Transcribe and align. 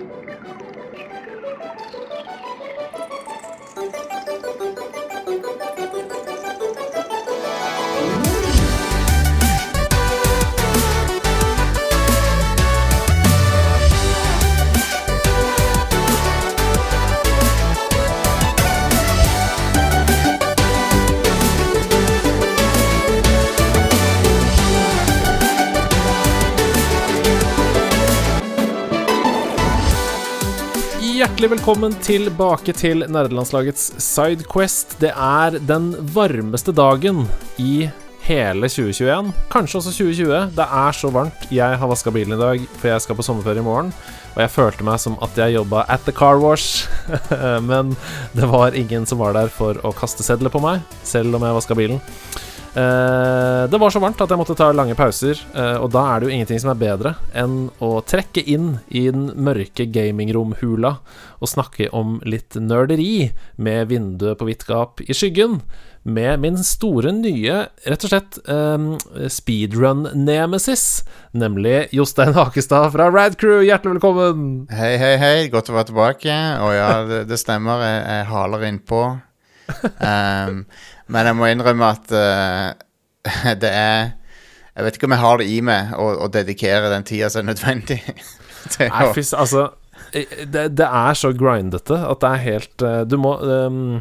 Thank 0.00 0.12
you. 4.78 4.89
Hjertelig 31.40 31.56
velkommen 31.56 31.94
tilbake 32.04 32.72
til 32.76 33.00
nerdelandslagets 33.08 33.86
Sidequest. 34.04 34.98
Det 35.00 35.08
er 35.08 35.54
den 35.64 35.86
varmeste 36.12 36.74
dagen 36.76 37.22
i 37.56 37.86
hele 38.26 38.68
2021. 38.68 39.30
Kanskje 39.48 39.78
også 39.78 39.94
2020. 40.02 40.34
Det 40.58 40.66
er 40.82 40.98
så 40.98 41.08
varmt. 41.14 41.46
Jeg 41.48 41.78
har 41.80 41.88
vaska 41.88 42.12
bilen 42.12 42.36
i 42.36 42.40
dag, 42.42 42.66
for 42.74 42.90
jeg 42.92 43.06
skal 43.06 43.16
på 43.16 43.24
sommerferie 43.24 43.64
i 43.64 43.64
morgen. 43.64 43.88
Og 44.34 44.42
jeg 44.44 44.52
følte 44.52 44.84
meg 44.84 45.00
som 45.00 45.16
at 45.24 45.40
jeg 45.40 45.56
jobba 45.56 45.86
at 45.88 46.04
the 46.04 46.12
car 46.12 46.36
wash. 46.44 46.84
Men 47.70 47.96
det 48.36 48.52
var 48.52 48.76
ingen 48.76 49.08
som 49.08 49.24
var 49.24 49.32
der 49.32 49.48
for 49.48 49.80
å 49.80 49.96
kaste 49.96 50.20
sedler 50.20 50.52
på 50.52 50.60
meg, 50.60 50.84
selv 51.08 51.40
om 51.40 51.48
jeg 51.48 51.56
vaska 51.56 51.78
bilen. 51.80 52.04
Eh, 52.70 53.70
det 53.70 53.78
var 53.78 53.90
så 53.90 53.98
varmt 53.98 54.20
at 54.22 54.30
jeg 54.30 54.38
måtte 54.38 54.54
ta 54.54 54.68
lange 54.70 54.94
pauser, 54.94 55.40
eh, 55.58 55.76
og 55.82 55.90
da 55.90 56.04
er 56.06 56.20
det 56.20 56.28
jo 56.28 56.34
ingenting 56.36 56.60
som 56.62 56.70
er 56.70 56.78
bedre 56.78 57.14
enn 57.34 57.64
å 57.82 57.96
trekke 58.06 58.44
inn 58.46 58.76
i 58.86 59.08
den 59.10 59.32
mørke 59.34 59.88
gamingromhula 59.90 60.92
og 61.40 61.50
snakke 61.50 61.88
om 61.96 62.20
litt 62.22 62.54
nerderi 62.54 63.32
med 63.58 63.90
vinduet 63.90 64.38
på 64.38 64.46
vidt 64.46 64.68
gap 64.68 65.02
i 65.02 65.16
skyggen. 65.16 65.64
Med 66.06 66.40
min 66.40 66.56
store 66.64 67.10
nye, 67.12 67.56
rett 67.90 68.04
og 68.06 68.12
slett, 68.12 68.38
eh, 68.46 69.26
speedrun-nemesis, 69.28 71.02
nemlig 71.34 71.90
Jostein 71.92 72.32
Hakestad 72.38 72.94
fra 72.94 73.10
Radcrew. 73.10 73.64
Hjertelig 73.66 73.98
velkommen! 73.98 74.68
Hei, 74.70 74.94
hei, 74.96 75.16
hei. 75.20 75.48
Godt 75.52 75.68
å 75.68 75.76
være 75.76 75.90
tilbake. 75.90 76.38
Og 76.62 76.72
ja, 76.72 77.24
det, 77.26 77.40
stemmer. 77.42 77.82
Jeg 77.84 78.30
haler 78.30 78.64
innpå. 78.70 79.02
Um, 80.00 80.64
men 81.10 81.28
jeg 81.30 81.36
må 81.38 81.48
innrømme 81.50 81.90
at 81.94 82.12
uh, 82.14 82.70
det 83.62 83.70
er 83.70 84.12
Jeg 84.76 84.86
vet 84.86 84.96
ikke 84.96 85.08
om 85.10 85.14
jeg 85.16 85.22
har 85.24 85.40
det 85.42 85.48
i 85.50 85.58
meg 85.66 85.90
å, 85.98 86.06
å 86.24 86.28
dedikere 86.32 86.90
den 86.92 87.04
tida 87.08 87.28
som 87.32 87.42
er 87.44 87.50
nødvendig. 87.52 88.00
til 88.76 88.88
Nei, 88.88 89.06
å- 89.08 89.14
fys, 89.16 89.34
altså 89.36 89.68
det, 90.12 90.64
det 90.78 90.86
er 90.86 91.14
så 91.18 91.30
grindete 91.36 91.94
at 91.94 92.22
det 92.22 92.30
er 92.34 92.40
helt 92.42 92.82
eh, 92.82 93.02
Du 93.06 93.14
må 93.20 93.34
um, 93.38 94.00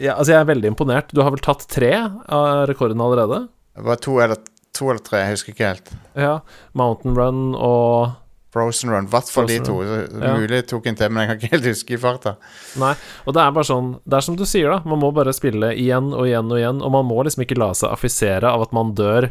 ja, 0.00 0.14
Altså, 0.14 0.32
jeg 0.32 0.38
er 0.40 0.46
veldig 0.48 0.70
imponert. 0.72 1.12
Du 1.14 1.20
har 1.22 1.30
vel 1.34 1.42
tatt 1.44 1.66
tre 1.70 1.90
av 1.94 2.64
rekordene 2.70 3.04
allerede? 3.04 3.42
Det 3.78 3.84
var 3.86 4.00
to 4.02 4.16
eller, 4.24 4.40
to 4.74 4.88
eller 4.90 5.02
tre, 5.06 5.20
jeg 5.22 5.36
husker 5.36 5.54
ikke 5.54 5.68
helt. 5.68 5.92
Ja. 6.18 6.32
Mountain 6.78 7.14
Run 7.18 7.42
og 7.54 8.16
Frozen 8.52 8.90
Run. 8.90 9.04
I 9.04 9.12
hvert 9.12 9.28
fall 9.28 9.46
de 9.50 9.58
to. 9.60 9.74
Ja. 9.84 10.30
Mulig 10.40 10.62
tok 10.70 10.86
en 10.88 10.96
til, 10.96 11.10
men 11.12 11.22
jeg 11.24 11.28
kan 11.28 11.38
ikke 11.42 11.50
helt 11.56 11.66
huske 11.68 11.94
i 11.94 12.00
farta. 12.00 12.32
Nei. 12.80 12.94
Og 13.28 13.34
det 13.36 13.42
er 13.42 13.50
bare 13.52 13.68
sånn 13.68 13.90
Det 14.08 14.16
er 14.16 14.24
som 14.24 14.38
du 14.40 14.44
sier, 14.48 14.70
da. 14.72 14.78
Man 14.88 15.02
må 15.02 15.10
bare 15.12 15.34
spille 15.36 15.74
igjen 15.76 16.08
og 16.16 16.24
igjen 16.30 16.48
og 16.48 16.56
igjen, 16.60 16.80
og 16.80 16.94
man 16.96 17.04
må 17.10 17.20
liksom 17.26 17.44
ikke 17.44 17.58
la 17.60 17.70
seg 17.76 17.92
affisere 17.92 18.48
av 18.48 18.64
at 18.64 18.72
man 18.76 18.94
dør 18.96 19.28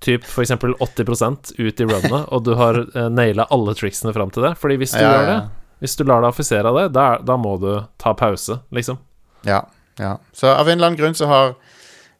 typ 0.00 0.22
f.eks. 0.24 0.54
80% 0.54 1.52
ut 1.58 1.80
i 1.82 1.88
runnet, 1.90 2.28
og 2.34 2.44
du 2.46 2.54
har 2.60 2.78
eh, 2.94 3.08
naila 3.10 3.48
alle 3.50 3.74
tricksene 3.76 4.14
fram 4.16 4.30
til 4.34 4.46
det. 4.46 4.54
Fordi 4.60 4.78
hvis 4.80 4.94
du 4.94 5.02
Ja, 5.02 5.10
gjør 5.10 5.26
ja. 5.26 5.34
det, 5.34 5.74
hvis 5.82 5.96
du 5.98 6.04
lar 6.06 6.22
deg 6.22 6.30
affisere 6.30 6.70
av 6.70 6.78
det, 6.78 6.86
da, 6.94 7.08
da 7.24 7.36
må 7.40 7.56
du 7.60 7.70
ta 8.00 8.14
pause, 8.14 8.60
liksom. 8.70 9.00
Ja, 9.48 9.64
ja. 9.98 10.14
Så 10.32 10.46
av 10.52 10.68
en 10.68 10.78
eller 10.78 10.92
annen 10.92 11.00
grunn 11.00 11.14
så 11.18 11.26
har 11.28 11.54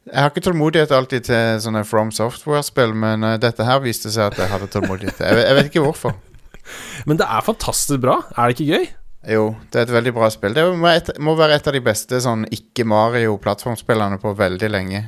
Jeg 0.05 0.17
har 0.17 0.31
ikke 0.31 0.41
tålmodighet 0.41 0.91
alltid 0.97 1.23
til 1.27 1.59
sånne 1.61 1.83
From 1.85 2.09
Software-spill, 2.11 2.91
men 2.97 3.21
uh, 3.23 3.35
dette 3.37 3.61
her 3.67 3.79
viste 3.83 4.09
seg 4.09 4.31
at 4.31 4.39
jeg 4.41 4.49
hadde 4.49 4.67
tålmodighet. 4.73 5.19
Jeg, 5.21 5.43
jeg 5.45 5.57
vet 5.59 5.67
ikke 5.69 5.83
hvorfor. 5.85 6.15
Men 7.09 7.19
det 7.21 7.27
er 7.27 7.45
fantastisk 7.45 8.03
bra. 8.03 8.19
Er 8.35 8.49
det 8.49 8.57
ikke 8.59 8.77
gøy? 8.77 8.89
Jo, 9.29 9.47
det 9.69 9.77
er 9.77 9.85
et 9.85 9.93
veldig 9.93 10.13
bra 10.17 10.29
spill. 10.33 10.53
Det 10.57 10.63
må, 10.81 10.89
et, 10.89 11.11
må 11.21 11.35
være 11.37 11.59
et 11.59 11.67
av 11.69 11.75
de 11.75 11.81
beste 11.85 12.21
sånn 12.23 12.47
ikke-Mario-plattformspillene 12.49 14.17
på 14.21 14.33
veldig 14.37 14.69
lenge. 14.73 15.03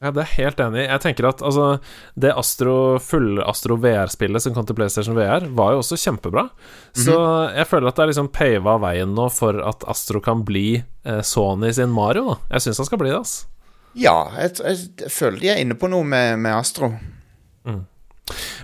Ja, 0.00 0.08
det 0.16 0.22
er 0.22 0.30
helt 0.38 0.60
enig. 0.64 0.86
Jeg 0.86 1.02
tenker 1.04 1.26
at 1.28 1.42
altså, 1.44 1.66
det 2.16 2.30
Astro 2.32 2.96
full-Astro 3.04 3.76
VR-spillet 3.82 4.40
som 4.40 4.54
kom 4.56 4.64
til 4.64 4.78
PlayStation 4.78 5.18
VR, 5.18 5.44
var 5.52 5.74
jo 5.74 5.82
også 5.82 5.98
kjempebra. 6.00 6.46
Så 6.96 7.18
jeg 7.52 7.68
føler 7.68 7.90
at 7.90 7.98
det 7.98 8.06
er 8.06 8.12
liksom 8.14 8.30
pava 8.32 8.78
veien 8.80 9.12
nå 9.12 9.28
for 9.34 9.60
at 9.60 9.84
Astro 9.92 10.22
kan 10.24 10.40
bli 10.48 10.80
eh, 10.80 11.20
Sony 11.20 11.74
sin 11.76 11.92
Mario. 11.92 12.30
da 12.30 12.56
Jeg 12.56 12.64
syns 12.64 12.80
han 12.80 12.88
skal 12.88 13.02
bli 13.02 13.12
det, 13.12 13.20
ass. 13.20 13.36
Ja, 13.92 14.16
jeg, 14.40 14.56
jeg, 14.64 14.88
jeg 15.04 15.12
føler 15.12 15.42
de 15.42 15.52
er 15.52 15.60
inne 15.60 15.76
på 15.76 15.90
noe 15.92 16.06
med, 16.06 16.40
med 16.40 16.56
Astro. 16.56 16.94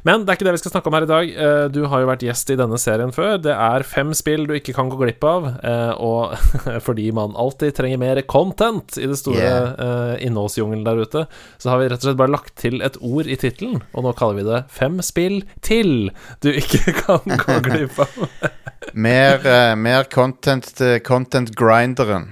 Men 0.06 0.22
det 0.22 0.30
er 0.30 0.36
ikke 0.38 0.46
det 0.46 0.52
vi 0.54 0.60
skal 0.60 0.72
snakke 0.76 0.90
om 0.90 0.94
her 0.94 1.04
i 1.06 1.08
dag. 1.10 1.30
Eh, 1.34 1.64
Du 1.74 1.80
har 1.90 2.02
jo 2.02 2.06
vært 2.06 2.22
gjest 2.22 2.50
i 2.54 2.56
denne 2.60 2.78
serien 2.78 3.10
før. 3.14 3.40
Det 3.42 3.50
er 3.54 3.82
fem 3.86 4.12
spill 4.14 4.44
du 4.46 4.52
ikke 4.54 4.74
kan 4.76 4.90
gå 4.92 4.98
glipp 5.00 5.24
av, 5.26 5.48
eh, 5.66 5.92
og 5.98 6.36
fordi 6.86 7.08
man 7.16 7.34
alltid 7.34 7.74
trenger 7.74 7.98
mer 7.98 8.20
content 8.30 8.98
i 9.02 9.08
det 9.10 9.18
store 9.18 9.36
Yeah. 9.36 9.66
eh, 9.82 10.26
innholdsjungelen 10.28 10.84
der 10.86 11.00
ute, 11.02 11.24
så 11.58 11.72
har 11.72 11.80
vi 11.82 11.88
rett 11.90 11.98
og 12.00 12.06
slett 12.06 12.20
bare 12.20 12.32
lagt 12.32 12.54
til 12.62 12.78
et 12.86 12.96
ord 13.02 13.26
i 13.26 13.36
tittelen, 13.40 13.82
og 13.92 14.06
nå 14.06 14.12
kaller 14.16 14.38
vi 14.38 14.46
det 14.46 14.60
Fem 14.72 15.00
spill 15.04 15.40
til 15.66 16.12
du 16.44 16.48
ikke 16.54 16.94
kan 17.02 17.36
gå 17.42 17.58
glipp 17.66 17.98
av. 18.06 18.14
Mer, 18.96 19.42
mer 19.76 20.06
content 20.12 20.68
til 20.78 21.00
content-grinderen. 21.04 22.28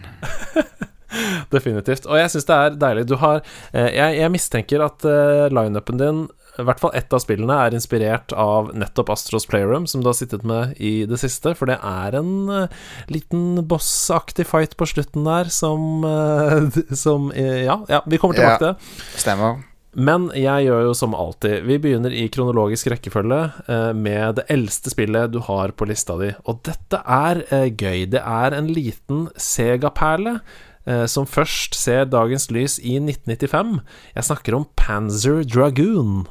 Definitivt. 1.53 2.07
Og 2.09 2.19
jeg 2.19 2.31
syns 2.33 2.47
det 2.49 2.57
er 2.57 2.79
deilig. 2.81 3.05
Du 3.11 3.17
har 3.21 3.43
jeg, 3.75 4.17
jeg 4.21 4.33
mistenker 4.33 4.85
at 4.87 5.05
uh, 5.07 5.45
lineupen 5.53 6.01
din 6.01 6.23
i 6.59 6.63
hvert 6.67 6.79
fall 6.79 6.93
ett 6.95 7.13
av 7.13 7.19
spillene 7.23 7.57
er 7.67 7.75
inspirert 7.75 8.33
av 8.39 8.69
nettopp 8.79 9.11
Astros 9.15 9.47
Playroom, 9.51 9.89
som 9.91 10.03
du 10.05 10.09
har 10.11 10.15
sittet 10.19 10.45
med 10.47 10.77
i 10.79 11.05
det 11.11 11.19
siste. 11.19 11.55
For 11.59 11.67
det 11.71 11.81
er 11.83 12.15
en 12.21 12.33
eh, 12.55 12.75
liten 13.11 13.59
bossaktig 13.67 14.47
fight 14.47 14.77
på 14.79 14.87
slutten 14.87 15.27
der 15.27 15.51
som, 15.51 16.05
eh, 16.07 16.81
som 17.05 17.31
eh, 17.35 17.65
ja, 17.67 17.81
ja, 17.91 18.03
vi 18.07 18.21
kommer 18.23 18.39
tilbake 18.39 18.55
Ja. 18.55 18.59
til 18.59 18.69
det. 18.75 19.21
Stemmer. 19.25 19.63
Men 19.95 20.29
jeg 20.35 20.67
gjør 20.67 20.89
jo 20.89 20.95
som 20.99 21.13
alltid. 21.15 21.63
Vi 21.69 21.77
begynner 21.79 22.11
i 22.15 22.25
kronologisk 22.35 22.89
rekkefølge 22.91 23.95
med 23.95 24.41
det 24.41 24.45
eldste 24.51 24.91
spillet 24.91 25.31
du 25.31 25.39
har 25.47 25.71
på 25.71 25.87
lista 25.87 26.17
di. 26.19 26.33
Og 26.51 26.65
dette 26.67 26.99
er 26.99 27.45
gøy. 27.71 28.01
Det 28.11 28.19
er 28.19 28.57
en 28.59 28.73
liten 28.75 29.29
Sega-perle. 29.39 30.41
Eh, 30.87 31.07
Som 31.07 31.27
først 31.27 31.75
ser 31.75 32.05
dagens 32.05 32.51
lys 32.51 32.79
i 32.79 32.99
1995. 33.01 33.81
Jeg 34.15 34.25
snakker 34.31 34.59
om 34.59 34.69
Panzer 34.77 35.43
Dragoon. 35.45 36.25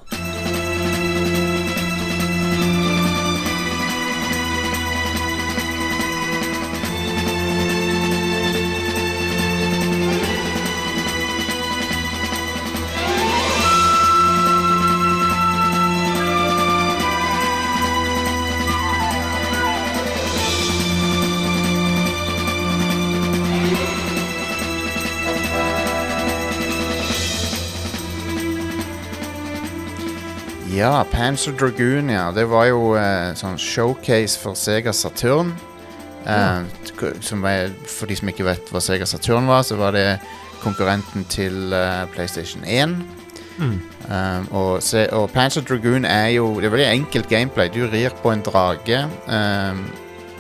Ja, 30.74 31.04
Panzer 31.12 31.52
Dragoon, 31.52 32.10
ja. 32.10 32.32
Det 32.34 32.48
var 32.50 32.66
jo 32.66 32.96
eh, 32.98 33.36
sånn 33.38 33.60
showcase 33.62 34.40
for 34.42 34.58
Sega 34.58 34.90
Saturn. 34.96 35.52
Eh, 36.26 37.12
som 37.22 37.44
er, 37.46 37.70
for 37.86 38.10
de 38.10 38.18
som 38.18 38.32
ikke 38.32 38.48
vet 38.48 38.72
hva 38.74 38.82
Sega 38.82 39.06
Saturn 39.06 39.46
var, 39.52 39.62
så 39.68 39.78
var 39.78 39.94
det 39.94 40.18
konkurrenten 40.64 41.28
til 41.30 41.76
eh, 41.78 42.08
PlayStation 42.16 42.66
1. 42.66 42.96
Um, 43.62 44.48
og, 44.50 44.82
se, 44.82 45.04
og 45.14 45.28
Panzer 45.30 45.62
Dragoon 45.62 46.08
er 46.10 46.32
jo 46.34 46.56
Det 46.58 46.66
er 46.66 46.74
veldig 46.74 46.90
enkelt 46.90 47.30
gameplay. 47.30 47.70
Du 47.70 47.86
rir 47.86 48.16
på 48.24 48.32
en 48.34 48.42
drage 48.42 49.04
um, 49.30 49.84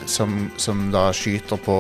som, 0.10 0.34
som 0.58 0.88
da 0.92 1.12
skyter 1.14 1.62
på 1.62 1.78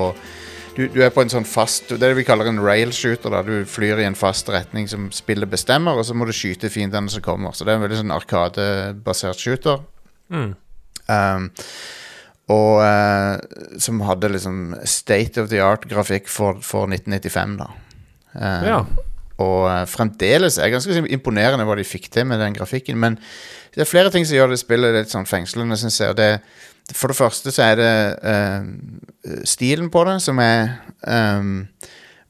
du, 0.75 0.87
du 0.89 0.99
er 1.05 1.11
på 1.13 1.21
en 1.21 1.29
sånn 1.31 1.45
fast 1.45 1.89
Det 1.91 1.99
er 1.99 2.11
det 2.13 2.17
vi 2.17 2.25
kaller 2.27 2.49
en 2.49 2.61
railshooter. 2.63 3.29
da 3.33 3.41
Du 3.45 3.65
flyr 3.69 4.01
i 4.01 4.07
en 4.07 4.17
fast 4.17 4.49
retning 4.49 4.87
som 4.89 5.09
spillet 5.13 5.49
bestemmer, 5.51 5.97
og 5.99 6.05
så 6.07 6.15
må 6.17 6.25
du 6.25 6.33
skyte 6.35 6.71
fiendene 6.73 7.11
som 7.13 7.23
kommer. 7.25 7.53
Så 7.53 7.65
det 7.65 7.73
er 7.73 7.79
en 7.81 7.85
veldig 7.85 8.01
sånn 8.01 8.15
arkadebasert 8.15 9.39
shooter. 9.43 9.83
Mm. 10.33 10.53
Um, 11.07 11.47
og 12.53 12.81
uh, 12.83 13.37
som 13.79 14.01
hadde 14.07 14.33
liksom 14.33 14.75
state 14.89 15.39
of 15.41 15.49
the 15.51 15.61
art-grafikk 15.63 16.27
for, 16.31 16.59
for 16.65 16.89
1995, 16.91 17.57
da. 17.61 17.69
Uh, 18.33 18.67
Ja. 18.67 18.77
og 19.43 19.63
eh, 19.67 19.85
fremdeles 19.89 20.59
er 20.61 20.69
ganske 20.71 21.03
imponerende 21.11 21.65
hva 21.67 21.75
de 21.75 21.83
fikk 21.83 22.05
til 22.13 22.25
med 22.29 22.39
den 22.39 22.53
grafikken. 22.55 22.97
Men 23.01 23.17
det 23.73 23.81
er 23.81 23.89
flere 23.89 24.11
ting 24.13 24.25
som 24.25 24.37
gjør 24.37 24.53
det 24.53 24.59
spillet 24.61 24.93
litt 24.93 25.11
sånn 25.11 25.25
fengslende, 25.27 25.75
syns 25.77 25.97
jeg. 25.99 26.13
Og 26.13 26.19
det, 26.19 26.27
for 26.91 27.07
det 27.07 27.15
første 27.15 27.51
så 27.55 27.63
er 27.71 27.79
det 27.79 27.93
uh, 28.27 29.39
stilen 29.47 29.89
på 29.93 30.03
det 30.07 30.17
som 30.21 30.39
er 30.43 30.73
um, 31.07 31.69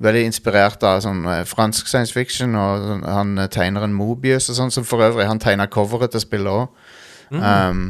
veldig 0.04 0.28
inspirert 0.28 0.84
av 0.88 1.02
sånn 1.04 1.24
eh, 1.30 1.44
fransk 1.48 1.88
science 1.88 2.14
fiction, 2.14 2.56
og 2.60 2.88
sånn, 2.88 3.04
han 3.08 3.34
eh, 3.40 3.50
tegner 3.52 3.86
en 3.86 3.96
Mobius 3.96 4.50
og 4.52 4.58
sånn, 4.58 4.74
som 4.74 4.88
for 4.88 5.04
øvrig 5.06 5.30
han 5.30 5.42
tegner 5.42 5.72
coveret 5.72 6.14
til 6.14 6.24
spillet 6.24 6.52
òg. 6.52 6.88
Um, 7.34 7.86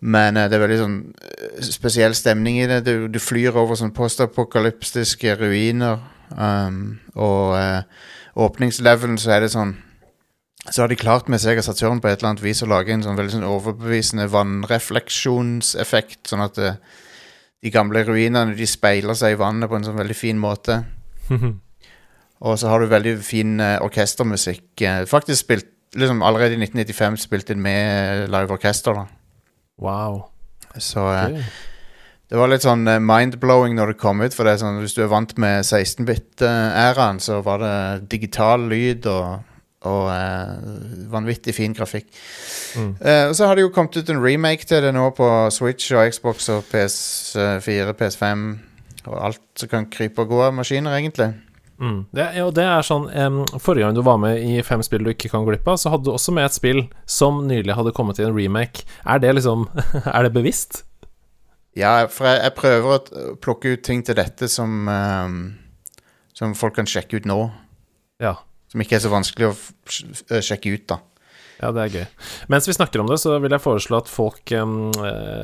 men 0.00 0.38
uh, 0.38 0.46
det 0.48 0.56
er 0.56 0.62
veldig 0.62 0.80
sånn 0.80 0.98
spesiell 1.66 2.14
stemning 2.16 2.60
i 2.62 2.68
det. 2.70 2.82
Du, 2.86 3.08
du 3.10 3.18
flyr 3.22 3.56
over 3.58 3.78
sånn 3.78 3.94
postapokalyptiske 3.96 5.36
ruiner, 5.40 6.00
um, 6.36 7.00
og 7.16 7.56
uh, 7.58 8.06
åpningslevelen 8.46 9.18
så 9.20 9.36
er 9.36 9.44
det 9.44 9.52
sånn 9.56 9.76
Så 10.70 10.82
har 10.84 10.88
de 10.92 10.96
klart 10.96 11.26
med 11.32 11.40
Sega 11.42 11.62
Saturn 11.64 11.98
på 12.00 12.06
et 12.08 12.20
eller 12.20 12.28
annet 12.34 12.44
vis 12.44 12.62
å 12.62 12.68
lage 12.70 12.92
en 12.94 13.02
sånn 13.02 13.16
veldig 13.18 13.32
sånn 13.34 13.48
overbevisende 13.48 14.28
vannrefleksjonseffekt, 14.30 16.20
sånn 16.30 16.44
at 16.44 16.54
det, 16.60 16.72
de 17.62 17.72
gamle 17.74 18.04
ruinene 18.06 18.54
de 18.58 18.66
speiler 18.70 19.14
seg 19.18 19.34
i 19.34 19.40
vannet 19.40 19.70
på 19.70 19.76
en 19.78 19.86
sånn 19.88 19.98
veldig 19.98 20.16
fin 20.18 20.38
måte. 20.38 20.82
Og 22.42 22.56
så 22.58 22.70
har 22.70 22.82
du 22.82 22.86
veldig 22.90 23.16
fin 23.22 23.58
uh, 23.62 23.76
orkestermusikk. 23.86 24.80
eh, 24.82 25.04
faktisk 25.06 25.44
spilt 25.44 25.68
liksom 25.94 26.22
Allerede 26.24 26.54
i 26.56 26.62
1995 26.62 27.18
spilt 27.20 27.50
inn 27.52 27.60
med 27.62 28.30
live 28.32 28.54
orkester. 28.54 28.94
da 28.96 29.04
Wow. 29.78 30.22
Så 30.78 31.00
uh, 31.04 31.26
Ok. 31.28 31.42
det 32.32 32.38
var 32.40 32.48
litt 32.48 32.64
sånn 32.64 32.86
eh, 32.88 32.98
mind-blowing 33.02 33.74
når 33.76 33.92
det 33.92 33.98
kom 34.00 34.22
ut. 34.24 34.32
For 34.34 34.44
det 34.48 34.54
er 34.54 34.62
sånn, 34.62 34.78
hvis 34.80 34.94
du 34.96 35.02
er 35.04 35.10
vant 35.12 35.34
med 35.38 35.62
16-bit-æraen, 35.68 37.20
så 37.20 37.42
var 37.44 37.58
det 37.60 38.08
digital 38.14 38.64
lyd 38.72 39.06
og, 39.12 39.42
og 39.88 40.08
uh, 40.08 40.56
vanvittig 41.12 41.54
fin 41.56 41.74
grafikk. 41.76 42.10
Mm. 42.76 42.92
Uh, 43.00 43.24
og 43.28 43.36
så 43.38 43.48
har 43.48 43.58
det 43.58 43.66
jo 43.66 43.72
kommet 43.74 43.96
ut 43.96 44.10
en 44.10 44.22
remake 44.22 44.68
til 44.68 44.82
det 44.84 44.92
nå 44.94 45.08
på 45.16 45.30
Switch 45.54 45.92
og 45.94 46.12
Xbox 46.12 46.48
og 46.54 46.66
PS4, 46.72 47.96
PS5 47.98 48.44
og 49.08 49.16
alt 49.18 49.42
som 49.58 49.70
kan 49.70 49.88
krype 49.90 50.22
og 50.22 50.30
gå 50.30 50.44
av 50.44 50.54
maskiner, 50.54 50.94
egentlig. 50.94 51.32
Mm. 51.82 52.04
Det, 52.14 52.26
og 52.44 52.52
det 52.54 52.62
er 52.68 52.84
sånn 52.86 53.08
um, 53.10 53.40
Forrige 53.58 53.88
gang 53.88 53.96
du 53.96 54.04
var 54.06 54.18
med 54.22 54.38
i 54.38 54.60
fem 54.62 54.84
spill 54.86 55.02
du 55.02 55.10
ikke 55.10 55.32
kan 55.32 55.46
glippe 55.46 55.72
av, 55.72 55.80
så 55.80 55.90
hadde 55.90 56.06
du 56.06 56.12
også 56.12 56.34
med 56.36 56.46
et 56.46 56.54
spill 56.54 56.84
som 57.10 57.40
nylig 57.48 57.74
hadde 57.74 57.94
kommet 57.96 58.20
i 58.20 58.26
en 58.26 58.36
remake. 58.36 58.84
Er 59.02 59.22
det 59.22 59.34
liksom 59.40 59.66
Er 60.16 60.28
det 60.28 60.34
bevisst? 60.36 60.84
Ja, 61.74 62.04
for 62.12 62.28
jeg, 62.28 62.42
jeg 62.44 62.54
prøver 62.58 62.94
å 62.94 63.34
plukke 63.42 63.74
ut 63.74 63.82
ting 63.86 64.04
til 64.06 64.18
dette 64.18 64.46
som 64.52 64.86
um, 64.86 65.42
Som 66.36 66.54
folk 66.58 66.76
kan 66.78 66.88
sjekke 66.88 67.18
ut 67.18 67.28
nå. 67.28 67.40
Ja. 68.22 68.36
Som 68.72 68.80
ikke 68.80 68.96
er 68.96 69.02
så 69.04 69.10
vanskelig 69.12 69.50
å 69.52 70.40
sjekke 70.40 70.72
ut, 70.72 70.84
da. 70.88 70.96
Ja, 71.62 71.70
det 71.70 71.82
er 71.82 71.94
gøy. 71.94 72.06
Mens 72.50 72.66
vi 72.66 72.74
snakker 72.74 73.02
om 73.02 73.06
det, 73.10 73.20
så 73.22 73.36
vil 73.42 73.54
jeg 73.54 73.62
foreslå 73.62 74.00
at 74.02 74.10
folk 74.10 74.50
eh, 74.50 74.72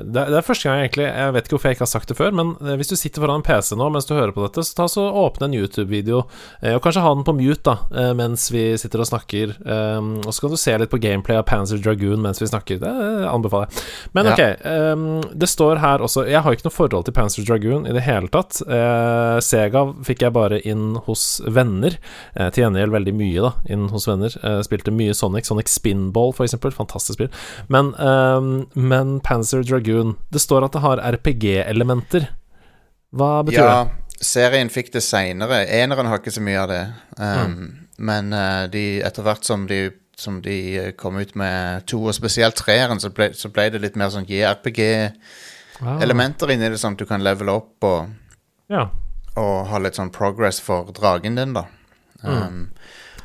det, 0.02 0.18
er, 0.18 0.32
det 0.32 0.38
er 0.40 0.46
første 0.46 0.66
gang 0.66 0.80
jeg 0.80 0.88
egentlig 0.88 1.06
Jeg 1.06 1.34
vet 1.34 1.46
ikke 1.46 1.54
hvorfor 1.54 1.70
jeg 1.70 1.76
ikke 1.76 1.84
har 1.84 1.92
sagt 1.92 2.10
det 2.10 2.18
før, 2.18 2.34
men 2.34 2.52
eh, 2.64 2.74
hvis 2.80 2.90
du 2.90 2.96
sitter 2.98 3.22
foran 3.22 3.38
en 3.38 3.46
PC 3.46 3.78
nå 3.78 3.86
mens 3.94 4.08
du 4.08 4.16
hører 4.16 4.34
på 4.34 4.42
dette, 4.42 4.64
så 4.66 4.74
ta 4.80 4.88
så 4.90 5.04
åpne 5.22 5.48
en 5.48 5.56
YouTube-video, 5.58 6.24
eh, 6.62 6.74
og 6.74 6.82
kanskje 6.84 7.04
ha 7.04 7.12
den 7.14 7.26
på 7.26 7.36
mute, 7.38 7.56
da, 7.68 8.12
mens 8.16 8.46
vi 8.52 8.62
sitter 8.80 9.02
og 9.02 9.08
snakker. 9.08 9.54
Um, 9.66 10.10
og 10.22 10.32
så 10.32 10.44
kan 10.44 10.52
du 10.52 10.58
se 10.60 10.74
litt 10.80 10.92
på 10.92 11.00
gameplay 11.02 11.36
av 11.36 11.44
Panzer 11.48 11.80
Dragoon 11.82 12.22
mens 12.22 12.40
vi 12.40 12.48
snakker. 12.48 12.80
Det 12.80 12.92
anbefaler 13.28 13.68
jeg. 13.68 13.84
Men 14.16 14.30
ok, 14.32 14.42
um, 14.64 15.06
det 15.36 15.50
står 15.50 15.80
her 15.82 16.04
også 16.04 16.24
Jeg 16.28 16.42
har 16.44 16.54
ikke 16.54 16.68
noe 16.68 16.74
forhold 16.74 17.08
til 17.08 17.16
Panzer 17.16 17.46
Dragoon 17.48 17.86
i 17.88 17.94
det 17.96 18.04
hele 18.06 18.30
tatt. 18.32 18.60
Uh, 18.64 19.38
Sega 19.44 19.84
fikk 20.06 20.24
jeg 20.24 20.36
bare 20.36 20.60
inn 20.68 20.96
hos 21.08 21.26
venner. 21.44 21.98
Uh, 22.38 22.48
til 22.48 22.64
gjengjeld 22.64 22.94
veldig 22.94 23.16
mye, 23.18 23.44
da, 23.44 23.52
inn 23.74 23.88
hos 23.92 24.08
venner. 24.08 24.34
Uh, 24.42 24.60
spilte 24.66 24.94
mye 24.94 25.16
Sonic. 25.16 25.48
Sonic 25.48 25.68
Spinball, 25.72 26.07
for 26.36 26.44
eksempel. 26.46 26.70
Fantastisk 26.74 27.14
spill. 27.18 27.30
Men, 27.68 27.94
um, 28.00 28.66
men 28.74 29.20
Panzer 29.24 29.62
Dragoon 29.62 30.16
Det 30.32 30.40
står 30.42 30.64
at 30.66 30.72
det 30.76 30.82
har 30.84 31.04
RPG-elementer. 31.16 32.22
Hva 33.16 33.32
betyr 33.46 33.64
Ja, 33.64 33.80
serien 34.20 34.68
fikk 34.72 34.88
det 34.94 35.02
seinere. 35.06 35.58
Eneren 35.80 36.08
har 36.10 36.18
ikke 36.20 36.34
så 36.34 36.42
mye 36.44 36.60
av 36.62 36.68
det. 36.72 36.84
Um, 37.18 37.54
Men 37.98 38.32
uh, 38.32 38.70
de, 38.70 39.02
etter 39.02 39.22
hvert 39.26 39.44
som 39.44 39.66
de, 39.66 39.90
som 40.18 40.42
de 40.42 40.78
eh, 40.78 40.92
kom 40.94 41.16
ut 41.18 41.34
med 41.38 41.86
to, 41.90 42.04
og 42.06 42.14
spesielt 42.14 42.56
treeren, 42.58 43.00
så 43.02 43.10
ble, 43.14 43.32
så 43.34 43.48
ble 43.50 43.70
det 43.74 43.80
litt 43.82 43.96
mer 43.98 44.10
sånn 44.14 44.26
JRPG-elementer 44.28 46.46
wow. 46.46 46.52
inni 46.54 46.68
det, 46.70 46.78
sånn 46.78 46.94
at 46.94 47.00
du 47.02 47.06
kan 47.10 47.24
levele 47.26 47.50
opp 47.58 47.84
og, 47.86 48.00
Ja, 48.70 48.90
og 49.38 49.68
ha 49.70 49.78
litt 49.82 49.98
sånn 49.98 50.14
progress 50.14 50.58
for 50.62 50.90
dragen 50.94 51.34
din, 51.38 51.52
da. 51.54 51.64
Um, 52.22 52.68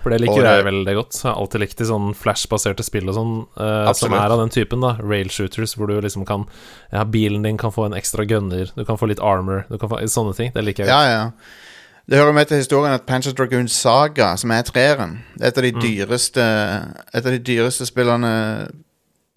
for 0.04 0.14
det 0.14 0.20
liker 0.22 0.44
jeg 0.46 0.66
veldig 0.68 0.96
godt. 1.00 1.18
Jeg 1.22 1.30
har 1.30 1.40
alltid 1.40 1.64
likt 1.64 1.80
de 1.80 1.88
sånn 1.90 2.14
flash-baserte 2.20 2.86
spill 2.86 3.10
og 3.10 3.18
sånn, 3.18 3.34
uh, 3.58 3.90
som 3.98 4.14
er 4.14 4.36
av 4.36 4.42
den 4.44 4.52
typen, 4.54 4.84
da. 4.84 4.94
Rail 5.00 5.32
shooters, 5.32 5.78
hvor 5.80 5.88
du 5.90 5.96
liksom 6.04 6.28
kan 6.28 6.46
Ja, 6.92 7.06
bilen 7.08 7.46
din 7.48 7.58
kan 7.58 7.72
få 7.74 7.88
en 7.88 7.96
ekstra 7.98 8.28
gunner, 8.28 8.70
du 8.76 8.84
kan 8.86 9.00
få 9.00 9.10
litt 9.10 9.24
armor, 9.24 9.64
du 9.72 9.80
kan 9.80 9.90
få 9.90 10.02
sånne 10.04 10.36
ting. 10.38 10.52
Det 10.54 10.64
liker 10.64 10.86
jeg 10.86 10.92
Ja, 10.92 11.02
godt. 11.02 11.14
ja. 11.16 11.70
Det 12.04 12.20
hører 12.20 12.34
med 12.36 12.50
til 12.50 12.60
historien 12.60 12.92
at 12.94 13.06
Panzer 13.08 13.32
Dragoon 13.32 13.70
Saga, 13.72 14.34
som 14.36 14.52
er 14.52 14.66
treeren, 14.68 15.22
er 15.40 15.48
et 15.48 15.58
av 15.58 15.64
de 15.64 15.72
dyreste 15.72 16.44
Et 17.14 17.26
av 17.26 17.32
de 17.32 17.40
dyreste 17.40 17.88
spillene 17.88 18.34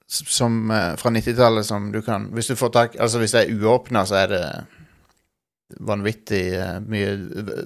som, 0.06 0.70
eh, 0.70 0.96
fra 0.96 1.10
90-tallet 1.10 1.66
som 1.66 1.92
du 1.92 2.00
kan 2.02 2.28
Hvis 2.34 2.46
du 2.50 2.56
får 2.58 2.72
tak 2.72 2.96
Altså 3.00 3.18
hvis 3.18 3.34
det 3.34 3.44
er 3.44 3.54
uåpna, 3.62 4.04
så 4.06 4.14
er 4.24 4.26
det 4.34 4.42
vanvittig 5.82 6.42
eh, 6.54 6.76
mye, 6.86 7.14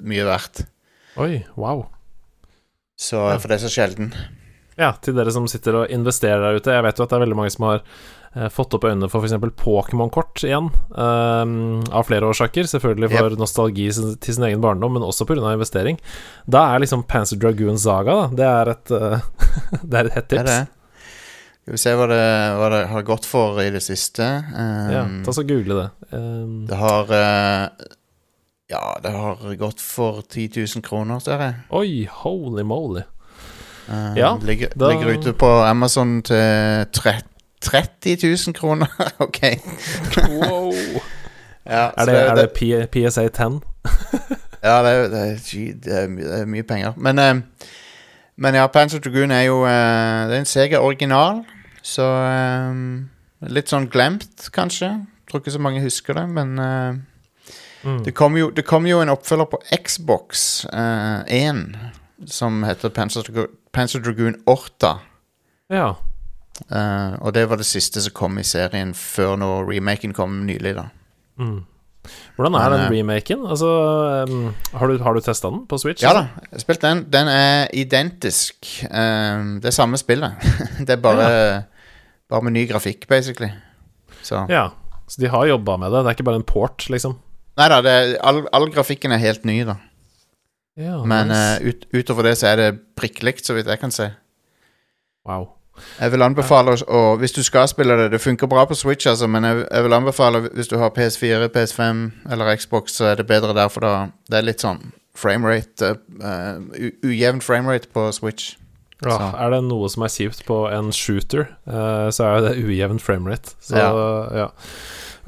mye 0.08 0.24
verdt. 0.24 0.62
Oi, 1.20 1.42
wow. 1.60 1.82
Så, 3.00 3.16
Ja. 3.32 3.38
For 3.40 3.48
det 3.48 3.56
er 3.60 3.64
så 3.68 3.72
sjelden. 3.72 4.12
Ja, 4.80 4.92
til 5.02 5.16
dere 5.16 5.32
som 5.32 5.44
sitter 5.50 5.82
og 5.82 5.90
investerer 5.92 6.40
der 6.40 6.56
ute. 6.60 6.72
Jeg 6.72 6.84
vet 6.86 6.98
jo 7.00 7.04
at 7.04 7.10
det 7.12 7.16
er 7.18 7.22
veldig 7.26 7.36
mange 7.36 7.52
som 7.52 7.64
har 7.66 7.80
eh, 8.36 8.46
fått 8.52 8.72
opp 8.76 8.84
øynene 8.88 9.08
for 9.12 9.20
f.eks. 9.24 9.34
Pokémon-kort 9.60 10.40
igjen. 10.46 10.70
ehm, 10.96 11.82
av 11.92 12.06
flere 12.08 12.28
årsaker. 12.30 12.64
Selvfølgelig 12.70 13.10
for 13.12 13.36
nostalgi 13.40 13.88
sin- 13.92 14.16
til 14.22 14.34
sin 14.36 14.44
egen 14.48 14.60
barndom, 14.62 14.92
men 14.94 15.02
også 15.04 15.26
pga. 15.28 15.52
investering. 15.52 15.98
Da 16.48 16.74
er 16.74 16.80
liksom 16.84 17.02
Panzer 17.06 17.36
Dragoon 17.40 17.76
Saga 17.78 18.14
da. 18.14 18.28
Det 18.40 18.46
er 18.46 18.70
et, 18.70 18.90
uh, 18.90 19.20
det 19.90 19.98
er 20.00 20.04
et 20.06 20.12
hett 20.14 20.28
Det 20.28 20.38
er 20.38 20.44
tips. 20.44 20.50
det. 20.50 20.68
Skal 21.60 21.72
vi 21.76 21.78
se 21.84 21.90
hva 21.98 22.06
det, 22.08 22.22
hva 22.56 22.68
det 22.72 22.88
har 22.88 23.02
gått 23.02 23.26
for 23.28 23.60
i 23.60 23.68
det 23.70 23.82
siste. 23.84 24.22
Ja, 24.24 25.02
Um, 25.04 25.22
ta 25.26 25.32
så 25.36 25.44
Google 25.46 25.76
det. 25.82 25.90
Um, 26.16 26.66
det 26.66 26.76
har 26.80 27.04
eh, 27.12 27.68
Ja, 28.70 28.96
det 29.02 29.10
har 29.10 29.54
gått 29.58 29.80
for 29.80 30.20
10 30.30 30.50
000 30.76 30.82
kroner, 30.82 31.18
ser 31.18 31.40
jeg. 31.42 31.54
oi, 31.70 32.06
holy 32.10 32.62
moly. 32.62 33.02
Uh, 33.88 34.16
Ja, 34.16 34.36
ligger, 34.42 34.68
da- 34.80 34.92
ligger 34.92 35.18
ute 35.18 35.32
på 35.32 35.46
Amazon 35.46 36.22
til 36.22 36.86
tre, 36.92 37.14
30 37.60 38.16
000 38.46 38.54
kroner. 38.54 38.86
ok. 39.26 39.40
Wow. 40.28 40.72
Ja, 41.66 41.90
er 41.96 42.04
det, 42.04 42.14
er 42.14 42.34
det 42.34 42.50
det, 42.56 42.90
PSA 42.90 43.28
10? 43.28 43.60
Ja, 44.62 44.82
det 44.84 44.92
er, 44.92 45.08
det, 45.08 45.20
er, 45.20 46.06
det, 46.14 46.40
er, 46.40 46.46
mye 46.46 46.62
penger. 46.62 46.92
Men, 46.96 47.18
uh, 47.18 47.42
men 48.36 48.54
ja, 48.54 48.66
Panzer 48.66 48.98
Dragoon 48.98 49.30
er 49.30 49.42
jo 49.42 49.62
uh, 49.64 50.28
Det 50.28 50.34
er 50.34 50.38
en 50.38 50.44
Sega 50.44 50.78
original, 50.78 51.44
så 51.82 52.04
um, 52.70 53.08
Litt 53.40 53.72
sånn 53.72 53.88
glemt, 53.88 54.50
kanskje. 54.52 54.90
Tror 55.30 55.40
ikke 55.40 55.54
så 55.54 55.58
mange 55.58 55.80
husker 55.80 56.14
det, 56.14 56.28
men 56.28 56.58
Mm. 57.84 58.02
det 58.04 58.12
kom 58.14 58.36
jo, 58.36 58.50
det 58.50 58.66
kom 58.68 58.86
jo 58.86 59.00
en 59.00 59.08
oppfølger 59.08 59.48
på 59.48 59.60
Xbox 59.84 60.64
eh, 60.68 61.22
1 61.26 61.76
som 62.28 62.62
heter 62.68 62.92
Panzer, 62.92 63.24
Drago- 63.24 63.48
Panzer 63.72 64.02
Dragoon 64.04 64.36
Orta. 64.46 64.98
Ja. 65.72 65.94
Uh, 66.68 67.16
og 67.24 67.32
det 67.32 67.46
var 67.48 67.56
det 67.56 67.64
siste 67.64 68.02
som 68.04 68.12
kom 68.12 68.36
i 68.36 68.44
serien 68.44 68.92
før 68.92 69.38
nå 69.40 69.48
remaken 69.70 70.12
kom 70.12 70.42
nylig, 70.44 70.74
da. 70.76 70.90
Mm. 71.40 71.62
Hvordan 72.36 72.56
er 72.56 72.70
Men, 72.70 72.72
den 72.72 72.84
eh, 72.84 72.90
remaken? 72.98 73.46
Altså, 73.48 73.70
um, 74.28 74.54
har 74.72 74.88
du, 74.88 74.98
har 75.04 75.14
du 75.16 75.20
testa 75.24 75.50
den 75.52 75.66
på 75.68 75.78
Switch? 75.80 76.02
Ja 76.04 76.12
da, 76.16 76.26
jeg 76.44 76.56
har 76.58 76.64
spilt 76.64 76.84
den. 76.84 77.02
Den 77.12 77.28
er 77.32 77.68
identisk. 77.76 78.68
Eh, 78.84 79.42
det 79.60 79.68
er 79.72 79.76
samme 79.76 80.00
spillet. 80.00 80.36
det 80.86 80.96
er 80.96 81.00
bare, 81.00 81.26
bare 82.28 82.44
med 82.44 82.56
ny 82.56 82.66
grafikk, 82.68 83.06
basically. 83.08 83.50
Så 84.24 84.44
Ja, 84.52 84.70
så 85.08 85.20
de 85.20 85.28
har 85.32 85.48
jobba 85.48 85.76
med 85.80 85.92
det. 85.92 86.04
Det 86.04 86.12
er 86.12 86.18
ikke 86.18 86.28
bare 86.28 86.40
en 86.42 86.48
port, 86.48 86.88
liksom. 86.92 87.16
Nei 87.58 87.68
da, 87.68 87.80
all, 88.22 88.44
all 88.52 88.68
grafikken 88.72 89.12
er 89.12 89.18
helt 89.22 89.44
ny, 89.48 89.62
da. 89.68 89.76
Ja, 90.80 91.00
Men 91.04 91.28
nice. 91.28 91.60
uh, 91.60 91.68
ut, 91.68 91.86
utover 91.92 92.28
det 92.30 92.36
så 92.38 92.52
er 92.52 92.60
det 92.60 92.68
prikklikt, 92.96 93.44
så 93.46 93.56
vidt 93.56 93.68
jeg 93.68 93.80
kan 93.82 93.90
se. 93.92 94.10
Wow. 95.28 95.48
Jeg 96.00 96.12
vil 96.12 96.22
anbefale 96.24 96.74
å 96.92 97.00
Hvis 97.20 97.32
du 97.32 97.42
skal 97.44 97.68
spille 97.70 97.94
det 97.96 98.10
Det 98.12 98.20
funker 98.20 98.48
bra 98.50 98.64
på 98.68 98.76
Switch, 98.76 99.06
altså, 99.08 99.28
men 99.30 99.44
jeg, 99.44 99.62
jeg 99.64 99.84
vil 99.86 99.96
anbefale 99.96 100.42
hvis 100.48 100.68
du 100.68 100.76
har 100.80 100.92
PS4, 100.96 101.48
PS5 101.54 102.00
eller 102.32 102.56
Xbox, 102.56 102.96
så 102.98 103.10
er 103.12 103.20
det 103.20 103.26
bedre 103.28 103.54
der, 103.56 103.68
for 103.72 103.84
da 103.84 103.92
det 104.28 104.40
er 104.40 104.46
litt 104.48 104.64
sånn 104.64 104.90
framerate 105.16 105.94
uh, 106.20 106.60
Ujevn 107.04 107.40
framerate 107.44 107.88
på 107.92 108.06
Switch. 108.16 108.54
Ja, 109.00 109.16
Så. 109.16 109.28
er 109.40 109.54
det 109.54 109.60
noe 109.64 109.88
som 109.88 110.04
er 110.04 110.12
kjipt 110.12 110.42
på 110.48 110.58
en 110.68 110.90
shooter, 110.92 111.46
uh, 111.68 112.08
så 112.12 112.26
er 112.28 112.42
det 112.44 112.56
ujevn 112.60 113.00
framerate. 113.00 113.54
Så 113.64 113.80
ja. 113.80 113.88
Ja. 114.36 114.48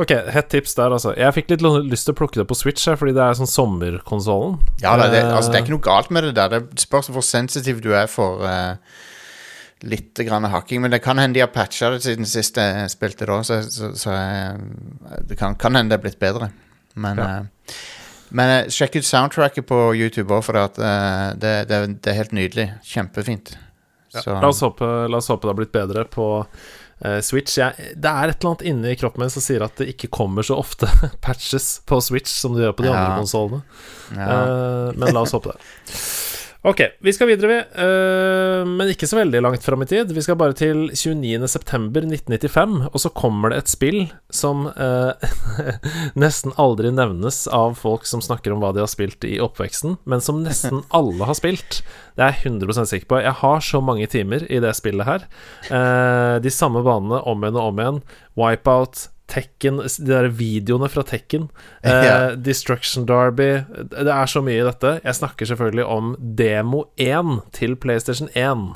Ok, 0.02 0.10
hett 0.34 0.48
tips 0.50 0.74
der, 0.74 0.90
altså. 0.96 1.12
Jeg 1.18 1.34
fikk 1.36 1.52
litt 1.52 1.62
lyst 1.62 2.08
til 2.08 2.14
å 2.14 2.18
plukke 2.18 2.40
det 2.40 2.46
på 2.50 2.56
Switch, 2.58 2.82
her, 2.88 2.96
fordi 2.98 3.14
det 3.14 3.22
er 3.22 3.38
sånn 3.38 3.50
sommerkonsollen. 3.50 4.58
Ja, 4.82 4.96
det, 4.98 5.12
det, 5.14 5.22
Eh, 5.22 5.30
altså, 5.36 5.52
det 5.52 5.60
er 5.60 5.66
ikke 5.66 5.76
noe 5.76 5.86
galt 5.86 6.12
med 6.14 6.26
det 6.26 6.34
der. 6.38 6.64
Det 6.66 6.82
spørs 6.82 7.10
hvor 7.12 7.24
sensitiv 7.26 7.82
du 7.84 7.92
er 7.94 8.08
for 8.10 8.42
uh, 8.42 8.74
litt 9.86 10.18
grann 10.26 10.48
hacking. 10.50 10.82
Men 10.82 10.94
det 10.94 11.02
kan 11.04 11.20
hende 11.22 11.38
de 11.38 11.44
har 11.44 11.52
patcha 11.54 11.92
det 11.94 12.02
siden 12.06 12.26
sist 12.28 12.58
jeg 12.58 12.90
spilte 12.90 13.28
òg, 13.30 13.44
så, 13.46 13.60
så, 13.62 13.92
så 13.98 14.16
uh, 14.16 15.18
det 15.28 15.38
kan, 15.38 15.54
kan 15.60 15.78
hende 15.78 15.94
det 15.94 16.00
er 16.00 16.06
blitt 16.08 16.22
bedre. 16.22 16.50
Men, 16.94 17.22
Ja. 17.22 17.32
uh, 17.42 17.74
men 18.32 18.70
sjekk 18.72 18.96
ut 18.96 19.04
soundtracket 19.04 19.66
på 19.68 19.78
YouTube 19.92 20.32
òg, 20.32 20.40
for 20.46 20.56
at, 20.56 20.78
det, 21.36 21.50
det, 21.68 22.08
er 22.08 22.16
helt 22.16 22.32
nydelig. 22.32 22.70
Kjempefint. 22.88 23.52
Så, 24.08 24.32
La 24.32 24.48
oss, 24.48 24.62
håpe, 24.64 24.88
la 25.12 25.20
oss 25.20 25.28
håpe 25.28 25.44
det 25.44 25.52
har 25.52 25.58
blitt 25.58 25.74
bedre 25.76 26.06
på 26.08 26.24
Switch. 27.24 27.56
Jeg, 27.58 27.74
det 27.98 28.10
er 28.10 28.30
et 28.30 28.36
eller 28.38 28.50
annet 28.52 28.66
inni 28.70 28.92
kroppen 29.00 29.24
min 29.24 29.32
som 29.34 29.42
sier 29.42 29.64
at 29.66 29.74
det 29.80 29.88
ikke 29.94 30.10
kommer 30.14 30.46
så 30.46 30.54
ofte 30.62 30.86
patches 31.26 31.80
på 31.88 31.98
Switch 32.04 32.30
som 32.30 32.54
det 32.54 32.62
gjør 32.66 32.76
på 32.78 32.86
de 32.86 32.92
Ja. 32.92 32.98
andre 33.00 33.22
konsollene. 33.24 33.62
ja. 34.14 34.28
Eh, 34.28 34.92
men 34.96 35.14
la 35.16 35.24
oss 35.26 35.34
håpe 35.34 35.52
det. 35.54 35.58
Ok, 36.62 36.80
vi 36.98 37.10
skal 37.12 37.26
videre, 37.26 37.48
vi. 37.50 37.56
Uh, 37.74 38.62
men 38.70 38.92
ikke 38.92 39.08
så 39.10 39.16
veldig 39.18 39.40
langt 39.42 39.64
fram 39.66 39.82
i 39.82 39.86
tid. 39.90 40.12
Vi 40.14 40.22
skal 40.22 40.36
bare 40.38 40.54
til 40.54 40.92
29.9.1995, 40.94 42.76
og 42.86 43.02
så 43.02 43.10
kommer 43.10 43.50
det 43.50 43.58
et 43.58 43.72
spill 43.72 43.98
som 44.30 44.68
uh, 44.70 45.10
nesten 46.22 46.54
aldri 46.62 46.92
nevnes 46.94 47.48
av 47.50 47.74
folk 47.80 48.06
som 48.06 48.22
snakker 48.22 48.54
om 48.54 48.62
hva 48.62 48.70
de 48.76 48.84
har 48.84 48.92
spilt 48.92 49.26
i 49.26 49.40
oppveksten, 49.42 49.98
men 50.06 50.22
som 50.22 50.38
nesten 50.46 50.84
alle 51.00 51.26
har 51.26 51.34
spilt. 51.34 51.80
Det 52.14 52.28
er 52.28 52.38
jeg 52.38 52.54
100% 52.54 52.92
sikker 52.92 53.10
på. 53.10 53.18
Jeg 53.26 53.40
har 53.42 53.66
så 53.66 53.82
mange 53.82 54.06
timer 54.14 54.46
i 54.46 54.62
det 54.62 54.76
spillet 54.78 55.08
her. 55.08 55.26
Uh, 55.66 56.38
de 56.46 56.54
samme 56.54 56.84
banene 56.86 57.24
om 57.26 57.42
igjen 57.42 57.58
og 57.58 57.72
om 57.72 57.82
igjen. 57.82 58.02
Wipeout, 58.38 59.08
Tekken, 59.28 59.78
de 59.78 60.06
der 60.10 60.28
videoene 60.28 60.88
fra 60.92 61.02
Tekken. 61.06 61.48
Eh, 61.84 62.04
Ja. 62.04 62.34
Destruction 62.36 63.06
Derby. 63.08 63.62
Det 63.90 64.08
er 64.12 64.26
så 64.26 64.42
mye 64.44 64.60
i 64.60 64.66
dette. 64.66 65.00
Jeg 65.04 65.14
snakker 65.14 65.46
selvfølgelig 65.46 65.84
om 65.86 66.14
Demo 66.38 66.84
1 66.96 67.40
til 67.52 67.76
PlayStation 67.76 68.28
1. 68.34 68.74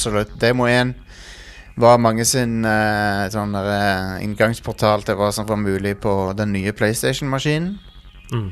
Absolutt. 0.00 0.32
Demo 0.40 0.64
1 0.66 0.94
var 1.80 2.00
mange 2.00 2.24
sin 2.28 2.64
uh, 2.64 3.26
sånn 3.32 3.52
der, 3.52 3.68
uh, 3.68 4.24
inngangsportal 4.24 5.04
til 5.04 5.18
hva 5.20 5.28
som 5.32 5.44
var 5.48 5.60
mulig 5.60 5.98
på 6.00 6.32
den 6.36 6.54
nye 6.56 6.72
PlayStation-maskinen. 6.76 7.74
Mm. 8.32 8.48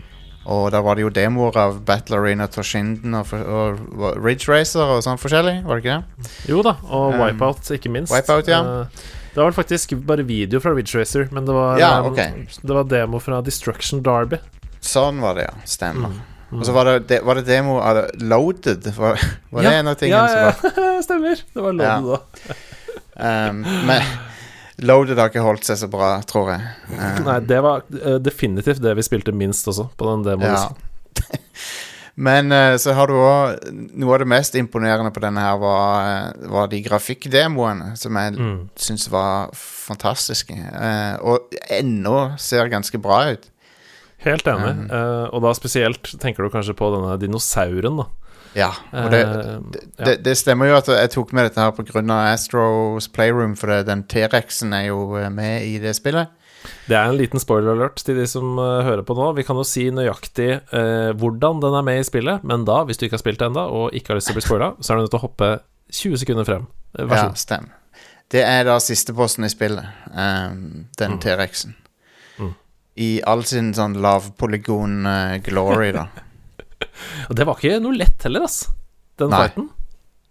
Og 0.48 0.70
der 0.72 0.84
var 0.84 0.96
det 0.96 1.04
jo 1.06 1.10
demoer 1.12 1.56
av 1.60 1.80
Battle 1.88 2.20
Arena 2.20 2.46
Toshinden 2.48 3.16
og, 3.16 3.32
og, 3.32 3.80
og 3.96 4.20
Ridge 4.24 4.48
Racer 4.48 4.92
og 4.94 5.02
sånn 5.04 5.20
forskjellig, 5.20 5.58
var 5.66 5.80
det 5.80 5.84
ikke 5.84 5.98
det? 5.98 6.30
Jo 6.48 6.62
da, 6.64 6.76
og 6.88 7.16
Um, 7.16 7.20
Wipeout, 7.20 7.68
ikke 7.76 7.92
minst. 7.92 8.12
Wipeout, 8.12 8.48
ja. 8.48 8.62
Eh, 8.62 9.04
det 9.34 9.42
var 9.42 9.52
faktisk 9.56 9.92
bare 10.08 10.24
video 10.24 10.60
fra 10.64 10.72
Ridge 10.76 10.96
Racer, 11.00 11.28
men 11.32 11.44
det 11.48 11.56
var, 11.56 11.76
Ja, 11.80 12.00
okay. 12.04 12.44
ok. 12.44 12.60
det 12.62 12.74
var 12.80 12.88
demo 12.88 13.20
fra 13.20 13.42
Destruction 13.44 14.00
Derby. 14.04 14.40
Sånn 14.80 15.20
var 15.20 15.36
det, 15.36 15.48
ja. 15.50 15.56
Stemmer. 15.68 16.16
Mm. 16.16 16.37
Og 16.52 16.64
så 16.64 16.72
var 16.72 16.88
det, 16.88 16.94
de, 17.10 17.18
var 17.26 17.36
det 17.36 17.44
demo 17.48 17.76
av 17.84 17.98
Loaded. 18.24 18.86
Var, 18.96 19.20
var 19.52 19.66
det 19.66 19.72
en 19.82 19.90
av 19.92 19.98
tingene 20.00 20.22
ja, 20.24 20.52
som 20.54 20.70
var 20.70 20.94
ja, 20.94 21.02
stemmer. 21.08 21.42
Det 21.52 21.64
var 21.66 21.76
Loaded 21.76 22.08
òg. 22.16 22.22
um, 23.28 23.60
Men 23.90 24.02
Loaded 24.88 25.18
har 25.20 25.28
ikke 25.32 25.42
holdt 25.44 25.66
seg 25.68 25.80
så 25.82 25.88
bra, 25.92 26.14
tror 26.28 26.52
jeg. 26.54 26.70
Um, 26.94 27.20
Nei, 27.26 27.38
det 27.50 27.58
var 27.66 27.84
uh, 27.98 28.16
definitivt 28.22 28.80
det 28.84 28.94
vi 28.96 29.04
spilte 29.04 29.34
minst 29.36 29.68
også, 29.68 29.88
på 29.98 30.08
den 30.08 30.24
demoen. 30.24 30.56
Ja. 30.56 31.26
Men 32.28 32.50
uh, 32.50 32.74
så 32.80 32.94
har 32.98 33.06
du 33.10 33.14
òg 33.14 33.68
Noe 34.00 34.16
av 34.16 34.22
det 34.24 34.30
mest 34.32 34.56
imponerende 34.58 35.12
på 35.14 35.20
denne 35.22 35.42
her 35.44 35.58
var, 35.62 36.08
eh, 36.08 36.48
var 36.50 36.66
de 36.72 36.80
grafikkdemoene, 36.82 37.92
som 38.00 38.16
jeg 38.18 38.34
Mm. 38.38 38.56
syns 38.78 39.04
var 39.12 39.52
fantastiske. 39.54 40.54
uh, 40.54 41.14
og 41.22 41.54
ennå 41.70 42.38
ser 42.40 42.66
ganske 42.72 42.98
bra 43.02 43.20
ut. 43.36 43.46
Helt 44.24 44.46
enig. 44.50 44.72
Mm. 44.74 44.86
Uh, 44.90 45.26
og 45.34 45.42
da 45.44 45.52
spesielt 45.54 46.10
tenker 46.20 46.42
du 46.42 46.50
kanskje 46.50 46.74
på 46.78 46.88
denne 46.94 47.14
dinosauren, 47.22 48.00
da. 48.02 48.08
Ja, 48.56 48.70
og 48.96 49.10
det, 49.12 49.18
Eh, 49.28 49.44
ja. 49.98 50.04
det, 50.08 50.14
det 50.24 50.32
stemmer 50.40 50.66
jo 50.70 50.76
at 50.78 50.86
jeg 50.88 51.10
tok 51.12 51.32
med 51.36 51.44
dette 51.46 51.60
her 51.60 51.70
pga. 51.76 52.00
Astros 52.32 53.06
Playroom, 53.12 53.54
for 53.60 53.68
det, 53.70 53.84
den 53.86 54.02
T-rexen 54.08 54.72
er 54.74 54.86
jo 54.88 55.16
eh, 55.20 55.28
med 55.30 55.62
i 55.68 55.76
det 55.78 55.92
spillet. 55.94 56.32
Det 56.88 56.96
er 56.96 57.12
en 57.12 57.16
liten 57.20 57.38
spoiler 57.38 57.70
alert 57.76 58.00
til 58.02 58.16
de 58.18 58.24
som 58.26 58.56
hører 58.58 59.04
på 59.06 59.14
nå. 59.14 59.28
Vi 59.36 59.44
kan 59.46 59.54
jo 59.60 59.62
si 59.68 59.84
nøyaktig 59.94 60.48
eh, 60.74 61.12
hvordan 61.14 61.60
den 61.62 61.76
er 61.78 61.84
med 61.86 62.00
i 62.00 62.06
spillet, 62.08 62.42
men 62.42 62.64
da, 62.66 62.80
hvis 62.88 62.98
du 62.98 63.04
ikke 63.06 63.14
har 63.20 63.22
spilt 63.22 63.38
det 63.38 63.46
ennå 63.52 63.62
og 63.70 63.94
ikke 63.94 64.10
har 64.10 64.18
lyst 64.18 64.32
til 64.32 64.34
å 64.34 64.40
bli 64.40 64.46
spoila, 64.48 64.70
så 64.82 64.90
er 64.90 64.96
du 64.98 65.04
nødt 65.04 65.12
til 65.14 65.20
å 65.20 65.26
hoppe 65.28 65.50
20 65.94 66.18
sekunder 66.24 66.48
frem. 66.48 66.66
Vær 66.98 67.12
så 67.14 67.20
Ja, 67.20 67.28
god. 67.28 67.38
stemmer. 67.44 67.74
Det 68.28 68.42
er 68.44 68.64
da 68.66 68.74
siste 68.82 69.14
posten 69.16 69.46
i 69.46 69.52
spillet. 69.52 69.86
Um, 70.10 70.88
den 70.98 71.14
Mm. 71.14 71.20
T-rexen. 71.22 71.76
I 72.98 73.08
all 73.30 73.44
sin 73.46 73.72
sånn 73.76 73.94
lavpolygon 74.02 75.06
uh, 75.06 75.36
glory, 75.46 75.92
da. 75.94 76.06
Og 77.28 77.36
det 77.38 77.46
var 77.46 77.58
ikke 77.60 77.78
noe 77.82 77.94
lett 77.98 78.24
heller, 78.26 78.46
ass. 78.48 78.64
Den 79.18 79.30
Nei. 79.32 79.44
fighten. 79.46 79.68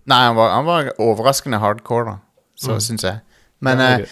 Nei, 0.08 0.22
han 0.30 0.36
var, 0.38 0.52
han 0.56 0.68
var 0.68 0.90
overraskende 1.04 1.60
hardcore, 1.64 2.06
da. 2.14 2.18
Så 2.58 2.74
Mm. 2.78 2.82
syns 2.84 3.04
jeg. 3.04 3.20
Men, 3.62 3.80
Ja, 3.80 3.88
eh, 4.00 4.06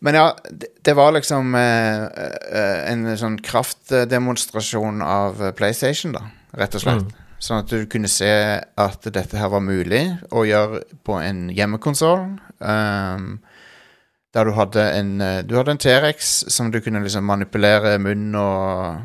men 0.00 0.14
ja, 0.14 0.24
det, 0.50 0.68
det 0.84 0.94
var 0.96 1.12
liksom 1.16 1.54
eh, 1.54 2.04
eh, 2.06 2.92
en 2.92 3.04
sånn 3.16 3.36
kraftdemonstrasjon 3.42 5.02
av 5.02 5.42
eh, 5.42 5.52
PlayStation, 5.56 6.12
da, 6.16 6.24
rett 6.56 6.74
og 6.76 6.84
slett. 6.84 7.04
Mm. 7.06 7.22
Sånn 7.38 7.60
at 7.60 7.68
du 7.72 7.84
kunne 7.92 8.08
se 8.08 8.30
at 8.64 9.08
dette 9.12 9.36
her 9.36 9.50
var 9.52 9.60
mulig 9.60 10.02
å 10.32 10.44
gjøre 10.48 10.80
på 11.04 11.18
en 11.20 11.48
hjemmekonsoll. 11.52 12.38
Um, 12.64 13.38
der 14.36 14.44
du 14.44 14.52
hadde 14.52 14.82
en 14.92 15.20
eh, 15.20 15.42
Du 15.48 15.56
hadde 15.56 15.72
en 15.72 15.80
T-rex 15.80 16.32
som 16.52 16.70
du 16.72 16.80
kunne 16.84 17.00
liksom 17.04 17.24
manipulere 17.24 17.96
munn 18.02 18.34
og, 18.36 18.98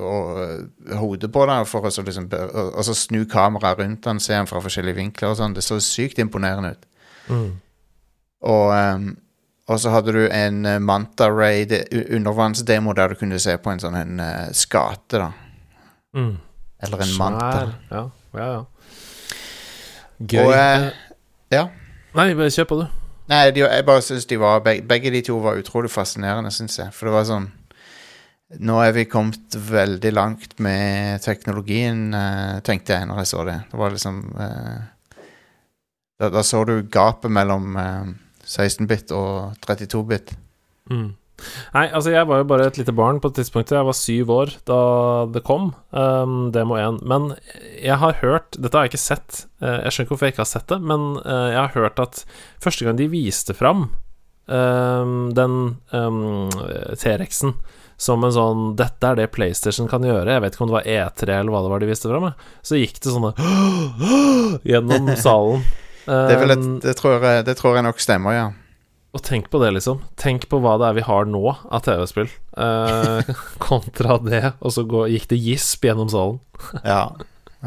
og 0.00 0.40
eh, 0.40 0.96
hodet 0.96 1.30
på, 1.32 1.44
da, 1.48 1.60
for 1.68 1.84
å 1.84 1.92
så 1.92 2.04
liksom, 2.06 2.30
og, 2.32 2.72
og 2.72 2.88
så 2.88 2.96
snu 2.96 3.24
kameraet 3.28 3.82
rundt 3.82 4.08
den, 4.08 4.22
se 4.22 4.32
den 4.32 4.48
fra 4.48 4.62
forskjellige 4.64 5.00
vinkler 5.00 5.34
og 5.34 5.38
sånn. 5.40 5.56
Det 5.56 5.64
så 5.64 5.78
sykt 5.84 6.22
imponerende 6.22 6.72
ut. 6.72 6.90
Mm. 7.28 7.46
Og, 8.46 8.66
um, 8.72 9.06
og 9.66 9.80
så 9.82 9.92
hadde 9.92 10.14
du 10.14 10.22
en 10.30 10.60
Manta 10.86 11.28
Ray 11.32 11.66
undervannsdemo 12.14 12.94
der 12.96 13.12
du 13.12 13.20
kunne 13.20 13.40
se 13.42 13.56
på 13.58 13.72
en 13.72 13.82
sånn 13.82 13.96
en 13.98 14.20
uh, 14.22 14.44
skate, 14.56 15.20
da. 15.20 15.32
Mm. 16.16 16.36
Eller 16.86 17.02
en 17.02 17.10
Svær. 17.10 17.18
manta. 17.24 17.64
Ja, 17.90 18.04
ja, 18.36 18.52
ja. 18.52 18.62
Gøy. 20.20 20.44
Og 20.44 20.54
uh, 20.54 21.26
ja. 21.52 21.66
Nei, 22.16 22.30
kjør 22.32 22.70
på, 22.70 22.84
du. 22.84 23.05
Nei, 23.30 23.50
de, 23.50 23.64
jeg 23.64 23.86
bare 23.86 24.02
syns 24.06 24.26
de 24.30 24.38
var 24.38 24.60
begge, 24.62 24.84
begge 24.86 25.10
de 25.10 25.22
to 25.26 25.38
var 25.42 25.58
utrolig 25.58 25.90
fascinerende, 25.90 26.52
syns 26.54 26.78
jeg. 26.78 26.92
For 26.94 27.08
det 27.08 27.16
var 27.16 27.30
sånn 27.30 27.52
Nå 28.62 28.76
er 28.78 28.92
vi 28.94 29.08
kommet 29.10 29.56
veldig 29.58 30.12
langt 30.14 30.52
med 30.62 31.18
teknologien, 31.24 32.12
eh, 32.14 32.60
tenkte 32.62 32.94
jeg 32.94 33.08
når 33.10 33.24
jeg 33.24 33.30
så 33.32 33.40
det. 33.48 33.56
Det 33.72 33.80
var 33.80 33.90
liksom 33.90 34.20
eh, 34.38 35.24
da, 36.22 36.28
da 36.30 36.44
så 36.46 36.60
du 36.68 36.76
gapet 36.86 37.34
mellom 37.34 37.74
eh, 37.82 38.12
16-bit 38.46 39.10
og 39.18 39.58
32-bit. 39.66 40.30
Mm. 40.94 41.08
Nei, 41.74 41.84
altså 41.90 42.12
jeg 42.14 42.26
var 42.28 42.40
jo 42.40 42.48
bare 42.48 42.68
et 42.70 42.78
lite 42.80 42.94
barn 42.96 43.20
på 43.20 43.30
et 43.30 43.38
tidspunkt. 43.40 43.74
Jeg 43.74 43.86
var 43.86 43.96
syv 43.96 44.32
år 44.32 44.54
da 44.68 44.80
det 45.34 45.44
kom, 45.46 45.70
um, 45.92 46.36
Demo 46.54 46.78
1. 46.80 47.02
Men 47.06 47.30
jeg 47.82 48.00
har 48.00 48.20
hørt 48.22 48.56
Dette 48.56 48.76
har 48.78 48.86
jeg 48.86 48.94
ikke 48.94 49.04
sett. 49.04 49.44
Uh, 49.62 49.84
jeg 49.84 49.92
skjønner 49.92 50.06
ikke 50.06 50.14
hvorfor 50.14 50.28
jeg 50.28 50.36
ikke 50.36 50.44
har 50.44 50.52
sett 50.54 50.68
det, 50.72 50.80
men 50.92 51.08
uh, 51.22 51.48
jeg 51.52 51.60
har 51.60 51.76
hørt 51.76 52.02
at 52.02 52.22
første 52.64 52.86
gang 52.86 53.00
de 53.00 53.10
viste 53.12 53.56
fram 53.56 53.88
um, 54.48 55.16
den 55.36 55.58
um, 55.92 56.22
T-rexen 56.96 57.56
som 57.96 58.24
en 58.24 58.32
sånn 58.32 58.64
'Dette 58.76 59.08
er 59.08 59.16
det 59.16 59.30
PlayStation 59.32 59.88
kan 59.88 60.04
gjøre'. 60.04 60.28
Jeg 60.28 60.44
vet 60.44 60.56
ikke 60.56 60.66
om 60.66 60.70
det 60.70 60.78
var 60.78 60.90
E3 60.96 61.30
eller 61.32 61.52
hva 61.54 61.62
det 61.64 61.72
var 61.72 61.80
de 61.80 61.88
viste 61.88 62.10
fram. 62.12 62.28
Så 62.60 62.80
gikk 62.80 63.00
det 63.00 63.14
sånne 63.14 63.32
gjennom 64.70 65.12
salen. 65.16 65.66
Det, 66.06 66.36
et, 66.38 66.60
det, 66.84 66.92
tror 66.94 67.18
jeg, 67.18 67.42
det 67.48 67.56
tror 67.58 67.74
jeg 67.74 67.82
nok 67.82 67.98
stemmer, 67.98 68.30
ja. 68.30 68.44
Og 69.14 69.22
tenk 69.24 69.46
på 69.52 69.60
det, 69.62 69.70
liksom. 69.76 70.02
Tenk 70.20 70.48
på 70.50 70.60
hva 70.60 70.74
det 70.80 70.90
er 70.90 70.98
vi 70.98 71.06
har 71.06 71.28
nå 71.30 71.44
av 71.54 71.84
TV-spill, 71.86 72.28
eh, 72.58 73.30
kontra 73.68 74.18
det, 74.20 74.44
og 74.60 74.74
så 74.74 74.84
går, 74.88 75.08
gikk 75.14 75.30
det 75.32 75.40
gisp 75.44 75.88
gjennom 75.88 76.12
salen. 76.12 76.42
ja. 76.82 77.08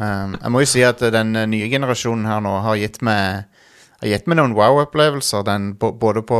Um, 0.00 0.36
jeg 0.38 0.52
må 0.54 0.60
jo 0.62 0.68
si 0.70 0.82
at 0.86 1.00
den 1.12 1.34
eh, 1.36 1.48
nye 1.50 1.66
generasjonen 1.68 2.24
her 2.24 2.38
nå 2.40 2.52
har 2.64 2.78
gitt 2.78 3.00
meg 3.04 3.50
har 4.00 4.12
gitt 4.14 4.28
meg 4.30 4.38
noen 4.38 4.54
wow-opplevelser. 4.56 5.44
Både 5.76 6.22
på 6.24 6.38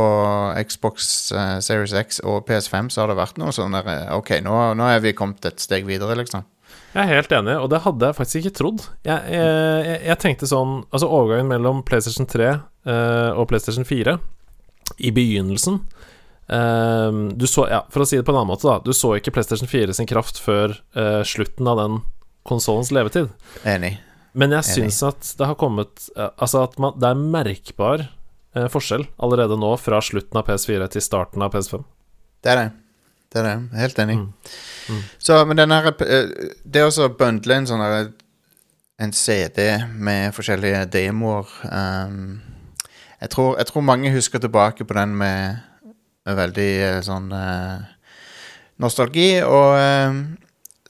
Xbox 0.65 1.11
uh, 1.35 1.59
Series 1.61 1.93
X 1.93 2.21
og 2.25 2.47
PS5 2.47 2.89
så 2.93 3.03
har 3.03 3.11
det 3.11 3.19
vært 3.19 3.37
noe 3.41 3.53
sånn 3.55 3.75
der 3.77 3.91
eh, 3.91 4.07
Ok, 4.15 4.33
nå, 4.41 4.55
nå 4.77 4.89
er 4.89 5.03
vi 5.03 5.13
kommet 5.17 5.45
et 5.45 5.61
steg 5.61 5.85
videre, 5.89 6.17
liksom. 6.17 6.47
Jeg 6.91 7.05
er 7.05 7.21
helt 7.21 7.31
enig, 7.35 7.53
og 7.55 7.69
det 7.71 7.83
hadde 7.85 8.07
jeg 8.09 8.17
faktisk 8.17 8.41
ikke 8.41 8.57
trodd. 8.57 8.85
Jeg, 9.07 9.19
jeg, 9.31 9.85
jeg, 9.87 9.99
jeg 10.09 10.19
tenkte 10.19 10.49
sånn 10.49 10.81
Altså, 10.89 11.07
overgangen 11.07 11.51
mellom 11.51 11.85
PlayStation 11.87 12.27
3 12.27 12.49
uh, 12.51 13.31
og 13.37 13.45
PlayStation 13.51 13.87
4 13.87 14.17
i 14.97 15.11
begynnelsen 15.15 15.79
eh, 16.47 17.11
Du 17.35 17.47
så 17.47 17.67
Ja, 17.69 17.83
for 17.89 18.03
å 18.03 18.07
si 18.07 18.19
det 18.19 18.25
på 18.27 18.33
en 18.33 18.41
annen 18.41 18.53
måte, 18.53 18.67
da. 18.67 18.79
Du 18.83 18.93
så 18.97 19.15
ikke 19.17 19.33
PlayStation 19.35 19.69
4 19.69 19.95
sin 19.97 20.09
kraft 20.09 20.39
før 20.41 20.75
uh, 20.97 21.21
slutten 21.27 21.67
av 21.67 21.79
den 21.79 22.01
konsollens 22.47 22.91
levetid. 22.91 23.29
Enig. 23.67 23.95
Men 24.33 24.55
jeg 24.55 24.63
Enig. 24.63 24.91
syns 24.91 25.01
at 25.05 25.33
det 25.37 25.47
har 25.49 25.57
kommet 25.59 26.07
uh, 26.15 26.31
Altså 26.37 26.63
at 26.65 26.77
man, 26.81 26.95
det 26.99 27.09
er 27.11 27.19
merkbar 27.19 28.05
uh, 28.57 28.67
forskjell 28.71 29.05
allerede 29.21 29.59
nå 29.59 29.73
fra 29.81 30.01
slutten 30.03 30.39
av 30.39 30.47
PS4 30.47 30.87
til 30.95 31.05
starten 31.05 31.43
av 31.43 31.53
PS5. 31.55 31.83
Det 32.41 32.53
er 32.53 32.61
det. 32.63 32.69
Det 33.31 33.39
er 33.39 33.47
det. 33.47 33.57
Helt 33.79 33.99
enig. 34.03 34.17
Mm. 34.19 34.31
Mm. 34.89 35.03
Så, 35.17 35.45
men 35.45 35.57
den 35.57 35.71
her 35.71 35.91
Det 36.63 36.83
å 36.83 37.09
bundle 37.15 37.61
en 37.61 37.67
sånn 37.69 37.83
En 39.01 39.13
CD 39.15 39.69
med 39.95 40.33
forskjellige 40.35 40.83
demoer 40.93 41.47
ehm, 41.71 42.41
jeg, 43.21 43.29
tror, 43.29 43.57
jeg 43.57 43.69
tror 43.69 43.85
mange 43.85 44.11
husker 44.13 44.41
tilbake 44.41 44.85
på 44.85 44.97
den 44.97 45.15
med, 45.17 45.59
med 46.25 46.37
veldig 46.39 46.69
eh, 46.87 46.99
sånn 47.05 47.31
eh, 47.37 47.83
nostalgi. 48.81 49.29
Og 49.45 49.75
ehm, 49.77 50.21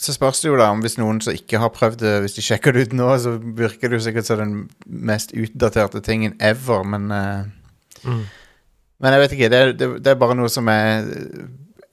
så 0.02 0.16
spørs 0.16 0.42
det 0.42 0.50
jo 0.50 0.58
da 0.58 0.72
om 0.74 0.82
hvis 0.82 0.98
noen 0.98 1.20
som 1.22 1.36
ikke 1.36 1.60
har 1.62 1.74
prøvd 1.76 2.00
det, 2.02 2.14
hvis 2.24 2.38
de 2.40 2.46
sjekker 2.46 2.74
det 2.74 2.88
ut 2.88 2.96
nå, 2.98 3.10
så 3.22 3.36
virker 3.38 3.92
det 3.92 4.00
jo 4.00 4.06
sikkert 4.08 4.30
som 4.30 4.40
den 4.42 4.56
mest 4.86 5.36
utdaterte 5.38 6.02
tingen 6.06 6.38
ever, 6.40 6.84
men 6.88 7.12
eh, 7.16 7.42
Mm. 8.02 8.24
men 8.98 9.14
jeg 9.14 9.22
vet 9.22 9.34
ikke, 9.36 9.50
det 9.54 9.58
det, 9.78 9.88
det 10.02 10.10
er 10.10 10.16
bare 10.18 10.34
noe 10.34 10.50
som 10.50 10.66
er 10.74 11.04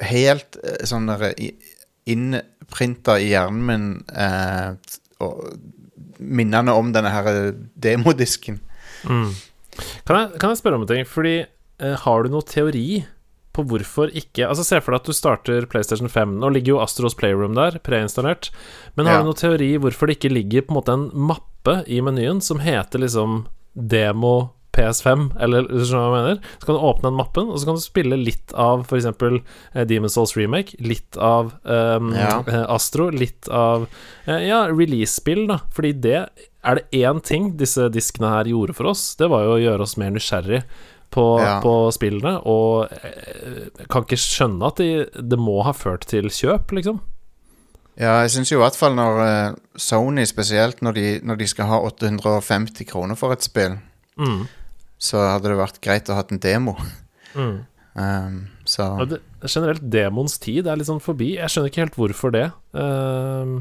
helt 0.08 0.56
eh, 0.62 0.86
sånn 0.88 1.04
der 1.10 1.34
innprinta 2.08 3.18
i 3.20 3.26
hjernen 3.34 3.66
min. 3.68 3.88
Eh, 4.08 4.70
og 5.20 5.50
minnene 6.18 6.72
om 6.72 6.92
denne 6.94 7.12
her 7.12 7.28
eh, 7.28 7.50
demodisken. 7.76 8.60
Mm. 9.04 9.30
Kan, 10.06 10.16
jeg, 10.22 10.38
kan 10.40 10.50
jeg 10.54 10.60
spørre 10.62 10.78
om 10.80 10.82
en 10.86 10.90
ting? 10.90 11.06
Fordi 11.08 11.36
eh, 11.80 11.94
Har 12.04 12.22
du 12.24 12.30
noe 12.34 12.42
teori 12.46 13.04
på 13.58 13.64
hvorfor 13.66 14.12
ikke 14.14 14.46
Altså 14.46 14.62
Se 14.66 14.78
for 14.84 14.94
deg 14.94 15.00
at 15.00 15.08
du 15.10 15.16
starter 15.16 15.64
PlayStation 15.70 16.08
5. 16.12 16.36
Nå 16.38 16.50
ligger 16.54 16.76
jo 16.76 16.82
Astros 16.84 17.16
Playroom 17.18 17.56
der, 17.58 17.78
preinstallert. 17.82 18.50
Men 18.96 19.06
har 19.06 19.18
Ja. 19.18 19.22
du 19.24 19.30
noe 19.32 19.38
teori 19.40 19.72
hvorfor 19.82 20.06
det 20.06 20.18
ikke 20.20 20.30
ligger 20.34 20.62
på 20.68 20.70
en 20.74 20.78
måte 20.78 20.94
en 20.94 21.08
mappe 21.14 21.80
i 21.90 21.98
menyen 22.04 22.40
som 22.44 22.60
heter 22.62 23.02
liksom 23.02 23.46
demo 23.74 24.50
PS5, 24.78 25.32
eller 25.42 25.66
hva 25.66 25.80
jeg 25.82 26.12
mener? 26.14 26.36
Så 26.60 26.68
kan 26.68 26.76
du 26.76 26.84
åpne 26.86 27.08
den 27.08 27.16
mappen, 27.18 27.48
og 27.50 27.58
så 27.58 27.66
kan 27.66 27.74
du 27.78 27.82
spille 27.82 28.18
litt 28.20 28.52
av 28.54 28.84
f.eks. 28.86 29.08
Eh, 29.74 29.84
Demon's 29.90 30.14
Souls 30.14 30.36
Remake, 30.38 30.76
litt 30.78 31.16
av 31.18 31.50
um, 31.64 32.12
Ja. 32.14 32.36
eh, 32.46 32.62
Astro, 32.70 33.08
litt 33.10 33.48
av 33.50 33.88
eh, 34.28 34.46
Ja, 34.46 34.68
release-spill, 34.70 35.48
da. 35.50 35.58
Fordi 35.74 35.92
det 35.98 36.28
er 36.64 36.74
det 36.80 36.86
én 37.04 37.20
ting 37.22 37.50
disse 37.60 37.88
diskene 37.94 38.30
her 38.32 38.44
gjorde 38.50 38.74
for 38.74 38.90
oss, 38.90 39.14
det 39.16 39.28
var 39.30 39.44
jo 39.46 39.56
å 39.56 39.60
gjøre 39.62 39.84
oss 39.86 39.96
mer 40.00 40.10
nysgjerrig 40.10 40.62
på, 41.14 41.24
Ja. 41.40 41.60
på 41.64 41.74
spillene. 41.94 42.34
Og 42.44 42.90
eh, 42.92 43.68
jeg 43.78 43.88
kan 43.88 44.02
ikke 44.04 44.18
skjønne 44.20 44.66
at 44.66 44.76
de, 44.82 44.88
det 45.22 45.38
må 45.38 45.60
ha 45.64 45.72
ført 45.72 46.04
til 46.10 46.28
kjøp, 46.28 46.74
liksom. 46.76 46.98
Ja, 47.98 48.20
jeg 48.22 48.30
syns 48.30 48.50
jo 48.52 48.58
i 48.60 48.62
hvert 48.62 48.76
fall 48.78 48.94
når 48.94 49.22
eh, 49.24 49.54
Sony 49.80 50.24
spesielt, 50.30 50.82
når 50.86 50.94
de, 50.94 51.06
når 51.26 51.38
de 51.40 51.46
skal 51.50 51.66
ha 51.70 51.80
850 51.88 52.84
kroner 52.90 53.16
for 53.18 53.32
et 53.34 53.42
spill, 53.46 53.78
Mm. 54.18 54.48
så 54.98 55.20
hadde 55.22 55.46
det 55.52 55.58
vært 55.60 55.80
greit 55.80 56.08
å 56.10 56.14
ha 56.18 56.24
en 56.30 56.38
demo. 56.42 56.76
Mm. 57.34 57.58
Um, 57.98 58.44
så 58.62 58.84
det, 59.10 59.16
generelt, 59.42 59.80
demons 59.90 60.36
tid 60.38 60.68
er 60.70 60.76
litt 60.78 60.86
sånn 60.86 61.00
forbi. 61.02 61.32
Jeg 61.34 61.50
skjønner 61.50 61.70
ikke 61.72 61.80
helt 61.82 61.96
hvorfor 61.98 62.30
det. 62.30 62.44
Ehm, 62.78 63.56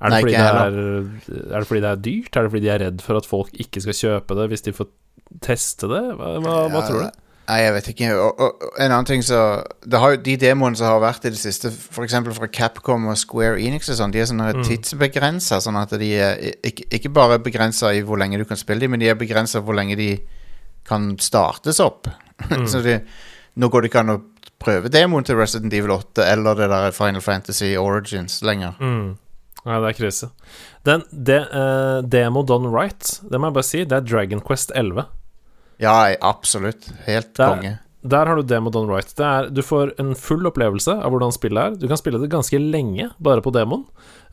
er, 0.00 0.08
det 0.08 0.10
Nei, 0.14 0.20
fordi 0.22 0.34
det 0.34 0.48
er, 0.48 1.46
er 1.52 1.58
det 1.58 1.66
fordi 1.68 1.80
det 1.84 1.90
er 1.90 2.02
dyrt? 2.08 2.36
Er 2.36 2.42
det 2.46 2.50
fordi 2.52 2.66
de 2.66 2.74
er 2.74 2.82
redd 2.86 3.00
for 3.02 3.18
at 3.18 3.26
folk 3.26 3.48
ikke 3.58 3.80
skal 3.82 3.96
kjøpe 3.98 4.36
det 4.38 4.48
hvis 4.52 4.62
de 4.68 4.72
får 4.76 4.86
teste 5.44 5.88
det? 5.90 6.04
Hva, 6.18 6.36
hva, 6.44 6.58
hva 6.72 6.82
tror 6.86 7.02
du? 7.06 7.24
Nei, 7.48 7.56
jeg 7.64 7.72
vet 7.78 7.86
ikke. 7.94 8.08
Og, 8.20 8.40
og, 8.44 8.64
og 8.68 8.74
en 8.76 8.92
annen 8.92 9.06
ting 9.08 9.22
så 9.24 9.38
har 9.96 10.16
De 10.20 10.34
demoene 10.36 10.76
som 10.76 10.90
har 10.90 10.98
vært 11.00 11.24
i 11.24 11.30
det 11.32 11.40
siste, 11.40 11.70
f.eks. 11.72 12.16
fra 12.36 12.48
Capcom 12.52 13.06
og 13.08 13.16
Square 13.16 13.56
Enix, 13.64 13.88
og 13.88 13.96
sånn, 14.02 14.12
de 14.12 14.20
er 14.20 14.28
sånne 14.28 14.50
Mm. 14.58 14.64
tidsbegrensa. 14.68 15.56
Sånn 15.64 15.78
at 15.80 15.94
de 15.98 16.10
er 16.20 16.42
ikke, 16.68 16.84
ikke 16.92 17.12
bare 17.16 17.38
begrensa 17.40 17.94
i 17.96 18.02
hvor 18.04 18.20
lenge 18.20 18.36
du 18.36 18.44
kan 18.44 18.60
spille 18.60 18.84
dem, 18.84 18.92
men 18.92 19.00
de 19.00 19.08
er 19.08 19.16
begrensa 19.16 19.62
hvor 19.64 19.74
lenge 19.78 19.96
de 19.96 20.10
kan 20.88 21.14
startes 21.24 21.80
opp. 21.80 22.10
Mm. 22.50 22.66
så 22.72 22.82
de, 22.84 22.98
nå 23.56 23.70
går 23.72 23.82
det 23.86 23.90
ikke 23.94 24.04
an 24.04 24.14
å 24.18 24.18
prøve 24.60 24.90
demoen 24.92 25.24
til 25.24 25.38
Resident 25.38 25.72
Evil 25.72 25.94
8 25.96 26.24
eller 26.28 26.54
det 26.58 26.68
der 26.68 26.92
Final 26.92 27.24
Fantasy 27.24 27.72
Origins 27.80 28.42
lenger. 28.44 28.76
Mm. 28.82 29.16
Nei, 29.68 29.78
det 29.84 29.90
er 29.90 29.96
krise. 29.98 30.30
Den 30.88 31.02
de, 31.12 31.38
uh, 31.52 31.98
demo 32.08 32.40
done 32.48 32.70
right, 32.72 33.10
det 33.28 33.36
må 33.40 33.50
jeg 33.50 33.56
bare 33.58 33.68
si, 33.68 33.82
det 33.84 33.98
er 33.98 34.06
Dragon 34.08 34.40
Quest 34.44 34.72
11. 34.78 35.04
Ja, 35.82 35.98
absolutt. 36.24 36.88
Helt 37.06 37.34
Det 37.36 37.44
er- 37.44 37.52
konge. 37.54 37.74
Der 38.08 38.30
har 38.30 38.38
du 38.38 38.42
demo 38.46 38.70
done 38.70 38.88
right. 38.94 39.10
Det 39.18 39.26
er, 39.26 39.48
du 39.50 39.60
får 39.60 39.90
en 40.00 40.14
full 40.14 40.46
opplevelse 40.48 40.94
av 41.02 41.10
hvordan 41.12 41.32
spillet 41.34 41.58
er. 41.60 41.74
Du 41.82 41.88
kan 41.90 41.98
spille 41.98 42.20
det 42.22 42.30
ganske 42.30 42.56
lenge 42.62 43.10
bare 43.20 43.42
på 43.44 43.52
demoen. 43.52 43.84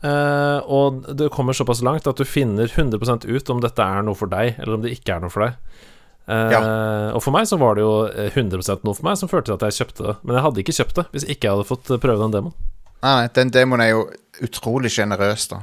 Uh, 0.04 0.62
og 0.70 1.02
det 1.18 1.28
kommer 1.34 1.52
såpass 1.56 1.82
langt 1.82 2.06
at 2.06 2.16
du 2.16 2.24
finner 2.24 2.70
100% 2.70 3.26
ut 3.26 3.50
om 3.52 3.60
dette 3.60 3.82
er 3.82 4.06
noe 4.06 4.14
for 4.14 4.30
deg, 4.30 4.54
eller 4.62 4.78
om 4.78 4.82
det 4.86 4.94
ikke 4.96 5.16
er 5.16 5.20
noe 5.26 5.34
for 5.34 5.44
deg. 5.48 5.58
Eh, 6.26 7.12
Og 7.14 7.22
for 7.22 7.30
meg 7.30 7.46
så 7.46 7.58
var 7.58 7.76
det 7.78 7.84
jo 7.84 8.06
eh, 8.10 8.30
100% 8.34 8.82
noe 8.86 8.96
for 8.98 9.06
meg 9.06 9.18
som 9.20 9.28
førte 9.30 9.46
til 9.52 9.58
at 9.60 9.66
jeg 9.68 9.76
kjøpte 9.86 10.06
det. 10.08 10.14
Men 10.26 10.34
jeg 10.38 10.42
hadde 10.46 10.62
ikke 10.64 10.74
kjøpt 10.80 10.96
det 10.98 11.04
hvis 11.12 11.26
ikke 11.30 11.46
jeg 11.46 11.54
hadde 11.54 11.68
fått 11.68 11.90
eh, 11.94 12.00
prøve 12.02 12.18
den 12.24 12.34
demoen. 12.34 12.56
Nei, 13.04 13.28
den 13.36 13.52
demoen 13.54 13.82
er 13.84 13.90
jo 13.92 14.00
utrolig 14.44 14.90
sjenerøs, 14.92 15.48
da. 15.52 15.62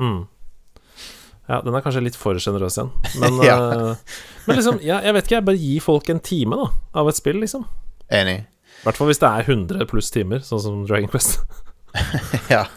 Mm. 0.00 0.24
Ja, 1.50 1.60
den 1.66 1.74
er 1.74 1.82
kanskje 1.82 2.02
litt 2.04 2.18
for 2.18 2.38
sjenerøs 2.38 2.78
igjen. 2.78 2.92
Men, 3.22 3.40
Ja. 3.48 3.56
eh, 3.74 4.20
men 4.46 4.58
liksom, 4.60 4.78
ja, 4.86 5.00
jeg 5.04 5.16
vet 5.16 5.26
ikke, 5.28 5.38
jeg 5.40 5.48
bare 5.48 5.62
gi 5.64 5.74
folk 5.82 6.10
en 6.12 6.22
time 6.22 6.58
da 6.60 6.68
av 7.02 7.10
et 7.10 7.18
spill, 7.18 7.40
liksom. 7.42 7.66
Enig. 8.10 8.38
I 8.80 8.84
hvert 8.86 8.96
fall 8.96 9.10
hvis 9.10 9.20
det 9.20 9.28
er 9.28 9.50
100 9.50 9.88
pluss 9.90 10.08
timer, 10.14 10.40
sånn 10.46 10.62
som 10.62 10.86
Dragon 10.88 11.10
Quest. 11.12 11.40
Ja. 12.46 12.68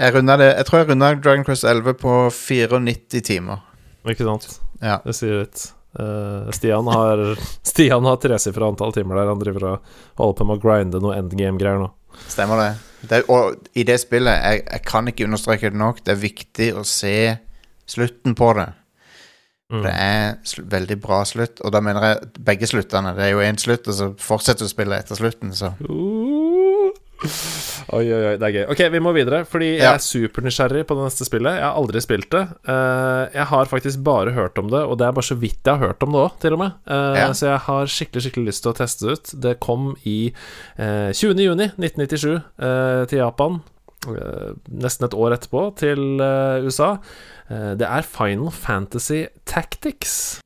Jeg, 0.00 0.14
det, 0.24 0.46
jeg 0.48 0.64
tror 0.64 0.78
jeg 0.80 0.86
runda 0.88 1.10
Dragon 1.20 1.44
Quest 1.44 1.66
11 1.68 1.92
på 2.00 2.12
94 2.32 3.20
timer. 3.28 3.60
Ikke 4.08 4.24
sant? 4.24 4.46
Ja. 4.80 4.96
Det 5.04 5.12
sier 5.16 5.42
litt. 5.42 5.66
Uh, 5.92 6.48
Stian 6.56 6.88
har 6.88 7.20
Stian 7.68 8.06
har 8.08 8.16
tresifra 8.22 8.70
antall 8.72 8.94
timer 8.96 9.20
der. 9.20 9.28
Han 9.28 9.42
driver 9.42 9.66
og 9.74 9.90
holder 10.22 10.38
på 10.40 10.46
med 10.48 10.56
å 10.56 10.62
grinde 10.64 11.02
noe 11.04 11.18
endgame-greier 11.20 11.82
nå. 11.84 11.90
Stemmer 12.28 12.62
det. 12.62 12.70
det 13.10 13.22
og 13.32 13.68
i 13.74 13.84
det 13.88 13.98
spillet, 14.02 14.32
jeg, 14.32 14.62
jeg 14.66 14.84
kan 14.88 15.08
ikke 15.10 15.26
understreke 15.28 15.72
det 15.72 15.80
nok, 15.80 16.04
det 16.06 16.14
er 16.14 16.22
viktig 16.22 16.70
å 16.78 16.84
se 16.86 17.16
slutten 17.88 18.36
på 18.38 18.52
det. 18.58 18.68
Mm. 19.72 19.82
Det 19.86 19.92
er 19.96 20.66
veldig 20.74 20.98
bra 21.00 21.22
slutt, 21.24 21.62
og 21.64 21.72
da 21.72 21.80
mener 21.84 22.04
jeg 22.04 22.32
begge 22.44 22.68
sluttene. 22.68 23.14
Det 23.16 23.24
er 23.24 23.32
jo 23.32 23.44
én 23.44 23.60
slutt, 23.60 23.88
og 23.88 23.96
så 23.96 24.10
fortsetter 24.20 24.66
du 24.66 24.68
å 24.68 24.74
spille 24.74 25.00
etter 25.00 25.18
slutten, 25.18 25.54
så 25.56 25.72
Uh. 25.88 26.31
Oi, 27.92 28.04
oi, 28.08 28.20
oi, 28.32 28.36
det 28.40 28.46
er 28.48 28.54
gøy. 28.56 28.64
Ok, 28.72 28.80
vi 28.92 29.00
må 29.02 29.12
videre, 29.14 29.42
fordi 29.48 29.68
jeg 29.76 29.82
Ja. 29.82 29.92
er 29.94 30.02
supernysgjerrig 30.02 30.84
på 30.88 30.96
det 30.98 31.04
neste 31.06 31.26
spillet. 31.26 31.54
Jeg 31.58 31.62
har 31.66 31.76
aldri 31.78 32.00
spilt 32.02 32.30
det. 32.30 32.42
Eh, 32.68 33.22
jeg 33.34 33.46
har 33.50 33.66
faktisk 33.70 34.02
bare 34.02 34.32
hørt 34.32 34.58
om 34.58 34.68
det, 34.70 34.80
og 34.82 34.98
det 34.98 35.06
er 35.06 35.12
bare 35.12 35.28
så 35.28 35.38
vidt 35.38 35.62
jeg 35.64 35.76
har 35.78 35.86
hørt 35.88 36.02
om 36.02 36.12
det 36.12 36.22
òg, 36.22 36.38
til 36.40 36.52
og 36.54 36.58
med. 36.58 36.72
Eh, 36.86 37.14
Ja. 37.22 37.28
Så 37.32 37.46
jeg 37.50 37.58
har 37.60 37.84
skikkelig 37.86 38.22
skikkelig 38.26 38.46
lyst 38.46 38.62
til 38.62 38.72
å 38.72 38.76
teste 38.76 39.00
det 39.06 39.12
ut. 39.18 39.40
Det 39.40 39.60
kom 39.60 39.96
i 40.04 40.32
uh, 40.78 41.12
20. 41.12 41.38
juni 41.42 41.70
1997 41.78 42.42
eh, 42.58 43.04
til 43.06 43.18
Japan. 43.18 43.62
Nesten 44.68 45.04
et 45.06 45.14
år 45.14 45.36
etterpå 45.36 45.76
til 45.76 46.18
USA. 46.66 46.96
Det 47.48 47.86
er 47.86 48.02
Final 48.02 48.50
Fantasy 48.50 49.26
Tactics. 49.46 50.40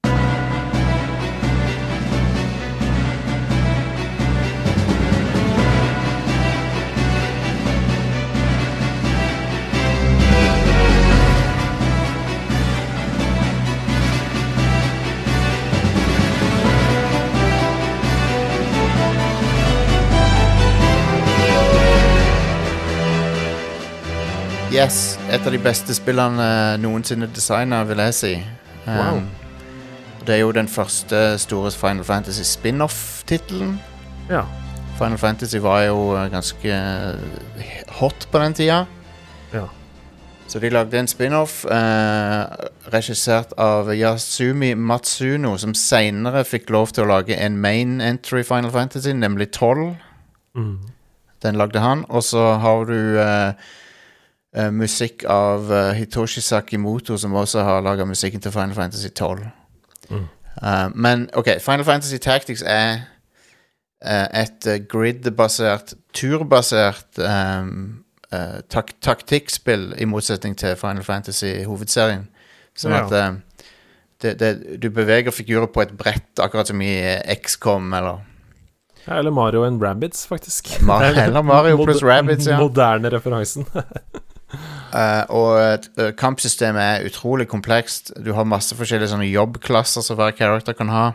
Yes, 24.76 25.16
et 25.32 25.40
av 25.40 25.54
de 25.54 25.56
beste 25.56 25.94
spillene 25.96 26.76
noensinne 26.76 27.24
designa, 27.32 27.78
vil 27.88 28.00
jeg 28.04 28.14
si. 28.14 28.32
Wow. 28.84 29.22
Um, 29.22 29.28
det 30.26 30.34
er 30.34 30.42
jo 30.42 30.50
den 30.52 30.68
første 30.68 31.38
store 31.40 31.70
Final 31.72 32.04
Fantasy 32.04 32.44
spin-off-tittelen. 32.44 33.78
Ja. 34.28 34.42
Final 34.98 35.16
Fantasy 35.22 35.62
var 35.64 35.86
jo 35.86 36.10
eh, 36.18 36.26
ganske 36.28 36.74
eh, 36.74 37.78
hot 38.02 38.28
på 38.28 38.42
den 38.42 38.56
tida. 38.58 38.82
Ja. 39.54 39.62
Så 40.46 40.60
de 40.60 40.68
lagde 40.68 41.00
en 41.00 41.08
spin-off 41.08 41.64
eh, 41.64 42.68
regissert 42.92 43.56
av 43.56 43.88
Yasumi 43.96 44.74
Matsuno, 44.74 45.54
som 45.56 45.72
seinere 45.72 46.44
fikk 46.44 46.68
lov 46.76 46.92
til 46.92 47.06
å 47.06 47.14
lage 47.14 47.40
en 47.40 47.56
main 47.64 47.96
entry 48.04 48.44
Final 48.44 48.76
Fantasy, 48.76 49.16
nemlig 49.16 49.54
12. 49.56 49.96
Mm. 50.60 50.78
Den 51.48 51.64
lagde 51.64 51.80
han. 51.80 52.04
Og 52.12 52.28
så 52.28 52.44
har 52.60 52.84
du 52.92 52.98
eh, 53.24 53.72
eh, 54.56 54.70
musikk 54.72 55.24
av 55.28 55.70
uh, 55.70 55.92
Hitoshi 55.96 56.40
Sakimoto, 56.40 57.16
som 57.18 57.34
også 57.34 57.62
har 57.62 57.84
laga 57.84 58.04
musikken 58.04 58.40
til 58.40 58.52
Final 58.52 58.74
Fantasy 58.74 59.08
12. 59.08 59.44
Mm. 60.10 60.24
Uh, 60.62 60.88
men 60.94 61.28
OK, 61.34 61.50
Final 61.60 61.84
Fantasy 61.84 62.16
Tactics 62.16 62.62
er 62.66 63.06
et 64.06 64.66
grid-basert, 64.92 65.94
turbasert 66.14 67.18
um, 67.18 68.04
tak 68.70 68.92
taktikkspill, 69.02 69.94
i 69.98 70.04
motsetning 70.04 70.52
til 70.58 70.76
Final 70.76 71.02
Fantasy-hovedserien. 71.02 72.26
Sånn 72.76 72.92
Ja. 72.92 73.00
at 73.06 73.40
det, 74.22 74.34
det, 74.38 74.50
du 74.82 74.90
beveger 74.92 75.32
figurer 75.32 75.66
på 75.72 75.82
et 75.82 75.96
brett, 75.96 76.28
akkurat 76.38 76.68
som 76.68 76.80
i 76.84 76.92
XCOM 77.40 77.88
eller 77.96 78.20
eller 79.06 79.30
Mario 79.30 79.64
and 79.64 79.82
Rabbids, 79.82 80.26
faktisk. 80.26 80.82
Mar 80.82 81.02
eller 81.24 81.42
Mario 81.42 81.84
pluss 81.84 82.02
Rabbits, 82.02 82.46
ja. 82.46 82.58
Moderne 82.58 83.10
referansen. 83.10 83.66
Eh, 84.96 85.22
og 85.36 85.86
uh, 86.00 86.10
kampsystemet 86.16 86.82
er 86.82 87.08
utrolig 87.10 87.48
komplekst. 87.50 88.14
Du 88.24 88.32
har 88.36 88.48
masse 88.48 88.76
forskjellige 88.78 89.12
sånne 89.12 89.28
jobbklasser 89.28 90.04
som 90.04 90.16
hver 90.18 90.36
character 90.38 90.76
kan 90.78 90.92
ha. 90.92 91.08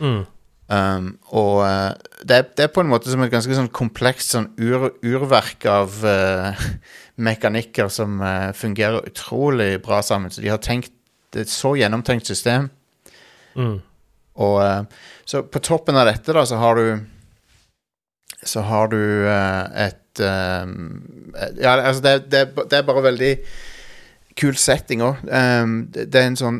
mm. 0.00 0.24
Um, 0.66 1.12
og 1.30 1.60
uh, 1.62 1.94
det, 2.26 2.36
er, 2.36 2.46
det 2.58 2.64
er 2.64 2.72
på 2.74 2.82
en 2.82 2.88
måte 2.90 3.06
som 3.06 3.22
et 3.22 3.30
ganske 3.30 3.54
sånn 3.54 3.68
komplekst 3.70 4.32
sånn 4.34 4.48
ur, 4.58 4.88
urverk 5.06 5.66
av 5.70 6.00
eh, 6.02 6.64
mekanikker 7.28 7.90
som 7.92 8.18
eh, 8.18 8.50
fungerer 8.56 9.06
utrolig 9.06 9.76
bra 9.84 10.00
sammen. 10.02 10.32
Så 10.32 10.42
de 10.42 10.50
har 10.50 10.62
tenkt 10.62 10.92
Det 11.30 11.42
er 11.42 11.46
et 11.46 11.52
så 11.52 11.74
gjennomtenkt 11.76 12.26
system. 12.26 12.70
Mm. 13.54 13.78
Og 14.42 14.56
eh, 14.62 14.82
så 15.28 15.42
på 15.42 15.62
toppen 15.62 15.98
av 15.98 16.08
dette, 16.08 16.32
da, 16.32 16.44
så 16.46 16.58
har 16.60 16.76
du 16.76 17.06
Så 18.42 18.62
har 18.66 18.88
du 18.88 19.00
eh, 19.28 19.92
et 20.16 20.24
eh, 20.24 21.62
Ja, 21.62 21.76
altså, 21.76 22.02
det, 22.02 22.30
det, 22.32 22.44
det 22.70 22.78
er 22.78 22.86
bare 22.86 23.02
veldig 23.02 23.32
kul 24.36 24.56
setting 24.60 25.00
òg. 25.00 25.22
det, 25.92 26.06
det 26.12 26.20
er 26.20 26.26
en 26.28 26.36
sånn 26.36 26.58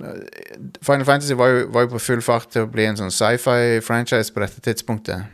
Final 0.81 1.05
Fantasy 1.05 1.37
var 1.37 1.51
jo, 1.53 1.65
var 1.75 1.85
jo 1.85 1.91
på 1.93 2.01
full 2.01 2.23
fart 2.25 2.49
til 2.55 2.65
å 2.65 2.71
bli 2.73 2.87
en 2.89 2.97
sånn 2.97 3.13
sci-fi-franchise 3.13 4.33
på 4.33 4.41
dette 4.41 4.63
tidspunktet. 4.65 5.33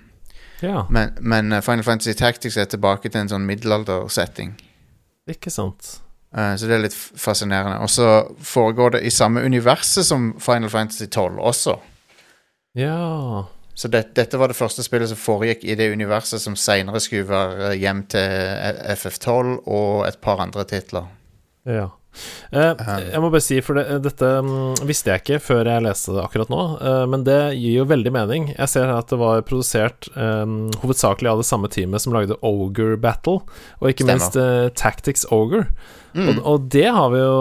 Ja, 0.63 0.87
Men, 0.91 1.15
men 1.21 1.53
eh, 1.53 1.63
Final 1.63 1.85
Fantasy 1.85 2.15
Tactics 2.15 2.57
er 2.57 2.69
tilbake 2.71 3.11
til 3.11 3.21
en 3.21 3.31
sånn 3.33 3.47
middelaldersetting. 3.47 4.55
ikke 5.31 5.51
sant. 5.51 5.99
Uh, 6.33 6.55
så 6.57 6.69
det 6.69 6.77
er 6.77 6.85
litt 6.87 6.95
fascinerende. 6.97 7.81
Og 7.83 7.91
så 7.91 8.23
foregår 8.41 8.97
det 8.97 9.03
i 9.05 9.11
samme 9.11 9.43
universet 9.43 10.07
som 10.07 10.33
Final 10.41 10.71
Fantasy 10.71 11.07
12 11.11 11.39
også. 11.39 11.75
Ja 12.79 13.45
Så 13.75 13.89
det, 13.89 14.03
dette 14.17 14.37
var 14.37 14.53
det 14.53 14.59
første 14.59 14.85
spillet 14.85 15.09
som 15.09 15.21
foregikk 15.21 15.65
i 15.65 15.77
det 15.79 15.89
universet 15.95 16.43
som 16.43 16.57
seinere 16.59 17.01
skulle 17.01 17.29
være 17.31 17.73
hjem 17.81 18.05
til 18.13 18.21
eh, 18.21 18.93
FF12 18.93 19.55
og 19.65 20.05
et 20.09 20.19
par 20.21 20.43
andre 20.45 20.67
titler. 20.69 21.09
Ja. 21.65 21.89
Eh, 22.53 22.83
jeg 23.09 23.21
må 23.23 23.31
bare 23.33 23.43
si, 23.45 23.57
for 23.65 23.79
det, 23.79 23.87
dette 24.05 24.29
mm, 24.45 24.83
visste 24.89 25.13
jeg 25.13 25.23
ikke 25.23 25.39
før 25.41 25.71
jeg 25.71 25.85
leste 25.87 26.13
det 26.13 26.21
akkurat 26.27 26.53
nå, 26.53 26.61
eh, 26.85 27.05
men 27.09 27.25
det 27.25 27.39
gir 27.57 27.79
jo 27.81 27.87
veldig 27.89 28.13
mening. 28.15 28.51
Jeg 28.53 28.69
ser 28.69 28.87
her 28.91 29.01
at 29.01 29.09
det 29.13 29.19
var 29.21 29.41
produsert 29.49 30.11
um, 30.17 30.69
hovedsakelig 30.83 31.33
av 31.33 31.41
det 31.41 31.49
samme 31.49 31.71
teamet 31.73 32.05
som 32.05 32.15
lagde 32.17 32.37
Ogre 32.45 32.99
Battle, 33.01 33.41
og 33.81 33.89
ikke 33.89 34.05
Stemmer. 34.05 34.21
minst 34.21 34.37
uh, 34.37 34.69
Tactics 34.77 35.25
Ogre. 35.33 35.65
Mm. 36.13 36.27
Og, 36.29 36.43
og 36.45 36.69
det 36.75 36.91
har 36.93 37.07
vi 37.09 37.21
jo 37.23 37.37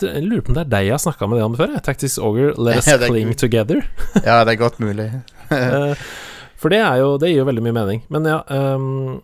Jeg 0.00 0.22
lurer 0.24 0.40
på 0.40 0.48
om 0.48 0.56
det 0.56 0.62
er 0.62 0.70
deg 0.72 0.86
jeg 0.86 0.94
har 0.94 1.02
snakka 1.02 1.26
med 1.28 1.36
det 1.36 1.44
om 1.44 1.56
før. 1.58 1.74
jeg. 1.76 1.84
Tactics 1.84 2.16
Ogre, 2.16 2.54
Let 2.56 2.80
Us 2.88 3.04
Cling. 3.04 3.34
Together. 3.36 3.84
Ja, 4.24 4.40
det 4.48 4.54
er 4.54 4.60
godt 4.62 4.80
mulig. 4.80 5.10
For 6.58 6.72
det 6.72 6.80
er 6.82 6.96
jo 7.02 7.10
Det 7.20 7.28
gir 7.30 7.42
jo 7.42 7.48
veldig 7.50 7.64
mye 7.66 7.76
mening. 7.76 8.00
Men 8.08 8.24
ja 8.28 8.38
um, 8.48 9.18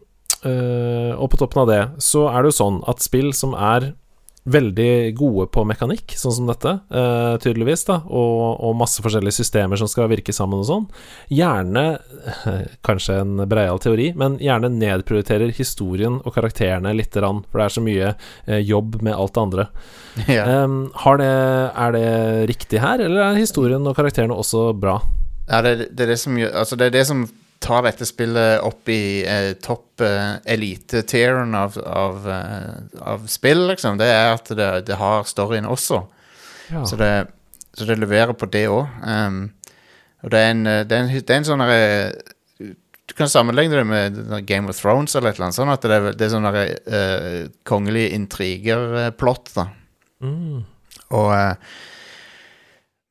uh, 0.45 1.13
Og 1.17 1.31
på 1.33 1.41
toppen 1.41 1.65
av 1.65 1.71
det 1.73 1.81
så 2.05 2.27
er 2.29 2.45
det 2.45 2.53
jo 2.53 2.59
sånn 2.61 2.83
at 2.91 3.01
spill 3.05 3.33
som 3.37 3.57
er 3.57 3.95
veldig 4.45 5.15
gode 5.17 5.47
på 5.53 5.65
mekanikk, 5.65 6.13
sånn 6.21 6.35
som 6.37 6.49
dette, 6.49 6.75
uh, 6.93 7.37
tydeligvis, 7.41 7.87
da, 7.89 8.01
og, 8.05 8.61
og 8.67 8.77
masse 8.77 9.01
forskjellige 9.05 9.39
systemer 9.39 9.81
som 9.81 9.89
skal 9.89 10.11
virke 10.13 10.35
sammen 10.37 10.61
og 10.61 10.69
sånn, 10.69 10.89
gjerne 11.33 11.85
Kanskje 12.87 13.17
en 13.23 13.43
breial 13.49 13.81
teori, 13.81 14.11
men 14.19 14.37
gjerne 14.43 14.71
nedprioriterer 14.73 15.53
historien 15.57 16.19
og 16.23 16.35
karakterene 16.37 16.93
lite 16.97 17.23
grann, 17.23 17.43
for 17.49 17.61
det 17.61 17.67
er 17.67 17.77
så 17.77 17.85
mye 17.85 18.13
uh, 18.15 18.61
jobb 18.61 19.01
med 19.05 19.17
alt 19.17 19.35
det 19.35 19.45
andre. 19.45 19.69
ja. 20.37 20.47
Um, 20.65 20.79
har 21.05 21.21
det, 21.21 21.35
er 21.87 21.97
det 21.97 22.09
riktig 22.53 22.85
her, 22.85 23.01
eller 23.01 23.31
er 23.31 23.41
historien 23.41 23.85
og 23.89 23.97
karakterene 23.97 24.37
også 24.37 24.71
bra? 24.77 24.99
ja, 25.49 25.61
det, 25.63 25.91
det 25.93 26.07
er 26.07 26.15
det 26.15 26.21
som 26.21 26.37
gjør 26.39 26.55
Altså, 26.57 26.77
det 26.81 26.87
er 26.89 26.95
det 26.95 27.07
som 27.09 27.25
tar 27.65 27.87
dette 27.87 28.07
spillet 28.09 28.61
opp 28.65 28.89
i 28.93 29.25
eh, 29.25 29.53
topp 29.63 30.03
eh, 30.05 30.37
elite-tieren 30.55 31.55
av, 31.57 31.79
av, 31.81 32.29
eh, 32.31 33.01
av 33.01 33.25
spill, 33.31 33.67
liksom. 33.71 33.99
Det 34.01 34.09
er 34.11 34.35
at 34.35 34.53
det, 34.53 34.71
det 34.91 34.99
har 35.01 35.25
storyen 35.29 35.69
også. 35.71 36.03
Ja. 36.73 36.85
Så, 36.89 36.99
det, 37.01 37.11
så 37.77 37.89
det 37.89 37.99
leverer 38.01 38.37
på 38.37 38.49
det 38.53 38.67
òg. 38.73 38.87
og 40.25 40.33
det 40.33 40.41
er 40.41 40.53
en, 40.53 40.67
eh, 40.67 40.85
det 40.85 40.97
er 40.99 41.07
en, 41.07 41.15
det 41.15 41.31
er 41.31 41.41
en 41.41 41.49
sånn 41.49 41.65
derre 41.65 42.13
Du 43.05 43.13
kan 43.17 43.29
sammenligne 43.29 43.77
det 43.77 43.85
med 43.85 44.47
Game 44.49 44.69
of 44.69 44.81
Thrones 44.81 45.15
eller 45.15 45.31
et 45.31 45.37
eller 45.37 45.51
annet 45.51 45.59
sånn 45.59 45.73
At 45.73 45.83
det 45.85 45.97
er, 45.97 46.07
det 46.17 46.25
er 46.25 46.33
sånn 46.33 46.49
uh, 46.49 47.51
kongelige 47.69 48.15
intriger-plott, 48.17 49.53
da. 49.57 49.67
Mm. 50.25 50.63
Og 51.15 51.29
eh, 51.37 51.75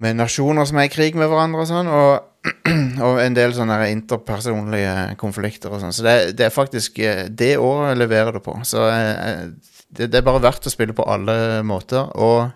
med 0.03 0.19
nasjoner 0.19 0.67
som 0.67 0.79
er 0.79 0.89
i 0.89 0.93
krig 0.93 1.17
med 1.19 1.29
hverandre 1.31 1.63
og 1.63 1.69
sånn, 1.69 1.89
og, 1.91 2.47
og 3.07 3.21
en 3.23 3.37
del 3.37 3.55
sånne 3.55 3.77
interpersonlige 3.93 4.95
konflikter 5.21 5.73
og 5.73 5.83
sånn. 5.83 5.95
Så 5.95 6.05
det, 6.05 6.17
det 6.39 6.47
er 6.47 6.55
faktisk 6.55 6.99
eh, 6.99 7.25
Det 7.31 7.55
året 7.61 7.99
leverer 7.99 8.35
det 8.35 8.43
på. 8.45 8.57
Så 8.67 8.83
eh, 8.89 9.47
det, 9.93 10.09
det 10.11 10.19
er 10.19 10.27
bare 10.27 10.43
verdt 10.43 10.67
å 10.67 10.73
spille 10.73 10.95
på 10.97 11.07
alle 11.07 11.61
måter. 11.67 12.09
Og 12.19 12.49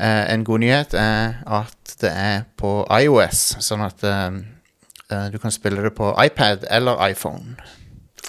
eh, 0.00 0.24
en 0.32 0.46
god 0.46 0.64
nyhet 0.64 0.96
er 0.98 1.42
at 1.44 1.98
det 2.00 2.12
er 2.12 2.46
på 2.60 2.80
iOS, 3.00 3.58
sånn 3.64 3.84
at 3.84 4.04
eh, 4.06 4.40
eh, 5.10 5.26
du 5.34 5.40
kan 5.42 5.54
spille 5.54 5.84
det 5.84 5.92
på 5.98 6.14
iPad 6.24 6.68
eller 6.70 7.00
iPhone. 7.10 7.58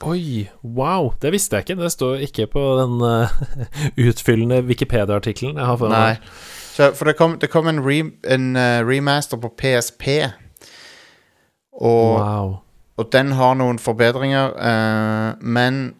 Oi, 0.07 0.47
wow, 0.63 1.11
det 1.19 1.33
visste 1.35 1.57
jeg 1.57 1.67
ikke. 1.67 1.81
Det 1.81 1.91
står 1.91 2.21
ikke 2.23 2.45
på 2.53 2.61
den 2.79 3.01
uh, 3.03 3.33
utfyllende 4.07 4.61
Wikipedia-artikkelen 4.63 5.59
jeg 5.59 5.67
har 5.67 5.79
foran 5.81 5.97
meg. 5.97 6.29
Så, 6.79 6.93
for 6.95 7.09
det 7.09 7.17
kom, 7.19 7.33
det 7.41 7.49
kom 7.51 7.67
en, 7.67 7.81
re, 7.83 7.99
en 8.23 8.55
eh, 8.55 8.79
remaster 8.87 9.39
på 9.41 9.51
PSP. 9.59 10.07
Og 11.75 12.19
Wow. 12.19 12.57
Og 12.99 13.07
den 13.11 13.31
har 13.31 13.55
noen 13.55 13.79
forbedringer, 13.79 14.55
uh, 14.59 15.39
men 15.39 15.93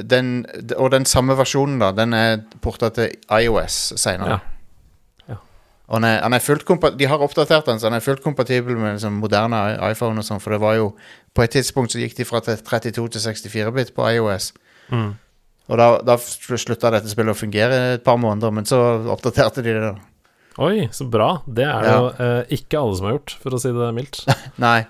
den, 0.00 0.46
Og 0.78 0.90
den 0.90 1.04
samme 1.04 1.36
versjonen, 1.36 1.78
da, 1.78 1.90
den 1.92 2.14
er 2.16 2.38
porta 2.64 2.88
til 2.88 3.10
iOS 3.28 3.92
senere. 4.00 4.38
Ja. 4.38 4.38
Ja. 5.28 5.36
Og 5.88 6.00
han 6.00 6.32
er, 6.32 6.38
fullt 6.38 6.64
De 6.98 7.06
har 7.06 7.20
oppdatert 7.20 7.66
den, 7.66 7.80
så 7.80 7.86
han 7.86 7.94
er 7.94 8.00
fullt 8.00 8.22
kompatibel 8.22 8.76
med 8.76 8.92
liksom, 8.92 9.12
moderne 9.20 9.76
iPhone 9.90 10.18
og 10.18 10.24
sånn, 10.24 10.40
for 10.40 10.56
det 10.56 10.60
var 10.60 10.74
jo 10.74 10.96
På 11.34 11.42
et 11.42 11.50
tidspunkt 11.50 11.92
så 11.92 11.98
gikk 12.00 12.16
de 12.16 12.24
fra 12.24 12.40
32 12.40 13.08
til 13.08 13.20
64-bit 13.20 13.94
på 13.94 14.08
iOS. 14.08 14.52
Mm. 14.88 15.12
Og 15.68 15.78
da, 15.78 16.00
da 16.02 16.16
slutta 16.18 16.90
dette 16.90 17.12
spillet 17.12 17.36
å 17.36 17.38
fungere 17.38 17.94
et 17.94 18.02
par 18.02 18.16
måneder, 18.16 18.50
men 18.50 18.64
så 18.66 18.80
oppdaterte 19.12 19.62
de 19.62 19.74
det. 19.76 19.82
da 19.92 20.09
Oi, 20.58 20.88
så 20.92 21.06
bra. 21.10 21.42
Det 21.46 21.64
er 21.64 21.80
det 21.84 21.90
Ja. 21.92 21.98
jo 22.00 22.08
eh, 22.26 22.44
ikke 22.58 22.78
alle 22.80 22.96
som 22.96 23.06
har 23.06 23.12
gjort, 23.18 23.36
for 23.42 23.50
å 23.50 23.60
si 23.62 23.70
det 23.72 23.94
mildt. 23.94 24.24
Nei. 24.58 24.86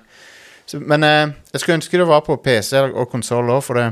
Så, 0.67 0.81
men 0.81 1.03
eh, 1.05 1.33
jeg 1.53 1.61
skulle 1.61 1.79
ønske 1.81 1.99
det 1.99 2.07
var 2.09 2.21
på 2.27 2.37
PC 2.43 2.79
og 2.95 3.11
konsoll 3.11 3.51
òg, 3.51 3.63
for 3.67 3.75
det 3.75 3.89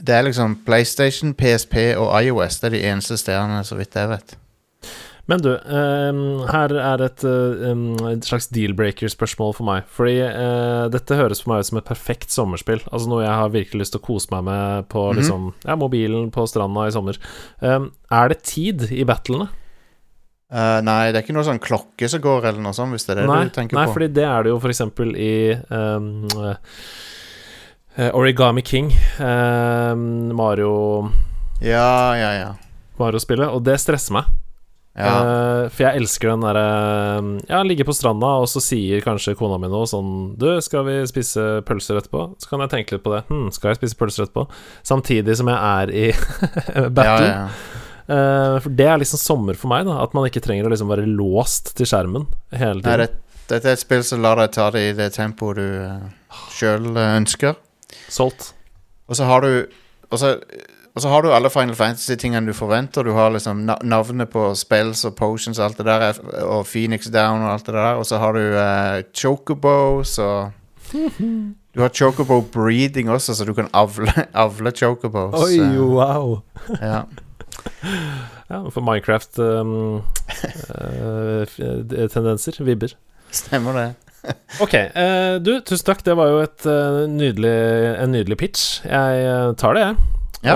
Det 0.00 0.14
er 0.16 0.22
liksom 0.24 0.54
PlayStation, 0.64 1.34
PSP 1.34 1.94
og 1.98 2.14
iOS. 2.22 2.60
Det 2.60 2.70
er 2.70 2.76
de 2.78 2.84
eneste 2.88 3.18
stedene, 3.20 3.60
så 3.68 3.76
vidt 3.76 3.94
jeg 3.98 4.08
vet. 4.08 4.36
Men 5.28 5.42
du, 5.44 5.50
eh, 5.52 6.20
her 6.50 6.72
er 6.74 7.02
et, 7.04 7.22
eh, 7.22 7.74
et 8.14 8.24
slags 8.24 8.48
deal-breaker-spørsmål 8.50 9.52
for 9.54 9.64
meg. 9.68 9.84
Fordi 9.92 10.16
eh, 10.24 10.88
dette 10.90 11.14
høres 11.18 11.42
for 11.44 11.52
meg 11.52 11.60
ut 11.60 11.66
som 11.68 11.78
et 11.78 11.84
perfekt 11.86 12.32
sommerspill. 12.32 12.80
Altså 12.90 13.10
noe 13.12 13.22
jeg 13.26 13.36
har 13.42 13.52
virkelig 13.52 13.82
lyst 13.84 13.92
til 13.94 14.00
å 14.00 14.06
kose 14.08 14.32
meg 14.32 14.42
med 14.48 14.88
på 14.88 15.04
Mhm. 15.12 15.16
liksom, 15.20 15.52
ja, 15.68 15.76
mobilen 15.76 16.30
på 16.32 16.48
stranda 16.48 16.86
i 16.88 16.90
sommer. 16.96 17.18
Em, 17.62 17.90
er 18.10 18.28
det 18.32 18.42
tid 18.42 18.88
i 18.90 19.04
battlene? 19.04 19.50
Eh, 20.50 20.80
nei, 20.82 21.12
det 21.12 21.20
er 21.20 21.22
ikke 21.22 21.34
noe 21.36 21.46
sånn 21.46 21.60
klokke 21.62 22.08
som 22.10 22.22
går, 22.24 22.48
eller 22.50 22.62
noe 22.64 22.74
sånt, 22.74 22.90
hvis 22.96 23.06
det 23.06 23.12
er 23.14 23.20
det 23.22 23.28
nei, 23.30 23.44
du 23.46 23.52
tenker 23.54 23.78
nei, 23.78 23.84
på. 23.86 23.94
fordi 23.94 24.08
det 24.16 24.24
er 24.26 24.42
det 24.42 24.50
jo 24.50 24.58
eksempel 24.72 25.12
i 25.14 25.32
um, 25.70 26.24
uh, 26.34 28.10
Origami 28.18 28.62
King, 28.66 28.90
em, 29.22 30.02
Mario 30.34 30.72
Ja, 31.62 32.16
ja, 32.18 32.30
ja. 32.34 32.50
Mario-spillet, 32.98 33.46
og 33.48 33.62
det 33.64 33.78
stresser 33.80 34.16
meg. 34.18 34.24
ja. 34.98 35.12
Eh, 35.20 35.68
for 35.70 35.84
jeg 35.86 36.00
elsker 36.00 36.32
den 36.32 36.42
derre 36.42 36.64
Ja, 37.48 37.60
ligge 37.62 37.86
på 37.86 37.94
stranda, 37.94 38.32
og 38.42 38.48
så 38.50 38.58
sier 38.64 39.00
kanskje 39.04 39.36
kona 39.38 39.56
mi 39.60 39.68
noe 39.70 39.86
sånn 39.86 40.34
Du, 40.36 40.48
skal 40.60 40.82
vi 40.88 40.96
spise 41.08 41.60
pølser 41.64 42.00
etterpå? 42.00 42.24
Så 42.42 42.50
kan 42.50 42.64
jeg 42.64 42.72
tenke 42.74 42.96
litt 42.96 43.04
på 43.06 43.14
det. 43.14 43.22
Hm, 43.30 43.52
skal 43.54 43.70
jeg 43.70 43.78
spise 43.84 43.96
pølser 44.00 44.26
etterpå? 44.26 44.48
Samtidig 44.82 45.36
som 45.38 45.48
jeg 45.52 45.60
er 45.60 45.94
i 45.94 46.08
battle. 46.96 47.04
ja, 47.06 47.20
ja, 47.22 47.46
ja. 47.46 47.78
Eh, 48.10 48.56
for 48.64 48.74
det 48.74 48.86
er 48.90 48.98
liksom 49.02 49.20
sommer 49.22 49.58
for 49.58 49.70
meg, 49.72 49.84
da. 49.86 50.00
At 50.02 50.14
man 50.16 50.26
ikke 50.26 50.42
trenger 50.42 50.66
å 50.66 50.72
liksom 50.72 50.90
være 50.90 51.06
låst 51.06 51.74
til 51.78 51.86
skjermen 51.86 52.26
hele 52.50 52.80
Nei, 52.82 52.96
tiden. 52.96 53.06
det, 53.06 53.44
dette 53.52 53.70
er 53.70 53.76
et 53.78 53.82
spill 53.84 54.02
som 54.06 54.22
lar 54.24 54.40
deg 54.40 54.50
ta 54.56 54.70
det 54.74 54.82
i 54.88 54.96
det 54.98 55.12
tempoet 55.14 55.60
du 55.60 55.68
uh, 55.86 56.42
sjøl 56.54 56.90
ønsker. 56.98 57.54
Solgt. 58.10 58.52
Og 59.10 59.18
så 59.18 59.26
har 59.30 59.42
du 59.46 59.66
Og 60.10 60.18
så 60.18 60.36
Og 60.94 61.02
så 61.04 61.08
har 61.12 61.22
du 61.22 61.30
alle 61.30 61.50
Final 61.54 61.74
Fantasy-tingene 61.78 62.50
du 62.50 62.52
forventer. 62.52 63.04
Du 63.06 63.12
har 63.14 63.30
liksom 63.30 63.60
na 63.66 63.76
navnet 63.86 64.30
på 64.30 64.48
spells 64.58 65.04
og 65.06 65.14
potions 65.18 65.58
og 65.60 65.64
alt 65.68 65.78
det 65.78 65.86
der, 65.86 66.00
er- 66.08 66.44
og 66.50 66.66
Phoenix 66.66 67.06
Down 67.14 67.42
og 67.46 67.52
alt 67.52 67.66
det 67.66 67.74
der. 67.74 67.94
Og 67.94 68.06
så 68.06 68.18
har 68.18 68.32
du 68.34 68.40
uh, 68.58 69.02
chocobos 69.14 70.18
og 70.18 70.50
Du 71.74 71.78
har 71.84 71.88
chocobo 71.94 72.40
breeding 72.42 73.06
også, 73.10 73.34
så 73.38 73.44
du 73.46 73.54
kan 73.54 73.68
avle, 73.72 74.10
avle 74.34 74.72
chocobos. 74.74 75.38
Oi, 75.38 75.60
eh, 75.62 75.78
wow. 75.94 76.40
ja. 76.82 77.04
Ja, 78.50 78.64
for 78.74 78.82
Minecraft 78.82 79.38
um, 79.38 80.02
uh, 80.74 81.44
tendenser. 82.10 82.56
Vibber. 82.66 82.96
Stemmer 83.30 83.76
det. 83.78 83.90
Ok, 84.60 84.74
Uh, 84.76 85.38
du, 85.40 85.54
tusen 85.64 85.86
takk. 85.86 86.02
Det 86.04 86.12
var 86.18 86.28
jo 86.28 86.40
et, 86.44 86.64
uh, 86.68 87.06
nydelig, 87.08 87.54
en 88.02 88.12
nydelig 88.12 88.36
pitch. 88.42 88.80
Jeg 88.84 89.54
tar 89.60 89.78
det, 89.78 89.84
jeg. 89.86 89.96
Ja. 90.40 90.54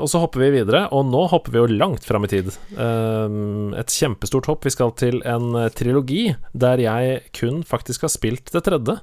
Og 0.00 0.08
så 0.08 0.20
hopper 0.22 0.40
vi 0.40 0.50
videre, 0.54 0.86
og 0.96 1.04
nå 1.08 1.26
hopper 1.28 1.52
vi 1.52 1.60
jo 1.60 1.68
langt 1.76 2.06
fram 2.08 2.24
i 2.24 2.30
tid. 2.32 2.46
Et 2.72 3.92
kjempestort 3.92 4.48
hopp. 4.48 4.64
Vi 4.64 4.72
skal 4.72 4.94
til 4.96 5.20
en 5.28 5.58
trilogi 5.76 6.30
der 6.56 6.80
jeg 6.80 7.18
kun 7.36 7.60
faktisk 7.68 8.06
har 8.06 8.12
spilt 8.14 8.48
det 8.54 8.62
tredje. 8.64 8.96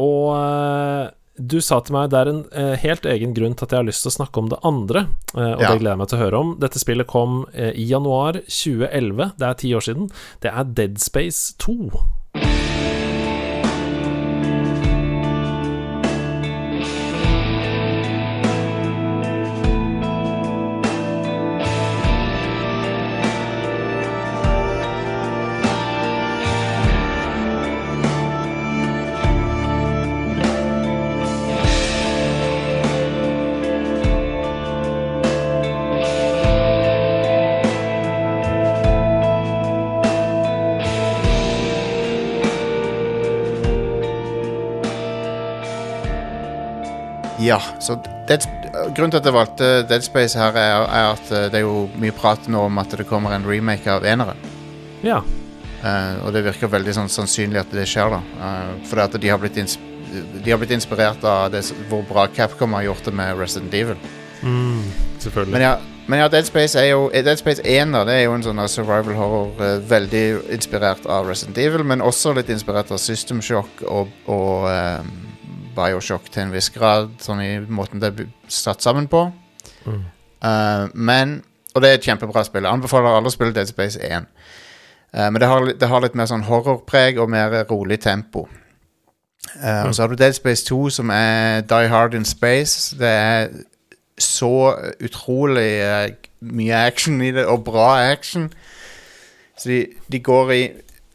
Og 0.00 0.30
du 1.38 1.58
sa 1.60 1.80
til 1.84 1.92
meg 1.96 2.10
det 2.10 2.18
er 2.20 2.28
en 2.32 2.42
eh, 2.52 2.76
helt 2.82 3.04
egen 3.06 3.34
grunn 3.36 3.54
til 3.54 3.66
at 3.66 3.72
jeg 3.74 3.80
har 3.82 3.88
lyst 3.88 4.02
til 4.06 4.12
å 4.12 4.16
snakke 4.16 4.38
om 4.42 4.48
det 4.52 4.58
andre, 4.64 5.06
eh, 5.36 5.52
og 5.54 5.60
Ja. 5.60 5.70
det 5.72 5.80
gleder 5.82 5.92
jeg 5.94 5.98
meg 5.98 6.08
til 6.08 6.18
å 6.18 6.24
høre 6.24 6.40
om. 6.40 6.52
Dette 6.60 6.78
spillet 6.80 7.06
kom 7.06 7.44
eh, 7.54 7.72
i 7.76 7.84
januar 7.90 8.38
2011, 8.48 9.32
det 9.38 9.46
er 9.48 9.54
ti 9.60 9.72
år 9.76 9.84
siden. 9.84 10.10
Det 10.40 10.50
er 10.52 10.64
Dead 10.64 10.98
Space 10.98 11.54
2. 11.58 11.92
Ja, 47.46 47.60
så 47.80 47.94
Dead, 48.26 48.42
Grunnen 48.96 49.12
til 49.14 49.20
at 49.20 49.26
jeg 49.28 49.36
valgte 49.36 49.66
Dead 49.86 50.02
Space 50.02 50.38
her, 50.38 50.56
er, 50.58 50.84
er 50.90 51.10
at 51.14 51.30
eh, 51.30 51.48
det 51.52 51.60
er 51.60 51.66
jo 51.66 51.86
mye 52.00 52.14
prat 52.16 52.48
nå 52.50 52.66
om 52.66 52.80
at 52.82 52.96
det 52.98 53.06
kommer 53.06 53.36
en 53.36 53.46
remake 53.46 53.90
av 53.92 54.06
eneren. 54.08 54.40
Ja. 55.06 55.20
Uh, 55.76 56.24
og 56.26 56.32
det 56.34 56.42
virker 56.46 56.72
veldig 56.72 56.96
sånn 56.96 57.10
sannsynlig 57.12 57.60
at 57.60 57.74
det 57.74 57.84
skjer, 57.86 58.16
da. 58.16 58.22
Uh, 58.40 58.72
fordi 58.88 59.04
at 59.04 59.18
de 59.22 59.30
har 59.30 59.42
de 60.16 60.50
har 60.50 60.58
blitt 60.58 60.74
inspirert 60.74 61.24
av 61.26 61.50
det, 61.52 61.62
hvor 61.90 62.02
bra 62.08 62.26
Capcom 62.34 62.74
har 62.78 62.86
gjort 62.88 63.04
det 63.04 63.14
med 63.14 63.38
Resident 63.38 63.74
Evil. 63.74 63.98
Selvfølgelig. 65.18 65.52
Men 65.52 65.62
ja, 65.62 65.76
men 66.06 66.18
ja 66.18 66.28
Dead 66.28 66.46
Space 66.46 66.78
er 66.78 66.92
jo 66.92 67.08
eh, 67.12 67.24
Dead 67.24 67.38
Space 67.38 67.62
1 67.64 67.94
da, 67.94 68.04
det 68.06 68.14
er 68.14 68.26
jo 68.26 68.34
en 68.36 68.44
sånn 68.46 68.62
eh, 68.62 68.70
survival 68.70 69.18
horror 69.18 69.44
Uh, 69.56 69.78
veldig 69.88 70.52
inspirert 70.52 71.06
av 71.08 71.26
Resident 71.30 71.58
Evil, 71.58 71.82
men 71.86 72.02
også 72.04 72.34
litt 72.36 72.50
inspirert 72.52 72.90
av 72.92 73.00
System 73.00 73.40
Shock 73.42 73.80
og, 73.88 74.10
og 74.28 74.66
eh, 74.68 75.06
Bioshock 75.76 76.30
til 76.32 76.46
en 76.46 76.54
viss 76.54 76.70
grad, 76.74 77.12
sånn 77.22 77.42
i 77.44 77.52
måten 77.60 78.02
det 78.02 78.12
er 78.12 78.30
satt 78.48 78.84
sammen 78.84 79.08
på. 79.12 79.26
Mm. 79.86 80.04
Uh, 80.42 80.86
men 80.94 81.42
Og 81.76 81.82
det 81.84 81.90
er 81.90 81.98
et 81.98 82.06
kjempebra 82.08 82.42
spill. 82.46 82.64
Jeg 82.64 82.72
anbefaler 82.72 83.12
alle 83.18 83.28
å 83.28 83.34
spille 83.34 83.52
Dead 83.52 83.68
Space 83.68 84.00
1. 84.00 84.24
Uh, 85.12 85.26
men 85.28 85.40
det 85.42 85.48
har, 85.50 85.66
det 85.80 85.88
har 85.90 86.00
litt 86.00 86.16
mer 86.16 86.28
sånn 86.30 86.46
horrorpreg 86.48 87.20
og 87.20 87.28
mer 87.30 87.52
rolig 87.68 88.00
tempo. 88.00 88.46
Eh, 89.64 89.86
Og 89.86 89.94
så 89.94 90.02
har 90.02 90.08
du 90.08 90.14
Dead 90.14 90.32
Space 90.32 90.64
2, 90.64 90.90
som 90.90 91.10
er 91.10 91.60
Die 91.60 91.88
Hard 91.88 92.14
in 92.14 92.24
Space. 92.24 92.96
Det 92.98 93.08
er 93.08 93.48
så 94.18 94.74
utrolig 95.00 95.80
eh, 95.80 96.10
mye 96.40 96.74
action 96.74 97.20
i 97.22 97.30
det, 97.30 97.46
og 97.46 97.64
bra 97.64 98.10
action. 98.10 98.52
Så 99.58 99.68
de, 99.68 99.86
de 100.12 100.20
går 100.20 100.50
i 100.50 100.62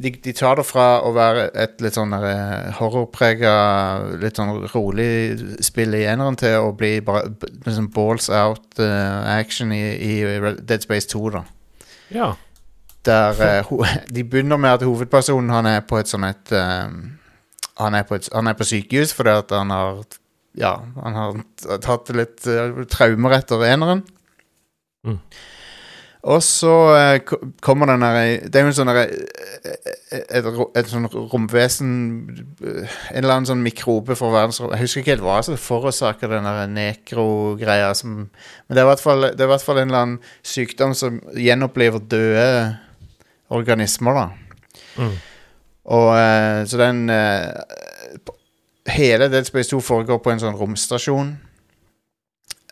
de, 0.01 0.11
de 0.23 0.33
tar 0.35 0.57
det 0.59 0.65
fra 0.67 0.85
å 1.05 1.11
være 1.15 1.47
et 1.61 1.81
litt 1.83 1.97
sånn 1.97 2.13
uh, 2.15 2.71
horrorprega, 2.77 3.53
litt 4.21 4.39
sånn 4.39 4.65
rolig 4.73 5.09
spill 5.63 5.95
i 5.97 6.05
eneren 6.09 6.37
til 6.39 6.57
å 6.59 6.71
bli 6.77 6.95
bare 7.05 7.31
liksom 7.65 7.89
balls 7.95 8.29
out 8.33 8.81
uh, 8.81 9.21
action 9.37 9.73
i, 9.75 9.81
i 9.95 10.13
Dead 10.59 10.83
Space 10.83 11.09
2, 11.13 11.23
da. 11.37 11.43
Ja. 12.11 12.31
Der 13.05 13.63
uh, 13.65 13.93
De 14.13 14.23
begynner 14.23 14.61
med 14.61 14.79
at 14.79 14.87
hovedpersonen 14.87 15.53
han 15.53 15.69
er 15.69 15.85
på 15.87 16.01
et 16.01 16.11
sånn 16.11 16.27
et 16.27 16.53
um, 16.53 16.97
han, 17.81 17.97
er 17.97 18.05
på 18.05 18.17
et 18.19 18.29
han 18.33 18.49
er 18.51 18.57
på 18.57 18.67
sykehus 18.67 19.15
fordi 19.17 19.37
at 19.41 19.53
han 19.55 19.73
har 19.73 20.03
Ja, 20.57 20.73
han 20.99 21.15
har 21.15 21.37
tatt 21.79 22.11
litt 22.11 22.43
uh, 22.49 22.83
traumer 22.91 23.37
etter 23.37 23.63
eneren. 23.69 24.03
Mm. 25.07 25.21
Og 26.21 26.43
så 26.45 26.73
eh, 26.93 27.37
kommer 27.65 27.89
den 27.89 28.03
der 28.05 28.43
Det 28.45 28.59
er 28.59 28.65
jo 28.67 28.69
en 28.69 28.75
sånn 28.77 28.91
derre 28.91 29.07
et, 29.09 29.87
et, 30.37 30.49
et 30.77 30.89
sånn 30.91 31.07
romvesen 31.09 31.93
eh, 32.61 32.97
En 33.09 33.23
eller 33.23 33.39
annen 33.39 33.49
sånn 33.49 33.63
mikrobe 33.65 34.13
for 34.19 34.33
verdensrommet 34.35 34.77
Jeg 34.77 34.85
husker 34.85 35.01
ikke 35.01 35.15
helt 35.15 35.25
hva 35.25 35.39
som 35.45 35.57
forårsaker 35.57 36.29
den 36.29 36.45
der 36.45 36.69
nekro-greia 36.69 37.89
som 37.97 38.19
Men 38.21 38.77
det 38.77 38.83
er 38.83 38.85
i 38.85 38.91
hvert 38.91 39.03
fall, 39.03 39.27
det 39.31 39.41
er 39.41 39.49
i 39.49 39.53
hvert 39.55 39.65
fall 39.65 39.81
en 39.81 39.89
eller 39.89 40.05
annen 40.05 40.31
sykdom 40.45 40.93
som 40.97 41.17
gjenopplever 41.33 42.05
døde 42.11 42.47
organismer, 43.51 44.15
da. 44.15 44.27
Mm. 45.01 45.15
Og 45.91 46.09
eh, 46.15 46.61
så 46.69 46.77
den 46.79 47.09
eh, 47.11 47.49
Hele 48.87 49.27
Dead 49.29 49.45
Space 49.45 49.69
2 49.69 49.81
foregår 49.83 50.21
på 50.23 50.31
en 50.31 50.39
sånn 50.41 50.57
romstasjon. 50.57 51.33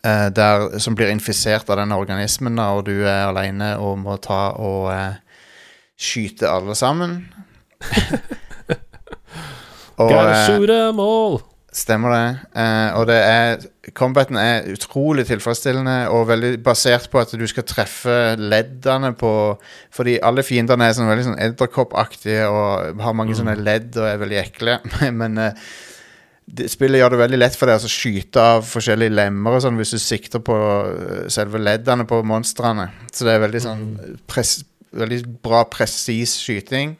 Eh, 0.04 0.28
der, 0.34 0.78
som 0.78 0.96
blir 0.98 1.12
infisert 1.12 1.70
av 1.70 1.80
den 1.80 1.92
organismen, 1.96 2.58
og 2.58 2.86
du 2.88 2.96
er 3.04 3.28
aleine 3.28 3.74
og 3.82 3.98
må 4.02 4.16
ta 4.22 4.50
og 4.58 4.90
uh, 4.92 5.18
skyte 6.00 6.48
alle 6.50 6.76
sammen. 6.78 7.20
og, 10.00 10.10
uh, 10.10 11.04
all! 11.04 11.40
Stemmer 11.70 12.10
det. 12.10 12.30
Uh, 12.56 12.98
og 12.98 13.04
det 13.06 13.18
er 13.22 13.60
Combaten 13.94 14.36
er 14.38 14.66
utrolig 14.70 15.24
tilfredsstillende 15.26 16.08
og 16.14 16.28
veldig 16.28 16.56
basert 16.62 17.06
på 17.10 17.18
at 17.22 17.30
du 17.38 17.46
skal 17.50 17.64
treffe 17.66 18.16
leddene 18.38 19.12
på 19.18 19.32
Fordi 19.94 20.18
alle 20.22 20.44
fiendene 20.46 20.86
er 20.86 20.94
sånn 20.94 21.10
veldig 21.10 21.26
sånn 21.26 21.40
edderkoppaktige 21.42 22.48
og 22.50 23.00
har 23.02 23.16
mange 23.18 23.34
sånne 23.38 23.56
ledd 23.58 23.98
og 23.98 24.06
er 24.06 24.20
veldig 24.20 24.40
ekle. 24.42 24.76
Men 25.20 25.38
det, 25.38 25.52
spillet 26.70 27.00
gjør 27.00 27.14
det 27.14 27.20
veldig 27.20 27.38
lett 27.38 27.56
for 27.58 27.70
deg 27.70 27.84
å 27.84 27.90
skyte 27.90 28.42
av 28.56 28.64
forskjellige 28.66 29.14
lemmer 29.14 29.56
og 29.56 29.62
sånn 29.64 29.78
hvis 29.80 29.94
du 29.94 30.00
sikter 30.02 30.42
på 30.44 30.56
eh, 30.56 31.28
selve 31.32 31.60
leddene 31.62 32.06
på 32.08 32.22
monstrene. 32.26 32.88
Så 33.12 33.26
det 33.26 33.36
er 33.36 33.44
veldig 33.46 33.62
sånn 33.66 33.86
pres, 34.30 34.60
Veldig 34.90 35.20
bra, 35.38 35.60
presis 35.70 36.32
skyting. 36.42 36.96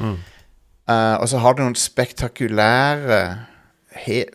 Mm. 0.00 0.14
Uh, 0.88 1.16
og 1.20 1.26
så 1.28 1.40
har 1.42 1.52
du 1.52 1.60
noen 1.60 1.74
spektakulære 1.76 3.18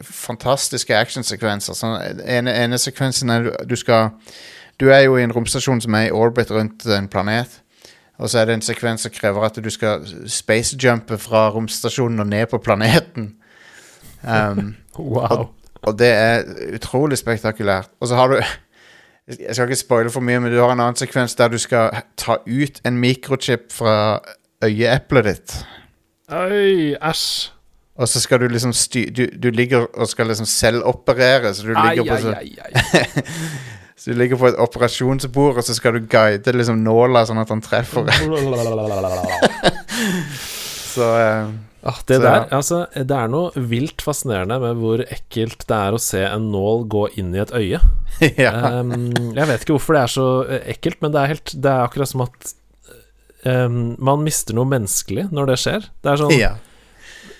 fantastiske 0.06 0.94
actionsekvenser. 0.98 1.78
Sånn, 1.78 1.96
ene, 2.22 2.54
ene 2.54 2.78
sekvensen 2.82 3.34
er 3.34 3.48
du, 3.48 3.52
du 3.70 3.76
skal 3.80 4.12
Du 4.78 4.90
er 4.90 5.04
jo 5.04 5.18
i 5.18 5.22
en 5.22 5.34
romstasjon 5.34 5.82
som 5.82 5.94
er 5.94 6.08
i 6.08 6.14
orbit 6.14 6.50
rundt 6.52 6.86
en 6.90 7.10
planet. 7.10 7.60
Og 8.18 8.30
så 8.30 8.40
er 8.40 8.46
det 8.46 8.56
en 8.56 8.64
sekvens 8.66 9.02
som 9.06 9.14
krever 9.14 9.46
at 9.46 9.58
du 9.62 9.70
skal 9.70 10.06
spacejumpe 10.30 11.18
fra 11.22 11.50
romstasjonen 11.54 12.20
og 12.20 12.28
ned 12.30 12.48
på 12.50 12.58
planeten. 12.58 13.36
Um, 14.24 14.76
Wow. 15.00 15.48
og 15.84 15.96
det 16.00 16.08
er 16.12 16.44
utrolig 16.76 17.18
spektakulært. 17.18 17.88
Og 18.02 18.08
så 18.08 18.16
har 18.16 18.28
du 18.28 18.36
Jeg 19.40 19.56
skal 19.56 19.70
ikke 19.70 19.76
spoile 19.80 20.10
for 20.12 20.20
mye, 20.20 20.40
men 20.40 20.52
du 20.52 20.60
har 20.60 20.74
en 20.74 20.80
annen 20.80 20.96
sekvens 21.00 21.36
der 21.40 21.48
du 21.48 21.58
skal 21.58 21.90
ta 22.18 22.36
ut 22.48 22.82
en 22.86 22.98
mikrochip 23.00 23.72
fra 23.72 24.20
øyeeplet 24.64 25.26
ditt. 25.26 25.56
Oi, 26.32 26.96
æsj. 27.00 27.52
Og 27.96 28.08
så 28.08 28.20
skal 28.20 28.40
du 28.42 28.48
liksom 28.48 28.74
sty... 28.74 29.06
Du, 29.18 29.26
du 29.44 29.50
ligger 29.50 29.86
og 29.94 30.08
skal 30.08 30.28
liksom 30.28 30.46
selvoperere, 30.46 31.54
så 31.54 31.68
du 31.68 31.74
Ai, 31.76 31.96
ligger 31.96 32.16
på 32.16 32.22
så, 32.22 32.34
ai, 32.34 32.58
ai. 32.66 32.72
så 34.00 34.12
du 34.12 34.18
ligger 34.18 34.38
på 34.42 34.48
et 34.48 34.56
operasjonsbord, 34.60 35.58
og 35.58 35.64
så 35.64 35.74
skal 35.78 35.94
du 35.94 36.08
guide 36.10 36.52
liksom 36.58 36.78
nåla 36.84 37.26
sånn 37.30 37.42
at 37.44 37.50
han 37.54 37.62
treffer. 37.62 38.08
Så 40.92 41.06
eh, 41.18 41.48
Ah, 41.84 41.98
det 42.06 42.16
Så, 42.16 42.22
der, 42.22 42.44
altså, 42.54 42.80
det 42.94 43.16
er 43.18 43.30
noe 43.34 43.64
vilt 43.70 44.04
fascinerende 44.06 44.60
med 44.62 44.78
hvor 44.78 45.02
ekkelt 45.02 45.64
det 45.66 45.78
er 45.78 45.96
å 45.98 46.02
se 46.02 46.20
en 46.28 46.52
nål 46.54 46.84
gå 46.94 47.08
inn 47.18 47.34
i 47.34 47.42
et 47.42 47.54
øye. 47.58 47.82
Ja. 48.38 48.52
Um, 48.84 49.10
jeg 49.34 49.48
vet 49.50 49.64
ikke 49.64 49.74
hvorfor 49.74 49.98
det 49.98 50.02
er 50.04 50.12
så 50.14 50.26
eh, 50.46 50.66
ekkelt, 50.76 51.00
men 51.02 51.14
det 51.14 51.22
er, 51.22 51.32
helt, 51.32 51.54
det 51.58 51.72
er 51.72 51.88
akkurat 51.88 52.12
som 52.12 52.22
at 52.28 52.52
um, 53.48 53.96
man 53.98 54.22
mister 54.22 54.54
noe 54.54 54.70
menneskelig 54.70 55.30
når 55.34 55.50
det 55.50 55.58
skjer. 55.64 55.90
Det 56.04 56.12
er 56.12 56.22
sånn 56.22 56.36
ja. 56.36 56.52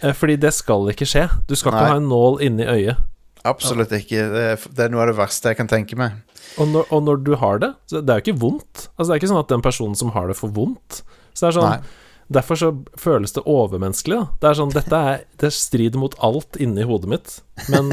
uh, 0.02 0.14
Fordi 0.18 0.40
det 0.42 0.54
skal 0.58 0.90
ikke 0.96 1.06
skje. 1.12 1.28
Du 1.46 1.54
skal 1.60 1.76
Nei. 1.76 1.84
ikke 1.84 1.94
ha 1.94 2.02
en 2.02 2.10
nål 2.10 2.42
inni 2.48 2.66
øyet. 2.66 3.08
Absolutt 3.46 3.94
ikke. 3.98 4.26
Det 4.34 4.44
er, 4.56 4.68
det 4.74 4.86
er 4.86 4.92
noe 4.94 5.06
av 5.06 5.12
det 5.12 5.18
verste 5.18 5.54
jeg 5.54 5.62
kan 5.62 5.70
tenke 5.70 5.98
meg. 6.00 6.18
Og 6.62 6.70
når, 6.70 6.90
og 6.94 7.06
når 7.06 7.22
du 7.26 7.34
har 7.42 7.62
det, 7.62 7.72
så 7.90 8.02
det 8.02 8.14
er 8.14 8.22
jo 8.22 8.26
ikke 8.26 8.42
vondt. 8.42 8.88
Altså 8.96 9.08
Det 9.10 9.14
er 9.14 9.22
ikke 9.22 9.32
sånn 9.36 9.44
at 9.44 9.54
den 9.54 9.66
personen 9.66 9.98
som 9.98 10.14
har 10.18 10.30
det, 10.30 10.38
får 10.40 10.54
vondt. 10.58 11.02
Så 11.34 11.46
det 11.46 11.52
er 11.52 11.58
sånn 11.60 11.70
Nei. 11.70 11.98
Derfor 12.32 12.56
så 12.56 12.72
føles 13.00 13.34
det 13.36 13.44
overmenneskelig. 13.50 14.18
Da. 14.18 14.28
Det 14.40 14.50
er 14.50 14.58
sånn, 14.62 14.74
dette 14.76 15.00
er, 15.12 15.24
det 15.42 15.52
strider 15.56 16.00
mot 16.00 16.16
alt 16.24 16.60
inni 16.64 16.86
hodet 16.88 17.12
mitt. 17.12 17.38
Men 17.68 17.92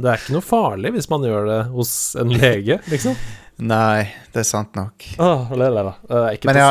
det 0.00 0.12
er 0.12 0.20
ikke 0.20 0.36
noe 0.36 0.46
farlig 0.46 0.94
hvis 0.94 1.10
man 1.10 1.26
gjør 1.26 1.48
det 1.48 1.60
hos 1.74 1.94
en 2.20 2.30
lege, 2.34 2.78
liksom. 2.92 3.16
Nei, 3.60 4.06
det 4.32 4.40
er 4.40 4.48
sant 4.48 4.76
nok. 4.78 5.04
Åh, 5.20 5.50
le, 5.52 5.68
le, 5.74 5.82
le. 5.84 5.92
Det 6.08 6.48
Men 6.48 6.56
ja, 6.56 6.68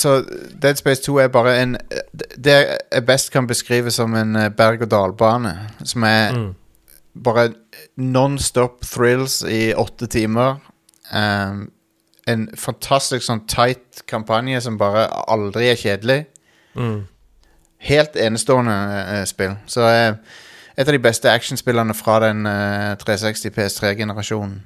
så 0.00 0.22
Dead 0.62 0.78
Space 0.80 1.02
2 1.04 1.18
er 1.26 1.28
bare 1.32 1.58
en 1.60 1.74
Det 2.14 2.54
jeg 2.54 3.04
best 3.04 3.28
kan 3.34 3.46
beskrive 3.46 3.92
som 3.92 4.14
en 4.16 4.36
eh, 4.36 4.48
berg-og-dal-bane. 4.48 5.52
Som 5.84 6.06
er 6.08 6.32
mm. 6.32 6.48
bare 7.26 7.50
non-stop 8.00 8.80
thrills 8.86 9.42
i 9.44 9.74
åtte 9.76 10.08
timer. 10.08 10.62
Um, 11.12 11.66
en 12.30 12.46
fantastisk 12.56 13.26
sånn 13.26 13.44
tight 13.50 14.04
kampanje 14.08 14.62
som 14.64 14.78
bare 14.80 15.08
aldri 15.28 15.68
er 15.72 15.80
kjedelig. 15.80 16.22
Mm. 16.74 17.02
Helt 17.82 18.16
enestående 18.16 18.74
eh, 19.18 19.24
spill. 19.26 19.56
Så 19.66 19.86
eh, 19.88 20.14
et 20.76 20.88
av 20.88 20.92
de 20.94 20.98
beste 21.02 21.30
actionspillene 21.30 21.94
fra 21.94 22.20
den 22.26 22.46
eh, 22.46 22.92
360 23.00 23.50
PS3-generasjonen. 23.56 24.60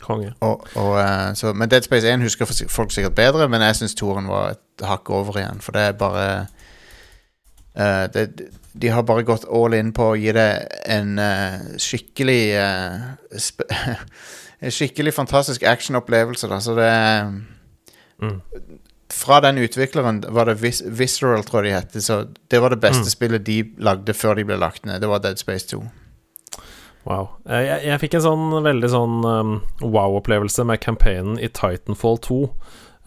Konge. 0.00 0.30
Og, 0.40 0.66
og, 0.80 0.94
eh, 1.00 1.34
så, 1.36 1.52
men 1.52 1.68
Dead 1.70 1.84
Space 1.84 2.08
1 2.08 2.22
husker 2.24 2.48
folk 2.68 2.92
sikkert 2.92 3.14
bedre, 3.14 3.48
men 3.52 3.60
jeg 3.60 3.76
syns 3.76 3.94
toren 3.94 4.28
var 4.32 4.54
et 4.54 4.84
hakk 4.88 5.10
over 5.12 5.36
igjen. 5.36 5.60
For 5.60 5.76
det 5.76 5.82
er 5.82 5.92
bare 6.00 6.24
eh, 7.76 8.06
det, 8.14 8.24
De 8.82 8.88
har 8.88 9.02
bare 9.02 9.26
gått 9.28 9.44
all 9.52 9.74
in 9.76 9.92
på 9.92 10.06
å 10.12 10.16
gi 10.16 10.32
det 10.32 10.48
en 10.88 11.18
eh, 11.20 11.76
skikkelig 11.76 12.42
eh, 12.56 14.00
En 14.60 14.72
skikkelig 14.72 15.14
fantastisk 15.16 15.62
actionopplevelse. 15.64 16.48
Da. 16.48 16.58
Så 16.60 16.74
det 16.76 16.90
Mm. 18.20 18.40
Fra 19.10 19.40
den 19.42 19.58
utvikleren 19.58 20.20
var 20.32 20.46
det 20.46 20.58
Vis 20.62 20.82
Visceral, 20.86 21.42
tror 21.44 21.64
jeg 21.66 21.72
de 21.72 21.78
het. 21.80 22.02
Så 22.04 22.20
det 22.48 22.60
var 22.62 22.70
det 22.70 22.80
beste 22.80 23.02
Mm. 23.08 23.10
spillet 23.14 23.44
de 23.44 23.56
lagde 23.78 24.14
før 24.14 24.36
de 24.36 24.44
ble 24.44 24.56
lagt 24.56 24.84
ned. 24.86 25.00
Det 25.02 25.08
var 25.10 25.18
Dead 25.24 25.38
Space 25.38 25.66
2. 25.66 25.82
Wow. 27.06 27.28
Eh, 27.48 27.62
Jeg, 27.64 27.84
jeg 27.88 28.00
fikk 28.00 28.14
en 28.18 28.24
sånn 28.26 28.62
veldig 28.62 28.90
sånn 28.92 29.24
um, 29.24 29.54
wow-opplevelse 29.80 30.64
med 30.68 30.80
campaignen 30.84 31.38
i 31.40 31.48
Titanfall 31.48 32.18
2. 32.18 32.40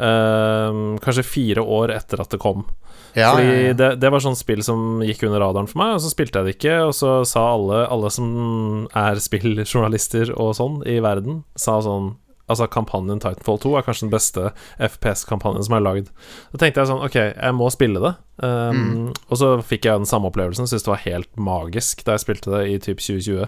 Um, 0.03 0.97
kanskje 1.03 1.23
fire 1.23 1.61
år 1.61 1.91
etter 1.93 2.19
at 2.23 2.31
det 2.33 2.39
kom. 2.41 2.65
Ja, 3.13 3.35
Fordi 3.35 3.45
ja, 3.45 3.59
ja. 3.67 3.73
Det, 3.77 3.89
det 4.01 4.09
var 4.09 4.23
sånn 4.25 4.35
spill 4.35 4.63
som 4.65 5.03
gikk 5.05 5.21
under 5.27 5.39
radaren 5.43 5.67
for 5.69 5.77
meg, 5.83 5.93
og 5.93 6.01
så 6.01 6.09
spilte 6.09 6.41
jeg 6.41 6.47
det 6.49 6.55
ikke, 6.57 6.77
og 6.87 6.95
så 6.97 7.11
sa 7.29 7.43
alle, 7.53 7.83
alle 7.93 8.09
som 8.09 8.87
er 8.97 9.21
spilljournalister 9.21 10.31
og 10.33 10.55
sånn 10.57 10.79
i 10.89 10.97
verden, 11.05 11.43
sa 11.55 11.77
sånn 11.85 12.15
Altså, 12.51 12.67
kampanjen 12.67 13.21
Titanfall 13.23 13.59
2 13.63 13.69
er 13.79 13.85
kanskje 13.85 14.03
den 14.03 14.11
beste 14.11 14.49
FPS-kampanjen 14.83 15.63
som 15.63 15.77
er 15.77 15.83
lagd. 15.85 16.09
Da 16.51 16.59
tenkte 16.59 16.81
jeg 16.83 16.89
sånn, 16.89 17.03
ok, 17.05 17.15
jeg 17.15 17.55
må 17.55 17.69
spille 17.71 18.01
det. 18.03 18.13
Um, 18.43 18.81
Mm. 18.83 19.05
Og 19.29 19.37
så 19.39 19.49
fikk 19.63 19.85
jeg 19.87 20.01
den 20.01 20.09
samme 20.09 20.27
opplevelsen, 20.27 20.67
Syns 20.67 20.83
det 20.83 20.91
var 20.91 21.03
helt 21.05 21.29
magisk 21.39 22.03
da 22.03 22.17
jeg 22.17 22.23
spilte 22.25 22.51
det 22.51 22.63
i 22.71 22.79
typ 22.83 22.99
2020. 22.99 23.47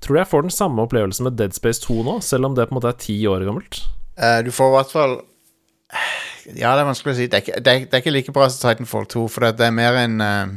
Tror 0.00 0.16
du 0.16 0.20
jeg 0.22 0.30
får 0.30 0.46
den 0.46 0.54
samme 0.54 0.84
opplevelsen 0.86 1.26
med 1.28 1.36
Dead 1.36 1.52
Space 1.56 1.82
2 1.84 1.98
nå, 2.06 2.14
selv 2.24 2.48
om 2.48 2.54
det 2.56 2.68
på 2.68 2.74
en 2.74 2.78
måte 2.80 2.92
er 2.94 3.00
ti 3.02 3.16
år 3.28 3.44
gammelt? 3.44 3.82
Uh, 4.16 4.40
du 4.46 4.50
får 4.54 4.70
i 4.70 4.76
hvert 4.78 4.94
fall 4.94 5.14
Ja, 6.56 6.72
det 6.74 6.80
er 6.80 6.88
vanskelig 6.88 7.12
å 7.12 7.18
si. 7.18 7.26
Det 7.28 7.38
er 7.38 7.44
ikke, 7.44 7.60
det 7.60 7.72
er, 7.74 7.84
det 7.84 7.98
er 7.98 8.02
ikke 8.04 8.14
like 8.14 8.32
bra 8.36 8.48
som 8.48 8.62
Titanfall 8.64 9.04
2, 9.10 9.26
for 9.28 9.44
det, 9.44 9.58
det 9.60 9.68
er 9.68 9.74
mer 9.76 9.98
en 10.00 10.16
uh, 10.24 10.54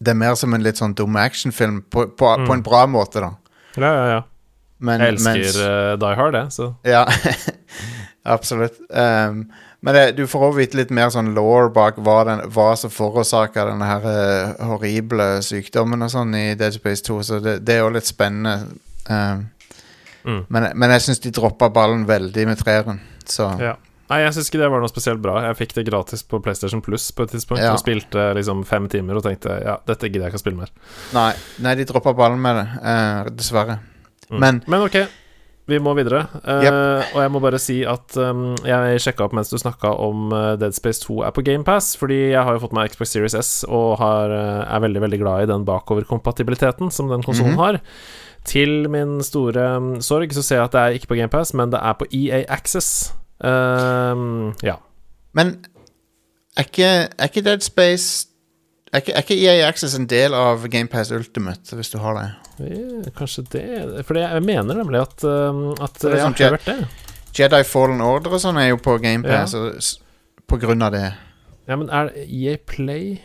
Det 0.00 0.14
er 0.14 0.18
mer 0.24 0.38
som 0.40 0.54
en 0.56 0.64
litt 0.64 0.80
sånn 0.80 0.96
dum 0.96 1.18
actionfilm, 1.20 1.82
på, 1.92 2.08
på, 2.16 2.32
på 2.46 2.56
en 2.56 2.64
bra 2.64 2.86
måte, 2.88 3.20
da. 3.20 3.34
Ja, 3.76 3.92
ja, 3.92 4.08
ja. 4.14 4.22
Men, 4.78 5.00
Jeg 5.00 5.14
elsker 5.14 5.38
mens- 5.40 5.56
uh, 5.62 5.96
Die 6.02 6.14
Hard, 6.18 6.34
jeg, 6.34 6.52
så 6.52 6.66
Ja, 6.84 7.04
absolutt. 8.36 8.78
Um, 8.90 9.46
men 9.80 9.94
det, 9.94 10.04
du 10.16 10.24
får 10.26 10.48
også 10.48 10.58
vite 10.58 10.78
litt 10.80 10.90
mer 10.94 11.10
sånn 11.14 11.32
law 11.36 11.68
bak 11.72 11.98
hva, 12.02 12.16
den, 12.26 12.40
hva 12.52 12.72
som 12.78 12.90
forårsaker 12.90 13.70
denne 13.70 13.86
her 13.88 14.06
uh, 14.08 14.64
horrible 14.72 15.28
sykdommen 15.46 16.02
og 16.02 16.10
sånn 16.12 16.34
i 16.36 16.46
Dead 16.58 16.74
Space 16.74 17.04
2, 17.06 17.18
så 17.28 17.38
det, 17.44 17.58
det 17.66 17.76
er 17.78 17.84
jo 17.84 17.92
litt 17.96 18.08
spennende. 18.08 18.72
Um, 19.10 19.50
Mm. 20.26 20.40
men, 20.50 20.64
men 20.74 20.90
jeg 20.90 21.02
syns 21.04 21.20
de 21.22 21.30
droppa 21.30 21.68
ballen 21.70 22.00
veldig 22.08 22.46
med 22.48 22.58
treeren, 22.58 22.96
så 23.30 23.44
Ja. 23.62 23.76
Nei, 24.10 24.16
jeg 24.24 24.32
syns 24.34 24.48
ikke 24.50 24.58
det 24.58 24.70
var 24.72 24.80
noe 24.82 24.90
spesielt 24.90 25.20
bra. 25.22 25.36
Jeg 25.44 25.54
fikk 25.60 25.74
det 25.76 25.84
gratis 25.86 26.24
på 26.26 26.40
PlayStation 26.42 26.80
Plus 26.82 27.04
på 27.14 27.22
et 27.22 27.30
tidspunkt 27.30 27.62
Ja. 27.62 27.68
og 27.70 27.78
spilte 27.78 28.24
liksom 28.34 28.64
fem 28.66 28.88
timer 28.90 29.20
og 29.20 29.22
tenkte 29.22 29.54
ja, 29.62 29.76
dette 29.86 30.10
gidder 30.10 30.24
jeg 30.26 30.32
ikke 30.34 30.40
å 30.40 30.42
spille 30.42 30.58
mer. 30.64 30.72
Nei, 31.14 31.28
nei 31.62 31.76
de 31.78 31.86
droppa 31.86 32.10
ballen 32.18 32.42
med 32.42 32.58
det, 32.58 32.66
uh, 32.82 33.30
dessverre. 33.38 33.78
Mm. 34.30 34.40
Men 34.40 34.62
Men 34.66 34.82
ok, 34.82 34.96
vi 35.68 35.78
må 35.82 35.94
videre. 35.98 36.24
Uh, 36.46 36.62
Yep. 36.62 36.72
Og 37.14 37.22
jeg 37.22 37.30
må 37.34 37.40
bare 37.42 37.58
si 37.58 37.80
at 37.84 38.16
um, 38.16 38.54
jeg 38.64 39.00
sjekka 39.02 39.24
opp 39.26 39.32
mens 39.34 39.50
du 39.50 39.56
snakka 39.58 39.90
om 39.98 40.32
eh, 40.32 40.56
Dead 40.60 40.72
Space 40.74 41.00
2 41.02 41.22
er 41.26 41.30
på 41.34 41.42
GamePass, 41.46 41.96
fordi 41.98 42.30
jeg 42.32 42.42
har 42.42 42.52
jo 42.54 42.60
fått 42.62 42.72
meg 42.76 42.90
Xbox 42.92 43.10
Series 43.10 43.34
S 43.34 43.64
og 43.68 43.98
har, 43.98 44.30
eh, 44.30 44.74
er 44.76 44.80
veldig, 44.80 45.00
veldig 45.02 45.18
glad 45.22 45.42
i 45.42 45.50
den 45.52 45.64
bakoverkompatibiliteten 45.66 46.90
som 46.92 47.08
den 47.10 47.22
konsollen 47.26 47.54
Mhm. 47.54 47.58
har. 47.58 47.80
Til 48.46 48.88
min 48.88 49.20
store 49.26 49.76
um, 49.76 50.00
sorg 50.00 50.30
så 50.32 50.42
ser 50.42 50.56
jeg 50.56 50.64
at 50.64 50.72
det 50.72 50.80
er 50.80 50.94
ikke 51.00 51.08
på 51.08 51.16
GamePass, 51.18 51.52
men 51.54 51.70
det 51.70 51.80
er 51.82 51.92
på 51.98 52.06
EA 52.14 52.44
Access. 52.48 53.12
Um, 53.42 54.54
ja. 54.62 54.76
Men 55.34 55.64
er 56.56 56.62
ikke, 56.62 57.08
er 57.18 57.24
ikke 57.28 57.42
Dead 57.44 57.60
Space 57.60 58.26
er 58.96 59.04
ikke, 59.04 59.14
er 59.14 59.24
ikke 59.24 59.36
EA 59.38 59.68
Access 59.68 59.96
en 59.98 60.08
del 60.10 60.34
av 60.36 60.64
GamePass 60.72 61.12
Ultimate, 61.14 61.76
hvis 61.78 61.92
du 61.92 61.98
har 62.02 62.16
det? 62.18 62.26
Ja, 62.66 63.12
Kanskje 63.16 63.44
det 63.52 63.62
For 64.08 64.18
jeg 64.18 64.42
mener 64.46 64.78
nemlig 64.80 65.02
at, 65.04 65.24
um, 65.24 65.70
at 65.76 65.98
det 66.00 66.16
sånn 66.22 66.36
har 66.40 66.56
hørt 66.56 66.68
det. 66.68 66.78
Jedi 67.36 67.62
Fallen 67.68 68.00
Order 68.00 68.38
og 68.38 68.40
sånn 68.40 68.58
er 68.60 68.70
jo 68.70 68.80
på 68.80 68.96
GamePass 69.02 69.54
og 69.58 69.76
på 70.48 70.60
grunn 70.62 70.84
av 70.86 70.94
det. 70.96 71.06
Ja, 71.68 71.76
men 71.76 71.90
er 71.92 72.14
EA 72.24 72.56
Play 72.64 73.18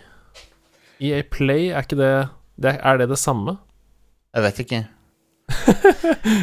EA 1.02 1.24
Play, 1.26 1.70
er 1.74 1.86
ikke 1.86 1.98
det, 1.98 2.14
det 2.62 2.76
Er 2.78 3.00
det 3.02 3.10
det 3.10 3.18
samme? 3.18 3.58
Jeg 4.36 4.46
vet 4.46 4.60
ikke. 4.64 4.82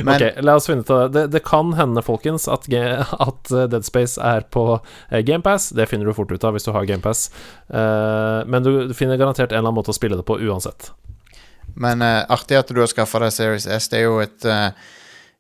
Men 0.07 0.15
ok, 0.15 0.41
la 0.45 0.55
oss 0.59 0.69
finne 0.69 0.85
ut 0.85 0.91
av 0.93 1.11
det. 1.15 1.27
det. 1.33 1.43
Kan 1.47 1.73
hende, 1.79 2.03
folkens, 2.05 2.49
at, 2.51 2.69
at 2.69 3.53
eh, 3.53 3.67
Dead 3.71 3.87
Space 3.87 4.21
er 4.21 4.47
på 4.55 4.65
eh, 4.77 5.21
GamePass. 5.27 5.71
Det 5.77 5.89
finner 5.91 6.09
du 6.09 6.17
fort 6.17 6.33
ut 6.33 6.45
av 6.45 6.57
hvis 6.57 6.69
du 6.69 6.73
har 6.75 6.89
GamePass. 6.89 7.29
Uh, 7.71 8.45
men 8.49 8.65
du, 8.65 8.73
finner 8.97 9.21
garantert 9.21 9.53
en 9.53 9.61
eller 9.61 9.69
annen 9.69 9.81
måte 9.81 9.95
å 9.95 9.97
spille 9.97 10.19
det 10.19 10.27
på 10.29 10.39
uansett. 10.41 10.91
Men 11.79 12.03
eh, 12.03 12.25
artig 12.33 12.59
at 12.59 12.73
du 12.73 12.81
har 12.83 12.91
skaffa 12.91 13.23
deg 13.23 13.35
Series 13.35 13.69
S. 13.69 13.91
Det 13.93 14.01
er 14.01 14.09
jo 14.09 14.19
et 14.25 14.49
uh, 14.49 14.71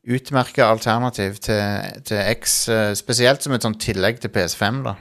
utmerka 0.08 0.68
alternativ 0.70 1.40
til, 1.44 2.00
til 2.06 2.22
X, 2.36 2.60
uh, 2.70 2.92
spesielt 2.98 3.44
som 3.44 3.56
et 3.56 3.66
sånt 3.66 3.80
tillegg 3.82 4.22
til 4.22 4.32
PS5, 4.34 4.82
da. 4.86 4.98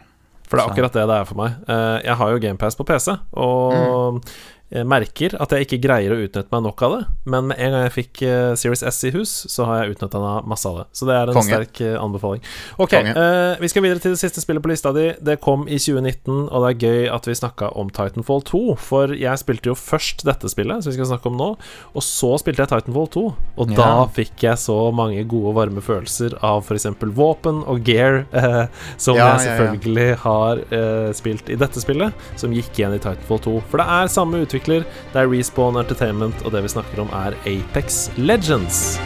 For 0.48 0.56
det 0.56 0.64
er 0.64 0.72
akkurat 0.72 0.96
det 0.96 1.08
det 1.10 1.16
er 1.20 1.26
for 1.28 1.40
meg. 1.42 1.56
Eh, 1.68 1.98
jeg 2.08 2.16
har 2.22 2.30
jo 2.32 2.40
GamePass 2.40 2.78
på 2.80 2.86
PC, 2.88 3.12
og 3.36 4.22
jeg 4.24 4.57
merker 4.84 5.32
at 5.40 5.54
jeg 5.56 5.64
ikke 5.64 5.78
greier 5.88 6.12
å 6.12 6.18
utnytte 6.26 6.52
meg 6.52 6.64
nok 6.66 6.82
av 6.84 6.92
det. 6.98 7.02
Men 7.32 7.46
med 7.48 7.60
en 7.64 7.72
gang 7.72 7.84
jeg 7.86 7.94
fikk 7.96 8.22
eh, 8.28 8.54
Series 8.60 8.84
S 8.84 8.98
i 9.08 9.12
hus, 9.16 9.32
så 9.48 9.64
har 9.70 9.84
jeg 9.86 9.96
utnytta 9.96 10.20
masse 10.44 10.68
av 10.68 10.82
det. 10.82 10.86
Så 10.92 11.08
det 11.08 11.16
er 11.16 11.30
en 11.32 11.38
Konge. 11.38 11.48
sterk 11.54 11.80
eh, 11.86 11.96
anbefaling. 12.02 12.42
Ok, 12.84 12.94
eh, 13.00 13.56
vi 13.64 13.70
skal 13.72 13.86
videre 13.86 14.04
til 14.04 14.12
det 14.16 14.20
siste 14.20 14.44
spillet 14.44 14.64
på 14.66 14.72
lista 14.74 14.92
di. 14.96 15.06
Det 15.24 15.38
kom 15.44 15.64
i 15.72 15.80
2019, 15.80 16.50
og 16.52 16.66
det 16.66 16.74
er 16.74 16.82
gøy 16.84 17.08
at 17.16 17.30
vi 17.30 17.38
snakka 17.40 17.70
om 17.80 17.88
Titanfall 17.96 18.44
2. 18.50 18.62
For 18.90 19.14
jeg 19.16 19.40
spilte 19.40 19.72
jo 19.72 19.78
først 19.80 20.26
dette 20.28 20.52
spillet, 20.52 20.84
som 20.84 20.92
vi 20.92 20.98
skal 21.00 21.10
snakke 21.14 21.32
om 21.32 21.40
nå, 21.40 21.50
og 21.96 22.04
så 22.04 22.34
spilte 22.44 22.66
jeg 22.66 22.74
Titanfall 22.74 23.08
2. 23.16 23.26
Og 23.64 23.72
Ja. 23.72 23.78
da 23.80 24.06
fikk 24.20 24.44
jeg 24.50 24.60
så 24.60 24.78
mange 24.96 25.24
gode, 25.32 25.56
varme 25.56 25.82
følelser 25.84 26.36
av 26.44 26.66
f.eks. 26.68 26.90
våpen 27.16 27.64
og 27.68 27.84
gear, 27.88 28.26
eh, 28.36 28.68
som 29.00 29.16
Ja, 29.16 29.32
jeg 29.32 29.32
ja, 29.32 29.34
ja. 29.38 29.48
selvfølgelig 29.48 30.10
har 30.28 30.62
eh, 30.76 31.10
spilt 31.16 31.50
i 31.50 31.56
dette 31.56 31.80
spillet, 31.84 32.12
som 32.36 32.52
gikk 32.52 32.76
igjen 32.82 32.96
i 32.96 33.02
Titanfall 33.02 33.40
2. 33.48 33.56
For 33.72 33.80
det 33.82 33.88
er 33.96 34.12
samme 34.12 34.44
utvikler, 34.58 34.86
det 35.14 35.22
er 35.22 35.32
Respawn 35.32 35.78
Entertainment, 35.78 36.46
og 36.46 36.52
det 36.52 36.64
vi 36.66 36.76
snakker 36.76 37.06
om, 37.06 37.14
er 37.14 37.38
Apex 37.46 38.10
Legends. 38.18 38.98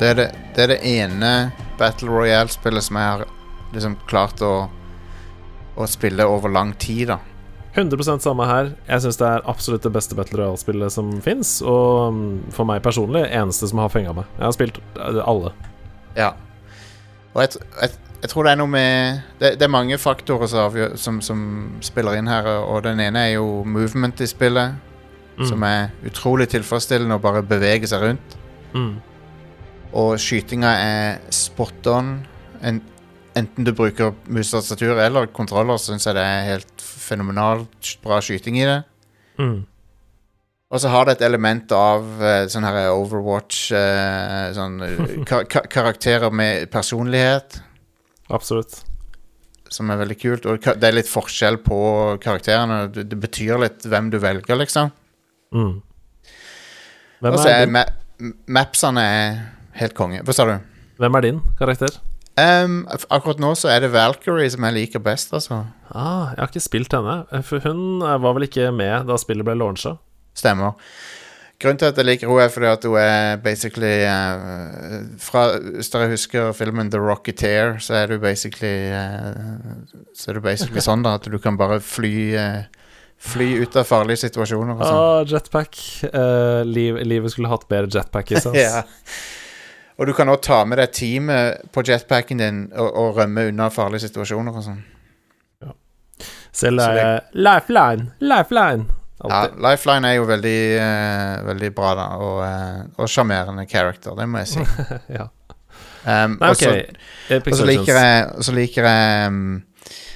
Det 0.00 0.08
er 0.08 0.16
det, 0.16 0.28
det, 0.56 0.62
er 0.64 0.70
det 0.72 0.78
ene 0.88 1.32
Battle 1.78 2.08
Royale-spillet 2.08 2.86
som 2.86 2.96
jeg 2.96 3.08
har 3.12 3.24
liksom 3.74 3.98
klart 4.08 4.40
å, 4.42 4.54
å 5.76 5.86
spille 5.88 6.24
over 6.24 6.52
lang 6.52 6.72
tid, 6.80 7.10
da. 7.12 7.18
100% 7.76 8.24
samme 8.24 8.46
her. 8.48 8.72
Jeg 8.88 9.04
syns 9.04 9.20
det 9.20 9.26
er 9.28 9.44
absolutt 9.48 9.84
det 9.86 9.92
beste 9.94 10.16
Battle 10.18 10.40
Royale-spillet 10.40 10.90
som 10.94 11.12
fins. 11.22 11.58
Og 11.62 12.14
mm, 12.16 12.30
for 12.56 12.66
meg 12.66 12.80
personlig 12.82 13.26
eneste 13.28 13.68
som 13.70 13.78
har 13.84 13.92
fenga 13.92 14.14
meg. 14.16 14.30
Jeg 14.40 14.46
har 14.48 14.56
spilt 14.56 14.80
eh, 14.96 15.20
alle. 15.22 15.52
Ja. 16.16 16.32
Og 17.34 17.44
jeg, 17.44 17.60
jeg, 17.84 17.92
jeg 18.24 18.32
tror 18.32 18.48
det 18.48 18.52
er 18.56 18.58
noe 18.58 18.72
med 18.72 19.20
Det, 19.38 19.52
det 19.60 19.62
er 19.68 19.70
mange 19.70 20.00
faktorer 20.02 20.50
som, 20.50 20.74
som, 20.98 21.20
som 21.22 21.44
spiller 21.86 22.18
inn 22.18 22.26
her, 22.32 22.48
og 22.64 22.82
den 22.88 22.98
ene 23.04 23.28
er 23.28 23.36
jo 23.36 23.60
movement 23.68 24.20
i 24.24 24.30
spillet, 24.30 24.86
Mm. 25.40 25.46
som 25.48 25.62
er 25.64 25.86
utrolig 26.04 26.44
tilfredsstillende 26.52 27.16
å 27.16 27.20
bare 27.22 27.40
bevege 27.48 27.88
seg 27.88 28.02
rundt. 28.02 28.34
Mm. 28.74 28.98
Og 29.96 30.14
skytinga 30.22 30.70
er 30.84 31.18
spot 31.34 31.88
on. 31.90 32.12
En, 32.62 32.78
enten 33.38 33.66
du 33.66 33.72
bruker 33.74 34.14
mus 34.30 34.52
og 34.54 34.82
eller 34.82 35.26
kontroller, 35.34 35.80
syns 35.82 36.06
jeg 36.06 36.14
det 36.18 36.22
er 36.22 36.48
helt 36.52 36.84
fenomenalt 36.84 37.96
bra 38.04 38.20
skyting 38.22 38.60
i 38.60 38.68
det. 38.68 38.80
Mm. 39.40 39.58
Og 40.70 40.78
så 40.78 40.90
har 40.92 41.06
det 41.06 41.16
et 41.16 41.24
element 41.26 41.72
av 41.74 42.04
uh, 42.20 42.44
sånn 42.50 42.66
her 42.66 42.92
Overwatch 42.92 43.72
uh, 43.74 44.52
Sånn 44.54 44.78
kar 45.26 45.42
ka 45.50 45.64
ka 45.64 45.64
karakterer 45.66 46.30
med 46.30 46.70
personlighet, 46.70 47.58
Absolutt. 48.30 48.76
som 49.66 49.90
er 49.90 49.98
veldig 50.04 50.18
kult. 50.20 50.46
Og 50.46 50.62
det 50.62 50.86
er 50.86 50.94
litt 50.94 51.10
forskjell 51.10 51.58
på 51.66 51.80
karakterene. 52.22 52.84
Det, 52.94 53.08
det 53.10 53.18
betyr 53.18 53.58
litt 53.64 53.86
hvem 53.90 54.12
du 54.14 54.20
velger, 54.22 54.60
liksom. 54.62 54.92
Mm. 55.50 55.80
Og 57.26 57.40
så 57.40 57.48
er 57.50 57.66
ma 57.66 57.88
mapsene 58.52 59.02
er 59.02 59.38
helt 59.78 59.94
konge. 59.98 60.24
Hva 60.26 60.36
sa 60.36 60.48
du? 60.48 60.58
hvem 61.00 61.16
er 61.16 61.24
din 61.24 61.38
karakter? 61.58 61.94
Um, 62.40 62.82
akkurat 63.10 63.40
nå 63.42 63.54
så 63.58 63.70
er 63.72 63.82
det 63.84 63.92
Valkyrie 63.92 64.50
som 64.52 64.64
jeg 64.68 64.76
liker 64.76 65.02
best, 65.04 65.32
altså. 65.36 65.64
Ah, 65.90 66.32
jeg 66.34 66.42
har 66.42 66.52
ikke 66.52 66.62
spilt 66.62 66.94
henne. 66.96 67.22
For 67.44 67.64
hun 67.64 68.04
eh, 68.04 68.20
var 68.22 68.36
vel 68.36 68.46
ikke 68.46 68.70
med 68.72 69.08
da 69.08 69.16
spillet 69.20 69.46
ble 69.46 69.56
launcha? 69.58 69.96
Stemmer. 70.36 70.76
Grunnen 71.60 71.80
til 71.80 71.90
at 71.90 71.98
jeg 72.00 72.08
liker 72.08 72.30
henne, 72.30 72.44
er 72.46 72.52
fordi 72.52 72.68
at 72.70 72.84
hun 72.88 72.96
er 73.00 73.40
basically 73.44 73.96
uh, 74.08 75.00
fra, 75.20 75.42
Hvis 75.76 75.92
dere 75.92 76.12
husker 76.14 76.52
filmen 76.56 76.92
The 76.92 77.00
Rocketeer, 77.02 77.76
så 77.84 77.98
er 77.98 78.14
du 78.14 78.20
basically 78.22 78.88
uh, 78.88 79.82
Så 80.16 80.30
er 80.30 80.38
du 80.38 80.44
basically 80.44 80.80
sånn 80.88 81.04
da 81.04 81.18
at 81.18 81.28
du 81.28 81.36
kan 81.42 81.60
bare 81.60 81.80
fly 81.84 82.14
uh, 82.36 82.80
Fly 83.20 83.50
ut 83.60 83.76
av 83.76 83.84
farlige 83.84 84.22
situasjoner 84.22 84.78
og 84.78 84.80
sånn. 84.80 84.96
Ah, 84.96 85.18
jetpack. 85.28 85.76
Eh, 86.08 86.62
liv, 86.64 86.96
livet 87.04 87.34
skulle 87.34 87.50
hatt 87.52 87.66
bedre 87.68 87.92
jetpack 87.92 88.32
i 88.32 88.40
seg. 88.40 88.56
ja. 90.00 90.02
Og 90.02 90.08
du 90.08 90.14
kan 90.16 90.28
også 90.32 90.46
ta 90.46 90.64
med 90.64 90.80
deg 90.80 90.94
teamet 90.96 91.66
på 91.74 91.82
jetpacken 91.84 92.40
din 92.40 92.60
og, 92.72 92.88
og 92.88 93.18
rømme 93.20 93.50
unna 93.50 93.68
farlige 93.68 94.08
situasjoner 94.08 94.56
og 94.56 94.64
sånn. 94.64 94.80
Selv 96.52 96.80
Så 96.80 96.88
er 96.90 96.96
jeg 96.98 97.20
Lifeline! 97.46 98.08
Lifeline! 98.24 98.86
Ja, 99.20 99.42
Lifeline 99.60 100.08
er 100.08 100.16
jo 100.16 100.24
veldig, 100.28 100.58
uh, 100.80 101.34
veldig 101.50 101.70
bra, 101.76 101.90
da, 101.98 102.06
og 102.16 102.38
eh, 102.46 102.78
og 102.96 103.10
sjarmerende 103.12 103.66
character, 103.68 104.14
det 104.16 104.24
må 104.28 104.40
jeg 104.40 104.54
si. 104.54 104.64
Ja. 105.18 105.28
Um, 106.00 106.38
Nei, 106.40 106.48
og 106.48 106.56
så- 106.56 107.36
Og 107.36 107.56
så 107.58 107.66
liker 107.68 107.98
jeg, 108.00 108.44
så 108.46 108.54
liker 108.56 108.86
jeg 108.88 109.26
um, 109.28 109.62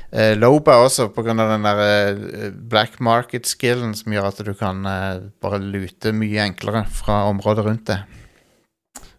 eh, 0.08 0.32
Loba 0.40 0.78
også, 0.86 1.10
av 1.12 1.24
den 1.52 1.68
der 1.68 2.50
black 2.72 2.96
market-skillen 3.04 3.92
som 3.94 4.12
gjør 4.16 4.30
at 4.30 4.40
du 4.46 4.54
kan 4.56 4.80
uh, 4.88 5.20
bare 5.44 5.60
lute 5.60 6.12
mye 6.16 6.40
enklere 6.48 6.86
fra 6.88 7.26
området 7.28 7.66
rundt 7.68 7.86
det. 7.92 8.00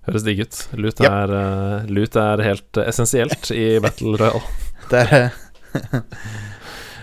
Høres 0.05 0.25
digg 0.25 0.43
ut. 0.45 0.57
Lut 0.77 0.99
Yep. 1.01 1.07
er, 1.09 1.31
eh, 1.39 1.87
lut 1.89 2.15
er 2.15 2.43
helt 2.45 2.77
eh, 2.77 2.89
essensielt 2.91 3.49
i 3.51 3.65
Battle 3.83 4.17
Royale. 4.21 4.43
Det 4.91 5.07
er. 5.11 5.31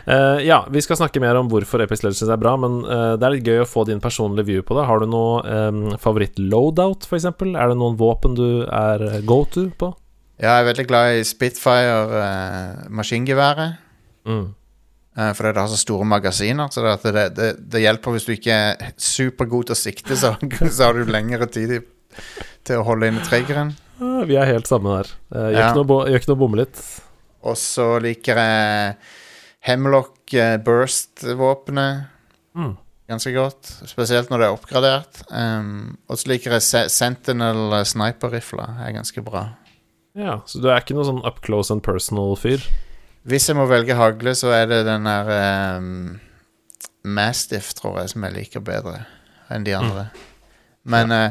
Eh, 0.03 0.41
ja, 0.43 0.57
vi 0.67 0.81
skal 0.83 0.97
snakke 0.99 1.21
mer 1.23 1.39
om 1.39 1.47
hvorfor 1.47 1.79
Epic 1.85 2.01
Legends 2.03 2.27
er 2.27 2.39
bra, 2.43 2.57
men 2.59 2.81
uh, 2.83 3.13
det 3.15 3.23
er 3.23 3.35
litt 3.37 3.47
gøy 3.47 3.61
å 3.63 3.69
få 3.71 3.85
din 3.87 4.01
personlige 4.03 4.49
view 4.49 4.65
på 4.67 4.75
det. 4.75 4.87
Har 4.89 4.99
du 4.99 5.07
noe 5.07 5.45
um, 5.47 5.93
favoritt-loadout, 6.03 7.07
f.eks.? 7.07 7.29
Er 7.31 7.71
det 7.71 7.77
noen 7.79 7.95
våpen 8.01 8.35
du 8.35 8.65
er 8.67 9.23
go 9.23 9.45
to 9.47 9.69
på? 9.79 9.93
Ja, 10.43 10.57
jeg 10.57 10.65
er 10.65 10.69
veldig 10.73 10.87
glad 10.91 11.21
i 11.21 11.23
Spitfire 11.23 12.19
uh. 12.91 13.63
Mm. 14.27 14.45
fordi 15.39 15.55
det 15.55 15.63
har 15.63 15.71
så 15.71 15.79
store 15.79 16.11
magasiner. 16.17 16.75
Så 16.75 16.83
det, 16.83 16.99
det, 17.15 17.27
det, 17.39 17.55
det 17.71 17.87
hjelper 17.87 18.19
hvis 18.19 18.27
du 18.27 18.35
ikke 18.35 18.59
er 18.59 18.95
supergod 18.99 19.71
til 19.71 19.79
å 19.79 19.83
sikte, 19.85 20.19
så, 20.19 20.35
så 20.75 20.89
har 20.91 20.99
du 20.99 21.07
lengre 21.07 21.47
tid 21.47 21.79
til 22.65 22.81
å 22.81 22.85
holde 22.87 23.09
inne 23.13 23.25
triggeren. 23.27 23.75
Vi 24.27 24.35
er 24.37 24.49
helt 24.51 24.67
samme 24.67 24.97
der. 24.99 25.11
Eh, 25.35 25.49
gjør, 25.53 25.59
Ja. 25.59 25.69
ikke 25.73 25.85
noe, 25.87 26.21
noe 26.29 26.37
bomme 26.41 26.57
litt. 26.63 26.81
Og 27.43 27.57
så 27.57 28.01
liker 28.03 28.37
jeg 28.39 28.97
Hemlock 29.67 30.35
eh, 30.35 30.57
Burst-våpenet 30.59 32.07
Mm. 32.55 32.77
ganske 33.09 33.33
godt. 33.35 33.65
Spesielt 33.89 34.29
når 34.31 34.39
det 34.39 34.47
er 34.49 34.57
oppgradert. 34.57 35.23
Um, 35.31 35.97
og 36.09 36.19
så 36.19 36.29
liker 36.29 36.53
jeg 36.59 36.91
Sentinel 36.91 37.73
eh, 37.73 37.85
sniper-rifla. 37.85 38.67
er 38.87 38.93
ganske 38.93 39.23
bra. 39.25 39.47
Ja, 40.15 40.41
Så 40.45 40.61
du 40.61 40.69
er 40.69 40.81
ikke 40.81 40.95
noe 40.95 41.05
sånn 41.09 41.25
up 41.25 41.41
close 41.41 41.71
and 41.73 41.83
personal-fyr? 41.83 42.61
Hvis 43.27 43.47
jeg 43.49 43.57
må 43.57 43.67
velge 43.71 43.95
hagle, 43.97 44.35
så 44.35 44.51
er 44.53 44.67
det 44.67 44.85
den 44.85 45.05
der 45.05 45.79
um, 45.79 46.21
Mastiff, 47.05 47.73
tror 47.75 48.01
jeg, 48.01 48.11
som 48.11 48.23
jeg 48.27 48.35
liker 48.35 48.61
bedre 48.61 49.07
enn 49.51 49.65
de 49.65 49.73
andre. 49.79 50.11
Men 50.85 51.13
eh, 51.15 51.31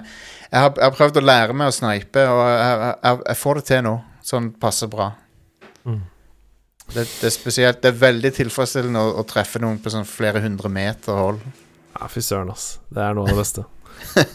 jeg, 0.51 0.59
har, 0.59 0.71
jeg 0.75 0.83
har 0.83 0.95
prøvd 0.97 1.19
å 1.21 1.23
lære 1.23 1.55
meg 1.55 1.71
å 1.71 1.75
snipe, 1.75 2.23
og 2.27 2.41
jeg, 2.43 2.79
jeg, 2.91 3.19
jeg 3.31 3.39
får 3.39 3.59
det 3.59 3.67
til 3.69 3.85
nå. 3.87 3.97
Sånn 4.21 4.49
passer 4.61 4.89
bra. 4.91 5.11
Mm. 5.87 6.01
Det, 6.91 7.05
det 7.07 7.27
er 7.29 7.33
spesielt 7.33 7.79
Det 7.81 7.89
er 7.89 8.01
veldig 8.01 8.29
tilfredsstillende 8.35 9.01
å, 9.01 9.13
å 9.21 9.23
treffe 9.25 9.61
noen 9.63 9.79
på 9.81 9.93
sånn 9.93 10.05
flere 10.05 10.43
hundre 10.43 10.69
meter 10.69 11.15
hold. 11.17 11.39
Ja, 11.95 12.09
fy 12.11 12.23
søren, 12.25 12.51
ass. 12.51 12.75
Det 12.91 13.01
er 13.03 13.15
noe 13.15 13.29
av 13.29 13.31
det 13.31 13.39
beste. 13.39 13.63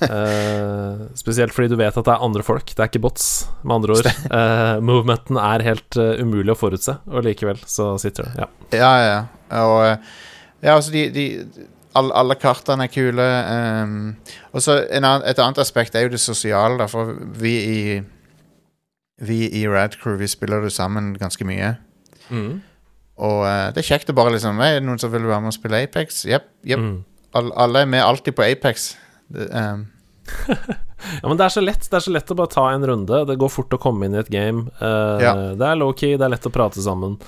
uh, 0.06 1.04
spesielt 1.22 1.52
fordi 1.52 1.72
du 1.74 1.76
vet 1.78 1.96
at 1.96 2.08
det 2.08 2.14
er 2.14 2.24
andre 2.24 2.44
folk, 2.46 2.72
det 2.72 2.80
er 2.80 2.90
ikke 2.90 3.04
bots, 3.04 3.28
med 3.62 3.76
andre 3.78 4.00
ord. 4.00 4.10
Uh, 4.32 4.76
movementen 4.90 5.40
er 5.42 5.68
helt 5.68 6.00
uh, 6.00 6.16
umulig 6.22 6.54
å 6.54 6.58
forutse, 6.58 6.96
og 7.12 7.28
likevel 7.28 7.60
så 7.68 7.92
sitter 8.00 8.30
det. 8.30 8.46
Ja. 8.46 8.50
Ja, 8.80 8.92
ja. 9.04 9.20
Og 9.62 9.82
Ja, 10.64 10.72
altså, 10.78 10.90
de, 10.90 11.06
de 11.12 11.26
alle, 11.96 12.12
alle 12.16 12.36
kartene 12.40 12.86
er 12.86 12.92
kule. 12.92 13.24
Um, 13.82 13.96
og 14.52 14.62
så 14.64 14.78
et 14.84 15.02
annet 15.40 15.62
aspekt 15.62 15.96
er 15.96 16.06
jo 16.06 16.12
det 16.14 16.20
sosiale, 16.22 16.76
da, 16.80 16.86
for 16.90 17.14
vi 17.40 17.56
i 17.72 17.80
Vi 19.26 19.38
i 19.48 19.62
Radcrew, 19.64 20.18
vi 20.20 20.26
spiller 20.28 20.60
det 20.60 20.74
sammen 20.76 21.14
ganske 21.16 21.44
mye. 21.48 21.70
Mm. 22.28 22.58
Og 23.16 23.38
uh, 23.46 23.68
det 23.72 23.80
er 23.80 23.86
kjekt 23.94 24.10
å 24.12 24.16
bare 24.16 24.34
liksom 24.34 24.58
Er 24.60 24.74
det 24.76 24.84
noen 24.84 25.00
som 25.00 25.12
vil 25.12 25.24
være 25.24 25.40
med 25.40 25.54
og 25.54 25.56
spille 25.56 25.78
Apex? 25.86 26.24
Jepp. 26.28 26.50
Yep. 26.68 26.82
Mm. 26.82 26.98
Alle, 27.36 27.54
alle 27.64 27.84
er 27.84 27.88
med 27.94 28.04
alltid 28.04 28.36
på 28.36 28.44
Apex. 28.44 28.90
Det, 29.32 29.48
um. 29.52 29.86
Ja, 31.22 31.28
men 31.28 31.36
det 31.36 31.44
er 31.44 31.52
så 31.52 31.60
lett 31.60 31.84
Det 31.86 31.98
er 31.98 32.02
så 32.06 32.12
lett 32.14 32.30
å 32.32 32.36
bare 32.38 32.50
ta 32.50 32.62
en 32.72 32.84
runde. 32.88 33.18
Det 33.28 33.36
går 33.38 33.50
fort 33.52 33.74
å 33.76 33.78
komme 33.80 34.08
inn 34.08 34.16
i 34.16 34.20
et 34.22 34.30
game. 34.32 34.66
Uh, 34.80 35.20
Ja. 35.22 35.34
Det 35.56 35.66
er 35.68 35.78
low-key, 35.78 36.16
det 36.16 36.24
er 36.26 36.32
lett 36.32 36.48
å 36.48 36.52
prate 36.54 36.82
sammen. 36.82 37.18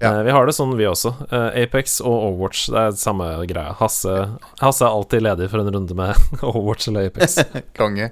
Ja. 0.00 0.10
Eh, 0.10 0.22
vi 0.26 0.34
har 0.34 0.46
det 0.46 0.54
sånn, 0.56 0.74
vi 0.78 0.86
også. 0.88 1.14
Eh, 1.30 1.62
Apex 1.64 2.00
og 2.02 2.14
Overwatch, 2.14 2.66
det 2.74 2.82
er 2.82 2.98
samme 2.98 3.28
greia. 3.50 3.74
Hasse, 3.78 4.16
Hasse 4.60 4.84
er 4.86 4.90
alltid 4.90 5.24
ledig 5.26 5.50
for 5.52 5.62
en 5.62 5.72
runde 5.74 5.96
med 5.98 6.18
Overwatch 6.42 6.90
eller 6.90 7.10
Apex. 7.10 7.38
konge. 7.78 8.10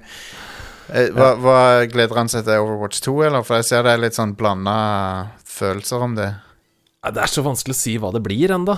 Eh, 0.93 1.11
hva, 1.15 1.33
hva 1.39 1.59
gleder 1.91 2.19
han 2.19 2.31
seg 2.31 2.47
til 2.47 2.63
Overwatch 2.63 3.03
2, 3.05 3.17
eller? 3.29 3.45
For 3.47 3.59
jeg 3.59 3.69
ser 3.69 3.85
det 3.85 3.95
er 3.95 4.03
litt 4.03 4.17
sånn 4.17 4.35
blanda 4.39 4.77
følelser 5.47 6.07
om 6.07 6.17
det. 6.17 6.31
Det 7.03 7.19
er 7.19 7.27
så 7.27 7.41
vanskelig 7.43 7.73
å 7.75 7.75
si 7.75 7.93
hva 7.99 8.13
det 8.15 8.21
blir 8.23 8.51
ennå, 8.55 8.73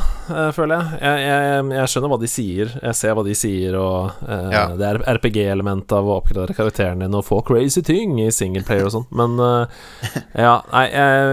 føler 0.56 0.80
jeg. 0.80 0.98
Jeg, 0.98 1.26
jeg. 1.28 1.66
jeg 1.78 1.90
skjønner 1.92 2.10
hva 2.10 2.18
de 2.24 2.30
sier, 2.32 2.72
jeg 2.82 2.98
ser 2.98 3.14
hva 3.14 3.24
de 3.28 3.36
sier, 3.38 3.76
og 3.78 4.16
uh, 4.26 4.48
Ja. 4.50 4.64
det 4.74 4.88
er 4.88 5.00
RPG-element 5.14 5.94
av 5.94 6.08
å 6.10 6.16
oppgradere 6.24 6.56
karakteren 6.58 7.04
din 7.06 7.14
og 7.14 7.22
få 7.28 7.44
crazy 7.46 7.84
ting 7.86 8.16
i 8.24 8.32
singleplayer 8.34 8.88
og 8.88 8.96
sånn, 8.96 9.06
men 9.14 9.36
uh, 9.38 9.68
ja, 10.34 10.56
nei, 10.72 10.86
jeg, 10.90 11.28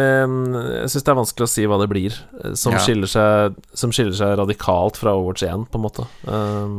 jeg 0.82 0.90
syns 0.93 1.07
det 1.07 1.14
er 1.14 1.18
vanskelig 1.22 1.47
å 1.49 1.53
si 1.55 1.64
hva 1.72 1.78
det 1.80 1.88
blir, 1.95 2.18
eh, 2.43 2.53
som, 2.61 2.76
Ja. 2.76 2.82
skiller 2.84 3.09
seg, 3.09 3.57
som 3.72 3.95
skiller 3.97 4.18
seg 4.18 4.34
radikalt 4.43 5.01
fra 5.01 5.14
Overwatch 5.16 5.47
1, 5.49 5.64
på 5.72 5.80
en 5.80 5.86
måte. 5.86 6.05
Um, 6.28 6.74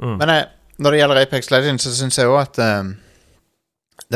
mm. 0.00 0.16
Men 0.16 0.32
eh, 0.32 0.46
når 0.80 0.96
det 0.96 1.02
gjelder 1.02 1.20
Apex 1.26 1.52
Legends, 1.52 1.84
så 1.84 1.92
syns 1.98 2.16
jeg 2.22 2.30
òg 2.32 2.38
at 2.40 2.62
eh, 2.64 2.94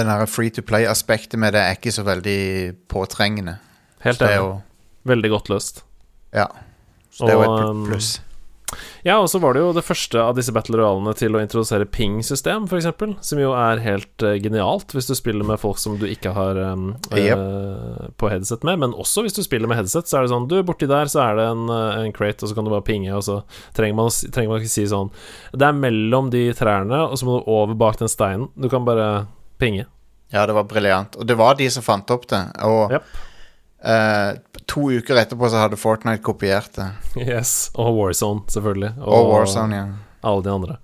den 0.01 0.09
her 0.09 0.25
free 0.33 0.49
to 0.57 0.65
play-aspektet 0.65 1.37
med 1.41 1.53
det 1.53 1.61
er 1.61 1.77
ikke 1.77 1.93
så 1.93 2.07
veldig 2.09 2.41
påtrengende. 2.89 3.59
Helt 4.07 4.25
enig. 4.25 4.63
Veldig 5.07 5.33
godt 5.33 5.51
løst. 5.53 5.85
Ja. 6.35 6.49
Så 7.15 7.29
det 7.29 7.37
Og, 7.39 7.45
et 7.47 7.69
um, 7.71 7.85
pluss. 7.89 8.17
Ja, 9.07 9.21
og 9.23 9.29
så 9.31 9.39
var 9.39 9.55
det 9.55 9.61
jo 9.63 9.71
det 9.77 9.85
første 9.87 10.19
av 10.19 10.35
disse 10.35 10.51
battle 10.55 10.81
royalene 10.81 11.13
til 11.17 11.37
å 11.37 11.41
introdusere 11.41 11.87
ping-system, 11.87 12.65
f.eks., 12.67 12.89
som 13.29 13.41
jo 13.41 13.53
er 13.55 13.79
helt 13.85 14.25
eh, 14.27 14.39
genialt 14.43 14.91
hvis 14.97 15.07
du 15.07 15.15
spiller 15.15 15.47
med 15.47 15.61
folk 15.63 15.79
som 15.79 15.95
du 16.01 16.09
ikke 16.11 16.33
har 16.35 16.59
um, 16.75 16.89
eh, 17.15 18.09
på 18.19 18.31
headset 18.33 18.67
med. 18.67 18.83
Men 18.83 18.97
også 18.99 19.23
hvis 19.23 19.39
du 19.39 19.45
spiller 19.47 19.71
med 19.71 19.79
headset, 19.79 20.11
så 20.11 20.19
er 20.19 20.27
det 20.27 20.33
sånn 20.35 20.49
Du, 20.51 20.57
borti 20.67 20.89
der 20.91 21.07
så 21.13 21.23
er 21.29 21.39
det 21.39 21.47
en, 21.53 21.63
eh, 21.71 22.01
en 22.03 22.17
crate, 22.17 22.43
og 22.43 22.51
så 22.51 22.59
kan 22.59 22.67
du 22.67 22.73
bare 22.75 22.87
pinge, 22.87 23.13
og 23.15 23.23
så 23.23 23.39
trenger 23.79 24.01
man, 24.01 24.11
trenger 24.35 24.53
man 24.53 24.65
ikke 24.65 24.75
si 24.75 24.89
sånn 24.91 25.15
Det 25.55 25.71
er 25.71 25.81
mellom 25.87 26.33
de 26.35 26.49
trærne, 26.59 27.05
og 27.07 27.15
så 27.21 27.31
må 27.31 27.39
du 27.39 27.53
over 27.55 27.79
bak 27.79 28.03
den 28.03 28.11
steinen. 28.11 28.51
Du 28.59 28.67
kan 28.73 28.89
bare 28.89 29.29
pinge. 29.63 29.87
Ja, 30.35 30.43
det 30.51 30.59
var 30.59 30.67
briljant. 30.67 31.15
Og 31.15 31.31
det 31.31 31.39
var 31.39 31.55
de 31.55 31.71
som 31.71 31.87
fant 31.87 32.11
opp 32.11 32.27
det. 32.35 32.43
Og 32.67 32.99
Japp. 32.99 33.15
Eh, 33.83 34.39
to 34.67 34.89
uker 34.91 35.21
etterpå 35.21 35.51
så 35.53 35.63
hadde 35.65 35.79
Fortnite 35.81 36.25
kopiert 36.25 36.73
det. 36.79 36.89
Yes. 37.27 37.71
Og 37.79 37.95
Warzone, 37.99 38.47
selvfølgelig. 38.53 38.95
Og 39.05 39.31
Warzone, 39.33 39.77
ja. 39.77 39.87
alle 40.27 40.47
de 40.47 40.55
andre. 40.55 40.79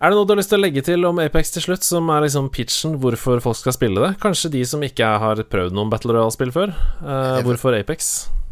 er 0.00 0.08
det 0.08 0.16
noe 0.16 0.24
du 0.24 0.32
har 0.34 0.40
lyst 0.40 0.52
til 0.52 0.60
å 0.60 0.64
legge 0.64 0.84
til 0.86 1.04
om 1.08 1.20
Apex 1.22 1.52
til 1.54 1.66
slutt, 1.68 1.86
som 1.86 2.08
er 2.12 2.24
liksom 2.26 2.48
pitchen 2.54 2.96
hvorfor 3.02 3.42
folk 3.44 3.60
skal 3.60 3.76
spille 3.76 4.02
det? 4.02 4.14
Kanskje 4.22 4.52
de 4.56 4.64
som 4.68 4.82
ikke 4.86 5.12
har 5.22 5.44
prøvd 5.52 5.76
noen 5.76 5.92
Battle 5.92 6.16
Royale-spill 6.16 6.54
før? 6.56 6.74
Eh, 7.04 7.44
hvorfor 7.46 7.76
Apex? 7.78 8.10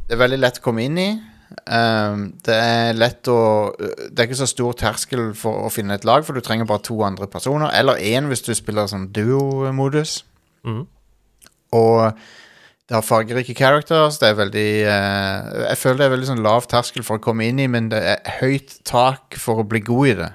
Det 0.09 0.17
er 0.17 0.25
veldig 0.25 0.41
lett 0.41 0.63
å 0.63 0.65
komme 0.65 0.87
inn 0.87 1.03
i. 1.03 1.11
Um, 1.49 2.27
det 2.45 2.53
er 2.53 2.91
lett 2.93 3.25
å 3.33 3.73
Det 3.81 4.21
er 4.21 4.27
ikke 4.27 4.37
så 4.37 4.49
stor 4.51 4.75
terskel 4.77 5.31
for 5.37 5.65
å 5.65 5.71
finne 5.73 5.97
et 5.97 6.05
lag, 6.05 6.21
for 6.27 6.37
du 6.37 6.45
trenger 6.45 6.69
bare 6.69 6.85
to 6.85 6.99
andre 7.05 7.29
personer. 7.31 7.73
Eller 7.77 8.01
én 8.05 8.29
hvis 8.29 8.45
du 8.45 8.53
spiller 8.57 8.89
sånn 8.91 9.09
duo-modus. 9.17 10.21
Mm. 10.69 10.85
Og 11.77 12.21
det 12.89 12.97
har 12.97 13.05
fargerike 13.05 13.53
characters. 13.55 14.17
Det 14.21 14.31
er 14.31 14.37
veldig 14.39 14.67
eh, 14.89 15.49
Jeg 15.69 15.77
føler 15.77 15.99
det 16.01 16.07
er 16.07 16.13
veldig 16.15 16.29
sånn 16.31 16.45
lav 16.45 16.65
terskel 16.71 17.05
for 17.05 17.19
å 17.21 17.25
komme 17.27 17.45
inn 17.51 17.59
i, 17.61 17.67
men 17.69 17.91
det 17.93 18.01
er 18.15 18.39
høyt 18.41 18.79
tak 18.89 19.37
for 19.37 19.61
å 19.61 19.67
bli 19.69 19.83
god 19.85 20.09
i 20.09 20.15
det. 20.23 20.31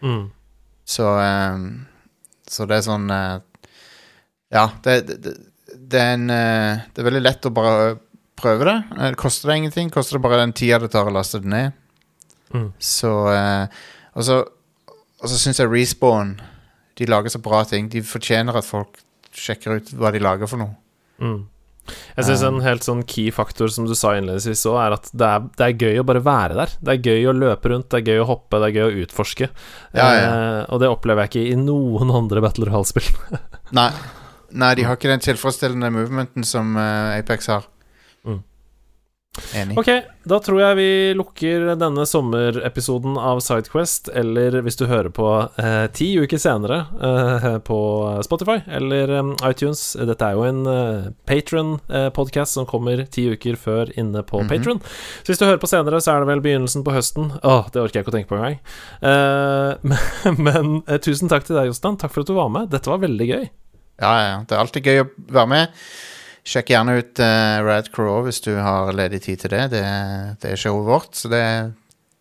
Mm. 0.00 0.22
Så 0.88 1.08
eh, 1.20 1.66
Så 2.48 2.64
det 2.70 2.78
er 2.78 2.86
sånn 2.86 3.10
eh, 3.12 3.34
Ja, 4.56 4.62
det, 4.86 4.94
det, 5.10 5.34
det 5.76 6.00
er 6.00 6.14
en 6.16 6.30
eh, 6.32 6.84
Det 6.94 7.02
er 7.02 7.08
veldig 7.10 7.24
lett 7.26 7.48
å 7.50 7.52
bare 7.52 7.90
prøve 8.40 8.64
det. 8.70 8.76
Eh, 8.96 9.10
Det 9.12 9.20
koster 9.20 9.50
det 9.52 9.58
ingenting. 9.60 9.90
Koster 9.92 10.16
det 10.16 10.24
bare 10.24 10.40
den 10.40 10.54
tida 10.56 10.78
det 10.80 10.88
tar 10.94 11.10
å 11.10 11.12
laste 11.12 11.42
det 11.44 11.52
ned. 11.52 11.76
Mm. 12.54 12.70
Så 12.80 13.12
eh, 13.34 13.66
Og 14.16 14.24
så, 14.24 14.38
og 15.20 15.28
så 15.28 15.36
syns 15.36 15.60
jeg 15.60 15.68
Respawn 15.68 16.38
De 16.96 17.04
lager 17.10 17.28
så 17.36 17.42
bra 17.44 17.60
ting. 17.68 17.90
De 17.92 18.00
fortjener 18.00 18.56
at 18.56 18.64
folk 18.64 18.96
sjekker 19.36 19.76
ut 19.76 19.92
hva 20.00 20.08
de 20.16 20.24
lager 20.24 20.48
for 20.48 20.64
noe. 20.64 20.72
Mm. 21.20 21.42
Jeg 22.16 22.28
syns 22.28 22.44
en 22.46 22.60
helt 22.64 22.86
sånn 22.86 23.04
key 23.08 23.32
faktor 23.34 23.72
som 23.72 23.86
du 23.88 23.94
sa 23.98 24.14
innledningsvis 24.18 24.66
òg, 24.70 24.78
er 24.82 24.96
at 24.98 25.10
det 25.12 25.28
er, 25.28 25.48
det 25.58 25.66
er 25.68 25.86
gøy 25.86 26.02
å 26.02 26.06
bare 26.08 26.24
være 26.26 26.58
der. 26.58 26.76
Det 26.82 26.94
er 26.94 27.10
gøy 27.12 27.30
å 27.30 27.36
løpe 27.36 27.72
rundt, 27.72 27.88
det 27.92 28.00
er 28.00 28.12
gøy 28.12 28.22
å 28.24 28.28
hoppe, 28.32 28.60
det 28.60 28.70
er 28.70 28.76
gøy 28.76 28.86
å 28.86 29.06
utforske. 29.06 29.50
Ja, 29.96 30.08
ja. 30.16 30.28
Eh, 30.28 30.60
og 30.68 30.82
det 30.82 30.92
opplever 30.92 31.26
jeg 31.26 31.32
ikke 31.32 31.54
i 31.54 31.58
noen 31.62 32.12
andre 32.14 32.44
Battle 32.44 32.68
Royale-spill. 32.68 33.10
Nei, 33.78 33.90
Nei 34.58 34.74
de 34.78 34.86
har 34.88 34.96
ikke 34.96 35.10
den 35.12 35.24
tilfredsstillende 35.24 35.92
movementen 35.92 36.46
som 36.46 36.76
uh, 36.78 37.16
Apex 37.16 37.50
har. 37.52 37.66
Mm. 39.38 39.58
Enig. 39.62 39.78
Ok, 39.80 39.88
da 40.28 40.38
tror 40.44 40.60
jeg 40.60 40.76
vi 40.78 40.88
lukker 41.16 41.66
denne 41.80 42.04
sommerepisoden 42.08 43.16
av 43.20 43.40
Sidequest, 43.44 44.10
eller 44.12 44.58
hvis 44.66 44.76
du 44.76 44.84
hører 44.90 45.08
på 45.14 45.28
eh, 45.58 45.86
ti 45.96 46.10
uker 46.20 46.38
senere 46.42 46.80
eh, 47.00 47.58
på 47.64 47.78
Spotify 48.26 48.58
eller 48.78 49.10
um, 49.20 49.30
iTunes 49.48 49.94
Dette 49.96 50.26
er 50.28 50.36
jo 50.36 50.44
en 50.48 50.60
eh, 50.68 51.08
Patron-podkast 51.28 52.58
som 52.58 52.66
kommer 52.68 53.04
ti 53.12 53.28
uker 53.32 53.56
før 53.60 53.92
inne 53.98 54.22
på 54.26 54.42
Mhm. 54.42 54.48
Patron. 54.48 54.80
Så 55.22 55.32
hvis 55.32 55.38
du 55.40 55.46
hører 55.46 55.62
på 55.62 55.68
senere, 55.70 56.00
så 56.00 56.14
er 56.16 56.20
det 56.24 56.28
vel 56.34 56.40
begynnelsen 56.44 56.84
på 56.84 56.92
høsten. 56.94 57.32
Åh, 57.42 57.70
det 57.72 57.80
orker 57.82 57.98
jeg 58.00 58.06
ikke 58.06 58.12
å 58.12 58.18
tenke 58.18 58.32
på 58.32 58.38
engang. 58.38 58.58
Eh, 59.02 60.34
men 60.44 60.58
men 60.58 60.82
eh, 60.88 60.98
tusen 60.98 61.28
takk 61.30 61.44
til 61.46 61.56
deg, 61.58 61.68
Jostein. 61.70 61.96
Takk 62.00 62.10
for 62.14 62.24
at 62.24 62.30
du 62.30 62.34
var 62.36 62.48
med. 62.52 62.70
Dette 62.72 62.90
var 62.90 62.98
veldig 63.02 63.26
gøy. 63.28 63.44
Ja, 64.00 64.12
ja. 64.22 64.36
Det 64.46 64.54
er 64.56 64.62
alltid 64.62 64.86
gøy 64.88 65.00
å 65.02 65.08
være 65.34 65.48
med. 65.52 65.82
Sjekk 66.48 66.70
gjerne 66.72 66.94
ut 66.96 67.20
uh, 67.20 67.58
Rad 67.66 67.90
også 67.92 68.22
hvis 68.24 68.40
du 68.46 68.54
har 68.56 68.94
ledig 68.96 69.20
tid 69.26 69.42
til 69.42 69.52
det. 69.52 69.66
Det, 69.74 69.84
det 70.40 70.54
er 70.54 70.60
showet 70.60 70.86
vårt, 70.88 71.12
så 71.18 71.28
det 71.28 71.42
er 71.44 71.68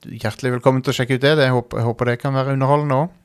hjertelig 0.07 0.57
velkommen 0.57 0.83
til 0.83 0.91
å 0.91 0.97
sjekke 0.97 1.15
ut 1.15 1.23
det. 1.23 1.37
det 1.39 1.47
jeg, 1.47 1.55
håper, 1.55 1.79
jeg 1.79 1.87
håper 1.87 2.11
det 2.11 2.17
kan 2.21 2.35
være 2.35 2.57
underholdende 2.57 2.99
òg. 3.05 3.15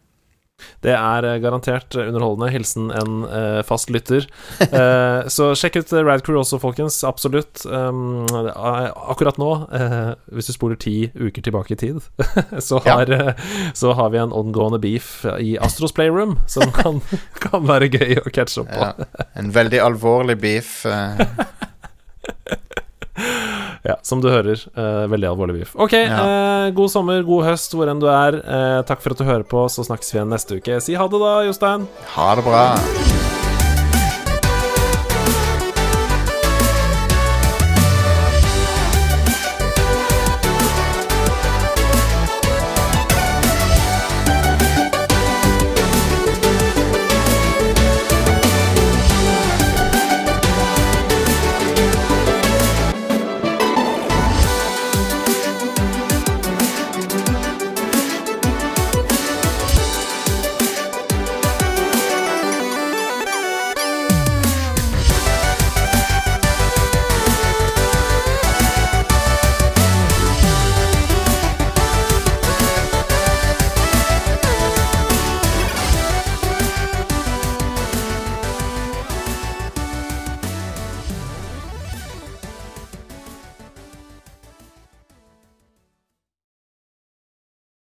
Det 0.83 0.93
er 0.97 1.27
eh, 1.29 1.39
garantert 1.43 1.95
underholdende. 1.99 2.51
Hilsen 2.55 2.91
en 2.95 3.23
eh, 3.29 3.61
fast 3.69 3.91
lytter. 3.93 4.27
Eh, 4.73 5.29
så 5.31 5.51
sjekk 5.59 5.77
ut 5.83 5.93
eh, 5.93 6.03
Rad 6.07 6.23
Crew 6.25 6.39
også, 6.41 6.59
folkens. 6.63 7.01
Absolutt. 7.05 7.65
Um, 7.69 8.25
akkurat 9.13 9.37
nå, 9.41 9.51
eh, 9.75 10.13
hvis 10.33 10.49
du 10.49 10.55
spoler 10.57 10.79
ti 10.81 10.95
uker 11.15 11.45
tilbake 11.45 11.75
i 11.77 11.81
tid, 11.83 12.01
så 12.69 12.81
Ja. 12.87 12.97
har, 13.01 13.13
eh, 13.13 13.33
så 13.77 13.93
har 13.99 14.11
vi 14.15 14.19
en 14.23 14.33
ongående 14.33 14.81
beef 14.83 15.25
i 15.39 15.57
Astros 15.61 15.93
Playroom 15.93 16.39
som 16.51 16.73
kan, 16.81 17.03
kan 17.43 17.67
være 17.69 17.91
gøy 17.93 18.17
å 18.23 18.33
catche 18.33 18.65
opp 18.65 18.73
på. 18.73 18.81
Ja. 18.91 19.29
En 19.39 19.53
veldig 19.55 19.83
alvorlig 19.85 20.39
beef. 20.43 20.83
Ja, 23.85 23.97
som 24.03 24.21
du 24.23 24.29
hører. 24.31 24.61
eh, 24.77 25.07
veldig 25.11 25.29
alvorlig 25.33 25.59
beef. 25.61 25.73
Ok, 25.77 25.93
Ja. 25.93 26.67
eh, 26.67 26.71
god 26.71 26.91
sommer, 26.91 27.23
god 27.27 27.45
høst 27.45 27.73
hvor 27.75 27.89
enn 27.91 27.99
du 28.01 28.07
er. 28.07 28.37
Eh, 28.39 28.83
takk 28.83 29.01
for 29.01 29.11
at 29.11 29.19
du 29.19 29.25
hører 29.25 29.43
på, 29.45 29.65
så 29.69 29.85
snakkes 29.85 30.13
vi 30.13 30.19
igjen 30.21 30.31
neste 30.31 30.61
uke. 30.61 30.81
Si 30.81 30.95
ha 30.95 31.07
det, 31.09 31.19
da, 31.21 31.43
Jostein. 31.49 31.89
ha 32.15 32.35
det 32.37 32.45
bra. 32.45 33.22